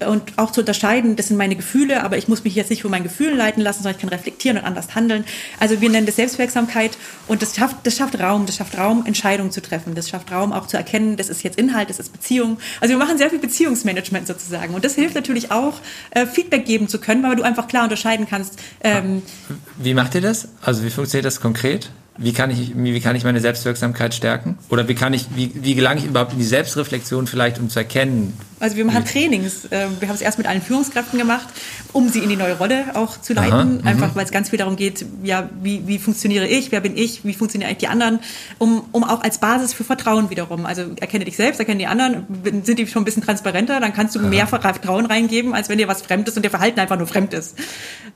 und 0.07 0.23
auch 0.37 0.51
zu 0.51 0.61
unterscheiden, 0.61 1.15
das 1.15 1.29
sind 1.29 1.37
meine 1.37 1.55
Gefühle, 1.55 2.03
aber 2.03 2.19
ich 2.19 2.27
muss 2.27 2.43
mich 2.43 2.55
jetzt 2.55 2.71
nicht 2.71 2.83
von 2.83 2.91
meinen 2.91 3.05
Gefühlen 3.05 3.37
leiten 3.37 3.63
lassen, 3.63 3.83
sondern 3.83 3.97
ich 3.97 4.01
kann 4.01 4.11
reflektieren 4.11 4.59
und 4.59 4.65
anders 4.65 4.95
handeln. 4.95 5.25
Also 5.61 5.81
wir 5.81 5.89
nennen 5.89 6.07
das 6.07 6.17
Selbstwirksamkeit 6.17 6.99
und 7.29 7.43
das 7.43 7.55
schafft, 7.55 7.77
das 7.85 7.97
schafft 7.97 8.19
Raum, 8.19 8.47
das 8.47 8.57
schafft 8.57 8.77
Raum, 8.77 9.07
Entscheidungen 9.07 9.53
zu 9.53 9.63
treffen, 9.63 9.95
das 9.95 10.09
schafft 10.09 10.33
Raum 10.33 10.53
auch 10.53 10.67
zu 10.67 10.77
erkennen, 10.77 11.17
das 11.17 11.29
ist 11.29 11.45
jetzt 11.45 11.59
Inhalt, 11.59 11.91
das 11.91 12.01
ist 12.01 12.13
Beziehung. 12.13 12.59
Also 12.81 12.93
wir 12.93 12.99
machen 12.99 13.19
sehr 13.19 13.31
viel 13.31 13.39
Beziehungsmanagement 13.39 14.27
sozusagen 14.27 14.75
und 14.75 14.85
das 14.85 14.97
hilft 14.97 15.15
natürlich 15.15 15.53
auch, 15.53 15.75
äh, 16.11 16.27
Feedback 16.27 16.67
geben 16.67 16.89
zu 16.89 16.99
können, 16.99 17.23
weil 17.23 17.37
du 17.37 17.45
einfach 17.45 17.69
klar 17.69 17.85
unterscheiden 17.85 18.27
kannst. 18.29 18.59
Ähm, 18.83 19.23
wie 19.79 19.95
macht 19.95 20.15
ihr 20.17 20.23
das? 20.23 20.49
Also 20.61 20.83
wie 20.83 20.91
funktioniert 20.91 21.27
das 21.27 21.41
konkret? 21.41 21.91
Wie 22.19 22.33
kann 22.33 22.51
ich, 22.51 22.73
wie 22.77 23.01
kann 23.01 23.17
ich 23.17 23.25
meine 23.25 23.41
Selbstwirksamkeit 23.41 24.15
stärken? 24.15 24.59
Oder 24.69 24.87
wie 24.87 24.95
kann 24.95 25.15
ich, 25.15 25.29
wie, 25.35 25.51
wie 25.55 25.75
gelange 25.75 26.01
ich 26.01 26.07
überhaupt 26.07 26.33
in 26.33 26.39
die 26.39 26.45
Selbstreflexion 26.45 27.27
vielleicht, 27.27 27.59
um 27.59 27.71
zu 27.71 27.79
erkennen, 27.79 28.35
Also 28.63 28.77
wir 28.77 28.85
machen 28.85 29.05
Trainings. 29.05 29.67
Ähm, 29.73 29.97
wir 29.99 30.07
haben 30.07 30.15
es 30.15 30.21
erst 30.21 30.39
mit 30.39 30.47
allen 30.47 30.63
Führungskräften 30.63 31.19
gemacht, 31.19 31.49
um 31.93 32.09
sie 32.09 32.21
in 32.21 32.29
die 32.29 32.37
neue 32.37 32.57
Rolle 32.59 32.95
auch 32.95 33.21
zu 33.21 33.33
leiten. 33.33 33.53
Aha, 33.53 33.65
mhm. 33.65 33.87
Einfach 33.87 34.15
weil 34.15 34.25
es 34.25 34.31
ganz 34.31 34.51
viel 34.51 34.59
darum 34.59 34.77
geht, 34.77 35.05
ja, 35.25 35.51
wie, 35.63 35.89
wie 35.89 35.99
funktioniere 35.99 36.47
ich, 36.47 36.71
wer 36.71 36.81
bin 36.81 36.97
ich, 36.97 37.25
wie 37.25 37.35
funktionieren 37.35 37.69
eigentlich 37.69 37.81
die 37.81 37.89
anderen, 37.89 38.21
um, 38.59 38.85
um 38.93 39.03
auch 39.03 39.23
als 39.23 39.39
Basis 39.39 39.73
für 39.73 39.83
Vertrauen 39.83 40.31
wiederum. 40.31 40.65
Also 40.65 40.83
erkenne 41.01 41.25
dich 41.25 41.37
selbst, 41.37 41.59
erkenne 41.59 41.79
die 41.79 41.89
anderen, 41.89 42.25
sind 42.63 42.79
die 42.79 42.87
schon 42.87 43.03
ein 43.03 43.05
bisschen 43.05 43.25
transparenter, 43.25 43.81
dann 43.81 43.93
kannst 43.93 44.15
du 44.15 44.21
Aha. 44.21 44.29
mehr 44.29 44.47
Vertrauen 44.47 45.07
reingeben, 45.07 45.55
als 45.55 45.69
wenn 45.69 45.79
dir 45.79 45.89
was 45.89 46.03
fremd 46.03 46.29
ist 46.29 46.37
und 46.37 46.45
der 46.45 46.51
Verhalten 46.51 46.79
einfach 46.79 46.99
nur 46.99 47.09
fremd 47.09 47.35
ist. 47.35 47.59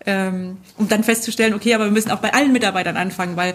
Ähm, 0.07 0.59
um 0.77 0.89
dann 0.89 1.03
festzustellen, 1.03 1.55
okay, 1.55 1.75
aber 1.75 1.87
wir 1.87 1.93
müssen 1.93 2.13
auch 2.13 2.21
bei 2.21 2.33
allen 2.33 2.53
Mitarbeitern 2.53 2.97
anfangen, 2.97 3.37
weil 3.37 3.55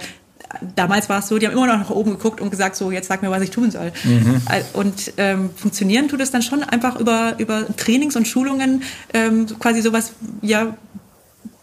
damals 0.76 1.10
war 1.10 1.20
es 1.20 1.28
so, 1.28 1.38
die 1.38 1.48
haben 1.48 1.54
immer 1.54 1.68
noch 1.68 1.80
nach 1.80 1.90
oben 1.90 2.12
geguckt 2.12 2.42
und 2.42 2.50
gesagt, 2.50 2.76
so 2.76 2.92
jetzt 2.92 3.08
sag 3.08 3.22
mir, 3.22 3.32
was 3.32 3.42
ich 3.42 3.52
tun 3.52 3.72
soll. 3.72 3.92
Mhm. 4.04 4.42
Und 4.74 5.14
ähm, 5.18 5.50
funktionieren 5.56 6.08
tut 6.08 6.22
es 6.22 6.32
dann 6.32 6.42
schon 6.42 6.64
einfach 6.64 7.00
über, 7.00 7.36
über 7.38 7.66
Trainings 7.78 8.16
und 8.16 8.28
Schulungen, 8.28 8.84
ähm, 9.14 9.48
quasi 9.60 9.82
sowas, 9.82 10.14
ja, 10.42 10.76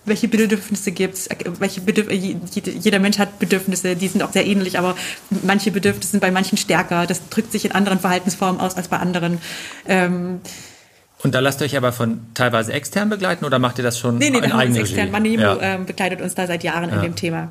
welche 0.09 0.28
Bedürfnisse 0.28 0.91
gibt 0.91 1.14
es, 1.14 1.28
welche 1.59 1.80
Bedürf 1.82 2.11
jeder 2.11 2.99
Mensch 2.99 3.18
hat 3.18 3.39
Bedürfnisse, 3.39 3.95
die 3.95 4.09
sind 4.09 4.22
auch 4.22 4.32
sehr 4.32 4.47
ähnlich, 4.47 4.78
aber 4.78 4.97
manche 5.43 5.70
Bedürfnisse 5.70 6.12
sind 6.12 6.20
bei 6.20 6.30
manchen 6.30 6.57
stärker. 6.57 7.07
Das 7.07 7.28
drückt 7.28 7.53
sich 7.53 7.66
in 7.66 7.72
anderen 7.72 8.01
Verhaltensformen 8.01 8.61
aus 8.61 8.76
als 8.76 8.89
bei 8.89 8.99
anderen. 8.99 9.39
Ähm, 9.86 10.41
und 11.22 11.34
da 11.34 11.41
lasst 11.41 11.61
ihr 11.61 11.64
euch 11.64 11.76
aber 11.76 11.93
von 11.93 12.20
teilweise 12.34 12.72
extern 12.72 13.11
begleiten 13.11 13.45
oder 13.45 13.59
macht 13.59 13.78
ihr 13.78 13.84
das 13.84 13.99
schon 13.99 14.18
nee, 14.18 14.30
nee, 14.30 14.39
in 14.39 14.53
eigener 14.53 14.80
extern. 14.80 15.11
Manimo 15.11 15.43
ja. 15.43 15.59
ähm, 15.61 15.84
begleitet 15.84 16.20
uns 16.20 16.34
da 16.34 16.47
seit 16.47 16.62
Jahren 16.62 16.91
ja. 16.91 16.97
in 16.97 17.03
dem 17.03 17.16
Thema. 17.16 17.51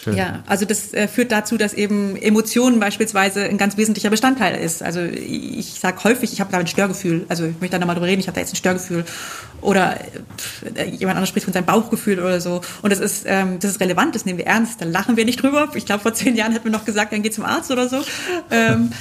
Schön. 0.00 0.16
Ja, 0.16 0.44
also 0.46 0.64
das 0.64 0.94
äh, 0.94 1.08
führt 1.08 1.32
dazu, 1.32 1.56
dass 1.56 1.74
eben 1.74 2.14
Emotionen 2.16 2.78
beispielsweise 2.78 3.44
ein 3.44 3.58
ganz 3.58 3.76
wesentlicher 3.76 4.10
Bestandteil 4.10 4.54
ist. 4.60 4.80
Also 4.80 5.00
ich 5.00 5.74
sage 5.80 6.04
häufig, 6.04 6.32
ich 6.32 6.40
habe 6.40 6.52
da 6.52 6.58
ein 6.58 6.68
Störgefühl. 6.68 7.26
Also 7.28 7.46
ich 7.46 7.60
möchte 7.60 7.74
da 7.74 7.78
nochmal 7.80 7.96
drüber 7.96 8.06
reden, 8.06 8.20
ich 8.20 8.28
habe 8.28 8.36
da 8.36 8.40
jetzt 8.40 8.52
ein 8.52 8.56
Störgefühl. 8.56 9.04
Oder 9.60 9.98
äh, 10.76 10.84
jemand 10.84 11.16
anderes 11.16 11.30
spricht 11.30 11.44
von 11.44 11.52
seinem 11.52 11.66
Bauchgefühl 11.66 12.20
oder 12.20 12.40
so. 12.40 12.60
Und 12.82 12.90
das 12.90 13.00
ist, 13.00 13.24
ähm, 13.26 13.58
das 13.58 13.72
ist 13.72 13.80
relevant, 13.80 14.14
das 14.14 14.24
nehmen 14.24 14.38
wir 14.38 14.46
ernst, 14.46 14.80
da 14.80 14.84
lachen 14.84 15.16
wir 15.16 15.24
nicht 15.24 15.42
drüber. 15.42 15.68
Ich 15.74 15.84
glaube, 15.84 16.02
vor 16.02 16.14
zehn 16.14 16.36
Jahren 16.36 16.52
hätten 16.52 16.66
wir 16.66 16.72
noch 16.72 16.84
gesagt, 16.84 17.12
dann 17.12 17.22
geh 17.22 17.30
zum 17.30 17.44
Arzt 17.44 17.72
oder 17.72 17.88
so. 17.88 18.04
Ähm, 18.52 18.92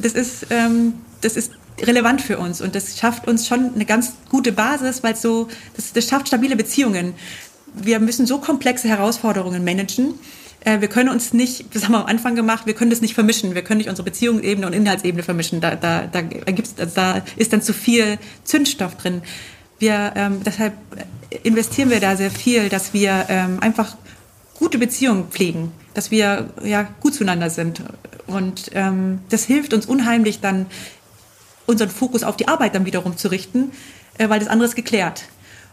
das 0.00 0.14
ist, 0.14 0.48
ähm, 0.50 0.94
das 1.20 1.36
ist 1.36 1.52
relevant 1.80 2.22
für 2.22 2.38
uns 2.38 2.60
und 2.60 2.74
das 2.74 2.98
schafft 2.98 3.26
uns 3.28 3.46
schon 3.46 3.74
eine 3.74 3.84
ganz 3.84 4.14
gute 4.28 4.52
Basis, 4.52 5.02
weil 5.02 5.16
so, 5.16 5.48
das, 5.76 5.92
das 5.92 6.06
schafft 6.06 6.26
stabile 6.26 6.56
Beziehungen. 6.56 7.14
Wir 7.74 8.00
müssen 8.00 8.26
so 8.26 8.38
komplexe 8.38 8.88
Herausforderungen 8.88 9.64
managen 9.64 10.14
äh, 10.64 10.80
wir 10.80 10.88
können 10.88 11.08
uns 11.08 11.32
nicht, 11.32 11.74
das 11.74 11.84
haben 11.84 11.92
wir 11.92 12.00
am 12.00 12.06
Anfang 12.06 12.34
gemacht, 12.34 12.66
wir 12.66 12.74
können 12.74 12.90
das 12.90 13.00
nicht 13.00 13.14
vermischen. 13.14 13.54
Wir 13.54 13.62
können 13.62 13.78
nicht 13.78 13.88
unsere 13.88 14.04
Beziehungsebene 14.04 14.66
und 14.66 14.72
Inhaltsebene 14.72 15.22
vermischen. 15.22 15.60
Da, 15.60 15.74
da, 15.74 16.02
da, 16.06 16.20
gibt's, 16.20 16.74
da 16.74 17.22
ist 17.36 17.52
dann 17.52 17.62
zu 17.62 17.72
viel 17.72 18.18
Zündstoff 18.44 18.96
drin. 18.96 19.22
Wir, 19.78 20.12
ähm, 20.16 20.42
deshalb 20.44 20.74
investieren 21.42 21.90
wir 21.90 22.00
da 22.00 22.16
sehr 22.16 22.30
viel, 22.30 22.68
dass 22.68 22.92
wir 22.92 23.26
ähm, 23.28 23.58
einfach 23.60 23.96
gute 24.58 24.76
Beziehungen 24.76 25.28
pflegen, 25.30 25.72
dass 25.94 26.10
wir 26.10 26.50
ja 26.62 26.86
gut 27.00 27.14
zueinander 27.14 27.48
sind. 27.48 27.82
Und 28.26 28.70
ähm, 28.74 29.20
das 29.30 29.44
hilft 29.44 29.72
uns 29.72 29.86
unheimlich 29.86 30.40
dann, 30.40 30.66
unseren 31.66 31.88
Fokus 31.88 32.24
auf 32.24 32.36
die 32.36 32.48
Arbeit 32.48 32.74
dann 32.74 32.84
wiederum 32.84 33.16
zu 33.16 33.28
richten, 33.28 33.72
äh, 34.18 34.28
weil 34.28 34.40
das 34.40 34.48
andere 34.48 34.68
ist 34.68 34.76
geklärt. 34.76 35.24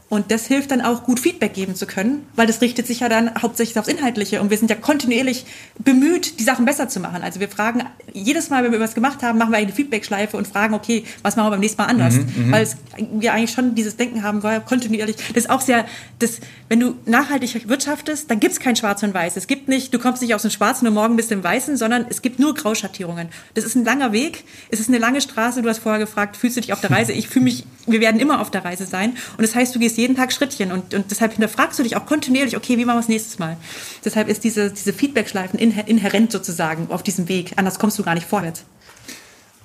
Und 0.09 0.31
das 0.31 0.45
hilft 0.47 0.71
dann 0.71 0.81
auch, 0.81 1.03
gut 1.03 1.19
Feedback 1.19 1.53
geben 1.53 1.75
zu 1.75 1.85
können, 1.85 2.25
weil 2.35 2.47
das 2.47 2.61
richtet 2.61 2.87
sich 2.87 3.01
ja 3.01 3.09
dann 3.09 3.41
hauptsächlich 3.41 3.77
aufs 3.77 3.89
Inhaltliche. 3.89 4.41
Und 4.41 4.49
wir 4.49 4.57
sind 4.57 4.69
ja 4.69 4.77
kontinuierlich 4.77 5.45
bemüht, 5.79 6.39
die 6.39 6.43
Sachen 6.43 6.63
besser 6.63 6.87
zu 6.87 7.01
machen. 7.01 7.23
Also 7.23 7.41
wir 7.41 7.49
fragen, 7.49 7.83
jedes 8.13 8.49
Mal, 8.49 8.63
wenn 8.63 8.71
wir 8.71 8.79
was 8.79 8.95
gemacht 8.95 9.21
haben, 9.21 9.37
machen 9.37 9.51
wir 9.51 9.57
eine 9.57 9.73
Feedback-Schleife 9.73 10.37
und 10.37 10.47
fragen, 10.47 10.73
okay, 10.73 11.03
was 11.23 11.35
machen 11.35 11.47
wir 11.47 11.51
beim 11.51 11.59
nächsten 11.59 11.81
Mal 11.81 11.89
anders? 11.89 12.15
Mhm, 12.15 12.47
mhm. 12.47 12.51
weil 12.51 12.63
es, 12.63 12.77
wir 13.11 13.33
eigentlich 13.33 13.51
schon 13.51 13.75
dieses 13.75 13.97
Denken 13.97 14.23
haben, 14.23 14.43
war 14.43 14.61
kontinuierlich. 14.61 15.17
Das 15.33 15.43
ist 15.43 15.49
auch 15.49 15.61
sehr, 15.61 15.85
das, 16.19 16.39
wenn 16.69 16.79
du 16.79 16.95
nachhaltig 17.05 17.67
wirtschaftest, 17.67 18.31
dann 18.31 18.39
gibt 18.39 18.53
es 18.53 18.59
kein 18.61 18.77
Schwarz 18.77 19.03
und 19.03 19.13
Weiß. 19.13 19.35
Es 19.35 19.47
gibt 19.47 19.67
nicht, 19.67 19.93
du 19.93 19.99
kommst 19.99 20.21
nicht 20.21 20.33
aus 20.33 20.43
dem 20.43 20.51
Schwarzen 20.51 20.87
und 20.87 20.93
morgen 20.93 21.17
bist 21.17 21.31
du 21.31 21.35
im 21.35 21.43
Weißen, 21.43 21.75
sondern 21.75 22.05
es 22.09 22.21
gibt 22.21 22.39
nur 22.39 22.53
Grauschattierungen. 22.53 23.27
Das 23.55 23.65
ist 23.65 23.75
ein 23.75 23.83
langer 23.83 24.13
Weg, 24.13 24.45
es 24.69 24.79
ist 24.79 24.87
eine 24.87 24.99
lange 24.99 25.19
Straße. 25.19 25.61
Du 25.61 25.67
hast 25.67 25.79
vorher 25.79 25.99
gefragt, 25.99 26.37
fühlst 26.37 26.55
du 26.55 26.61
dich 26.61 26.71
auf 26.71 26.79
der 26.79 26.91
Reise? 26.91 27.11
Ich 27.11 27.27
fühle 27.27 27.43
mich, 27.43 27.65
wir 27.87 27.99
werden 27.99 28.21
immer 28.21 28.39
auf 28.39 28.51
der 28.51 28.63
Reise 28.63 28.85
sein. 28.85 29.17
Und 29.37 29.41
das 29.41 29.53
heißt, 29.53 29.75
du 29.75 29.79
gehst 29.79 29.96
jeden 29.97 30.15
Tag 30.15 30.31
Schrittchen 30.31 30.71
und, 30.71 30.93
und 30.93 31.11
deshalb 31.11 31.33
hinterfragst 31.33 31.77
du 31.77 31.83
dich 31.83 31.95
auch 31.95 32.05
kontinuierlich, 32.05 32.55
okay, 32.55 32.77
wie 32.77 32.85
machen 32.85 32.97
wir 32.97 33.01
es 33.01 33.07
nächstes 33.07 33.39
Mal? 33.39 33.57
Deshalb 34.05 34.27
ist 34.29 34.43
diese, 34.43 34.71
diese 34.71 34.93
Feedback-Schleifen 34.93 35.59
inhärent 35.59 36.31
sozusagen 36.31 36.87
auf 36.89 37.03
diesem 37.03 37.27
Weg. 37.27 37.53
Anders 37.57 37.79
kommst 37.79 37.99
du 37.99 38.03
gar 38.03 38.13
nicht 38.13 38.27
vorwärts. 38.27 38.63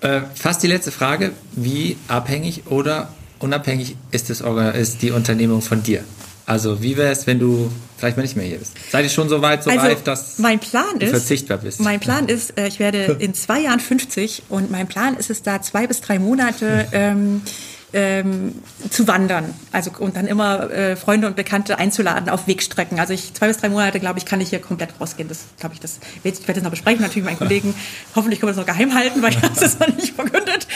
Äh, 0.01 0.23
fast 0.35 0.63
die 0.63 0.67
letzte 0.67 0.91
Frage. 0.91 1.33
Wie 1.53 1.97
abhängig 2.09 2.67
oder 2.67 3.13
unabhängig 3.39 3.97
ist, 4.11 4.31
das, 4.31 4.41
ist 4.75 5.03
die 5.03 5.13
Unternehmung 5.13 5.63
von 5.63 5.83
dir? 5.83 6.05
Also 6.45 6.83
wie 6.83 6.97
wäre 6.97 7.13
es, 7.13 7.27
wenn 7.27 7.39
du 7.39 7.71
vielleicht 7.97 8.17
mal 8.17 8.25
nicht 8.25 8.37
mehr 8.37 8.45
hier 8.45 8.59
bist? 8.59 8.75
Seid 8.91 9.05
ihr 9.05 9.11
schon 9.11 9.29
so 9.29 9.43
weit, 9.43 9.63
so 9.63 9.71
also, 9.71 9.87
reif, 9.87 10.03
dass 10.03 10.39
mein 10.39 10.59
Plan 10.59 10.99
du 10.99 11.07
ist, 11.07 11.13
verzichtbar 11.13 11.59
bist? 11.59 11.81
Mein 11.81 12.01
Plan 12.01 12.29
ist, 12.29 12.59
äh, 12.59 12.67
ich 12.67 12.81
werde 12.81 13.17
in 13.21 13.33
zwei 13.35 13.61
Jahren 13.61 13.81
50 13.81 14.45
und 14.49 14.71
mein 14.71 14.89
Plan 14.89 15.17
ist 15.17 15.31
es 15.31 15.43
da 15.43 15.63
zwei 15.63 15.87
bis 15.87 16.01
drei 16.01 16.19
Monate 16.19 16.89
ähm, 16.93 17.43
ähm, 17.93 18.55
zu 18.91 19.07
wandern. 19.07 19.55
Also 19.71 19.91
und 19.99 20.17
dann 20.17 20.27
immer 20.27 20.71
äh, 20.71 20.97
Freunde 20.97 21.27
und 21.27 21.37
Bekannte 21.37 21.79
einzuladen 21.79 22.29
auf 22.29 22.47
Wegstrecken. 22.47 22.99
Also 22.99 23.13
ich 23.13 23.35
zwei 23.35 23.49
bis 23.49 23.59
drei 23.59 23.69
Monate, 23.69 24.01
glaube 24.01 24.19
ich, 24.19 24.25
kann 24.25 24.41
ich 24.41 24.51
hier 24.51 24.61
komplett 24.61 25.01
rausgehen. 25.01 25.29
Das 25.29 25.45
glaube 25.59 25.75
ich, 25.75 25.81
das 25.81 26.01
ich 26.23 26.41
werde 26.41 26.55
das 26.55 26.63
noch 26.63 26.71
besprechen. 26.71 27.03
Natürlich 27.03 27.25
meinen 27.25 27.39
Kollegen. 27.39 27.75
Hoffentlich 28.17 28.41
können 28.41 28.53
wir 28.53 28.57
das 28.57 28.67
noch 28.67 28.73
geheim 28.73 28.95
halten, 28.95 29.23
weil 29.23 29.31
ich 29.31 29.43
habe 29.43 29.55
das 29.59 29.79
noch 29.79 29.89
nicht 29.89 30.15
verkündet. 30.15 30.67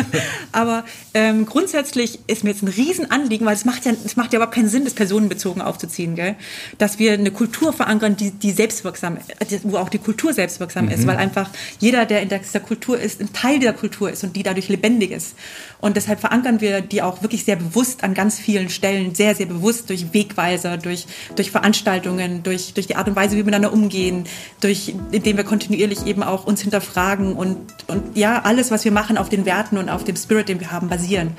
Aber 0.52 0.84
ähm, 1.14 1.46
grundsätzlich 1.46 2.20
ist 2.26 2.44
mir 2.44 2.50
jetzt 2.50 2.62
ein 2.62 2.68
Riesenanliegen, 2.68 3.46
weil 3.46 3.54
es 3.54 3.64
macht 3.64 3.84
ja, 3.84 3.92
es 4.04 4.16
macht 4.16 4.32
ja 4.32 4.38
überhaupt 4.38 4.54
keinen 4.54 4.68
Sinn, 4.68 4.84
das 4.84 4.94
personenbezogen 4.94 5.62
aufzuziehen, 5.62 6.14
gell? 6.14 6.34
Dass 6.78 6.98
wir 6.98 7.12
eine 7.12 7.30
Kultur 7.30 7.72
verankern, 7.72 8.16
die, 8.16 8.30
die 8.30 8.52
selbstwirksam, 8.52 9.18
wo 9.64 9.76
auch 9.76 9.88
die 9.88 9.98
Kultur 9.98 10.32
selbstwirksam 10.32 10.86
mhm. 10.86 10.92
ist, 10.92 11.06
weil 11.06 11.16
einfach 11.16 11.50
jeder, 11.78 12.06
der 12.06 12.22
in 12.22 12.28
dieser 12.28 12.60
Kultur 12.60 12.98
ist, 12.98 13.20
ein 13.20 13.32
Teil 13.32 13.58
dieser 13.58 13.72
Kultur 13.72 14.10
ist 14.10 14.24
und 14.24 14.36
die 14.36 14.42
dadurch 14.42 14.68
lebendig 14.68 15.10
ist. 15.10 15.34
Und 15.80 15.96
deshalb 15.96 16.20
verankern 16.20 16.59
wir 16.60 16.80
die 16.80 17.02
auch 17.02 17.22
wirklich 17.22 17.44
sehr 17.44 17.56
bewusst 17.56 18.04
an 18.04 18.14
ganz 18.14 18.38
vielen 18.38 18.70
Stellen, 18.70 19.14
sehr, 19.14 19.34
sehr 19.34 19.46
bewusst 19.46 19.88
durch 19.90 20.12
Wegweiser, 20.12 20.76
durch, 20.76 21.06
durch 21.36 21.50
Veranstaltungen, 21.50 22.42
durch, 22.42 22.74
durch 22.74 22.86
die 22.86 22.96
Art 22.96 23.08
und 23.08 23.16
Weise, 23.16 23.32
wie 23.32 23.38
wir 23.38 23.44
miteinander 23.44 23.72
umgehen, 23.72 24.24
durch, 24.60 24.94
indem 25.12 25.36
wir 25.36 25.44
kontinuierlich 25.44 26.06
eben 26.06 26.22
auch 26.22 26.44
uns 26.44 26.62
hinterfragen 26.62 27.34
und, 27.34 27.56
und 27.86 28.16
ja, 28.16 28.42
alles, 28.42 28.70
was 28.70 28.84
wir 28.84 28.92
machen, 28.92 29.18
auf 29.18 29.28
den 29.28 29.44
Werten 29.44 29.78
und 29.78 29.88
auf 29.88 30.04
dem 30.04 30.16
Spirit, 30.16 30.48
den 30.48 30.60
wir 30.60 30.70
haben, 30.70 30.88
basieren. 30.88 31.32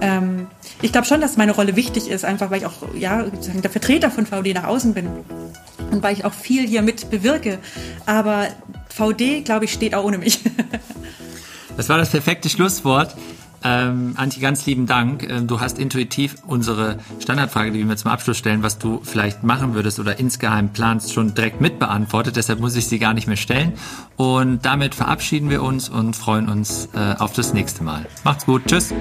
Ähm, 0.00 0.46
ich 0.80 0.92
glaube 0.92 1.06
schon, 1.06 1.20
dass 1.20 1.36
meine 1.36 1.52
Rolle 1.52 1.76
wichtig 1.76 2.08
ist, 2.08 2.24
einfach 2.24 2.50
weil 2.50 2.58
ich 2.58 2.66
auch 2.66 2.94
ja, 2.94 3.24
der 3.24 3.70
Vertreter 3.70 4.10
von 4.10 4.26
VD 4.26 4.54
nach 4.54 4.64
außen 4.64 4.94
bin 4.94 5.08
und 5.90 6.02
weil 6.02 6.14
ich 6.14 6.24
auch 6.24 6.32
viel 6.32 6.66
hier 6.66 6.82
mit 6.82 7.10
bewirke. 7.10 7.58
Aber 8.06 8.48
VD, 8.88 9.44
glaube 9.44 9.66
ich, 9.66 9.72
steht 9.72 9.94
auch 9.94 10.04
ohne 10.04 10.18
mich. 10.18 10.40
Das 11.76 11.88
war 11.88 11.96
das 11.96 12.10
perfekte 12.10 12.50
Schlusswort. 12.50 13.16
Ähm, 13.64 14.14
Antje, 14.16 14.40
ganz 14.40 14.66
lieben 14.66 14.86
Dank. 14.86 15.28
Ähm, 15.28 15.46
du 15.46 15.60
hast 15.60 15.78
intuitiv 15.78 16.36
unsere 16.46 16.98
Standardfrage, 17.20 17.70
die 17.70 17.86
wir 17.86 17.96
zum 17.96 18.10
Abschluss 18.10 18.38
stellen, 18.38 18.62
was 18.62 18.78
du 18.78 19.00
vielleicht 19.02 19.42
machen 19.42 19.74
würdest 19.74 20.00
oder 20.00 20.18
insgeheim 20.18 20.72
planst, 20.72 21.12
schon 21.12 21.34
direkt 21.34 21.60
mitbeantwortet. 21.60 22.36
Deshalb 22.36 22.60
muss 22.60 22.76
ich 22.76 22.86
sie 22.86 22.98
gar 22.98 23.14
nicht 23.14 23.26
mehr 23.26 23.36
stellen. 23.36 23.74
Und 24.16 24.64
damit 24.64 24.94
verabschieden 24.94 25.50
wir 25.50 25.62
uns 25.62 25.88
und 25.88 26.16
freuen 26.16 26.48
uns 26.48 26.88
äh, 26.94 27.14
auf 27.18 27.32
das 27.32 27.52
nächste 27.54 27.84
Mal. 27.84 28.06
Macht's 28.24 28.46
gut. 28.46 28.62
Tschüss. 28.66 28.92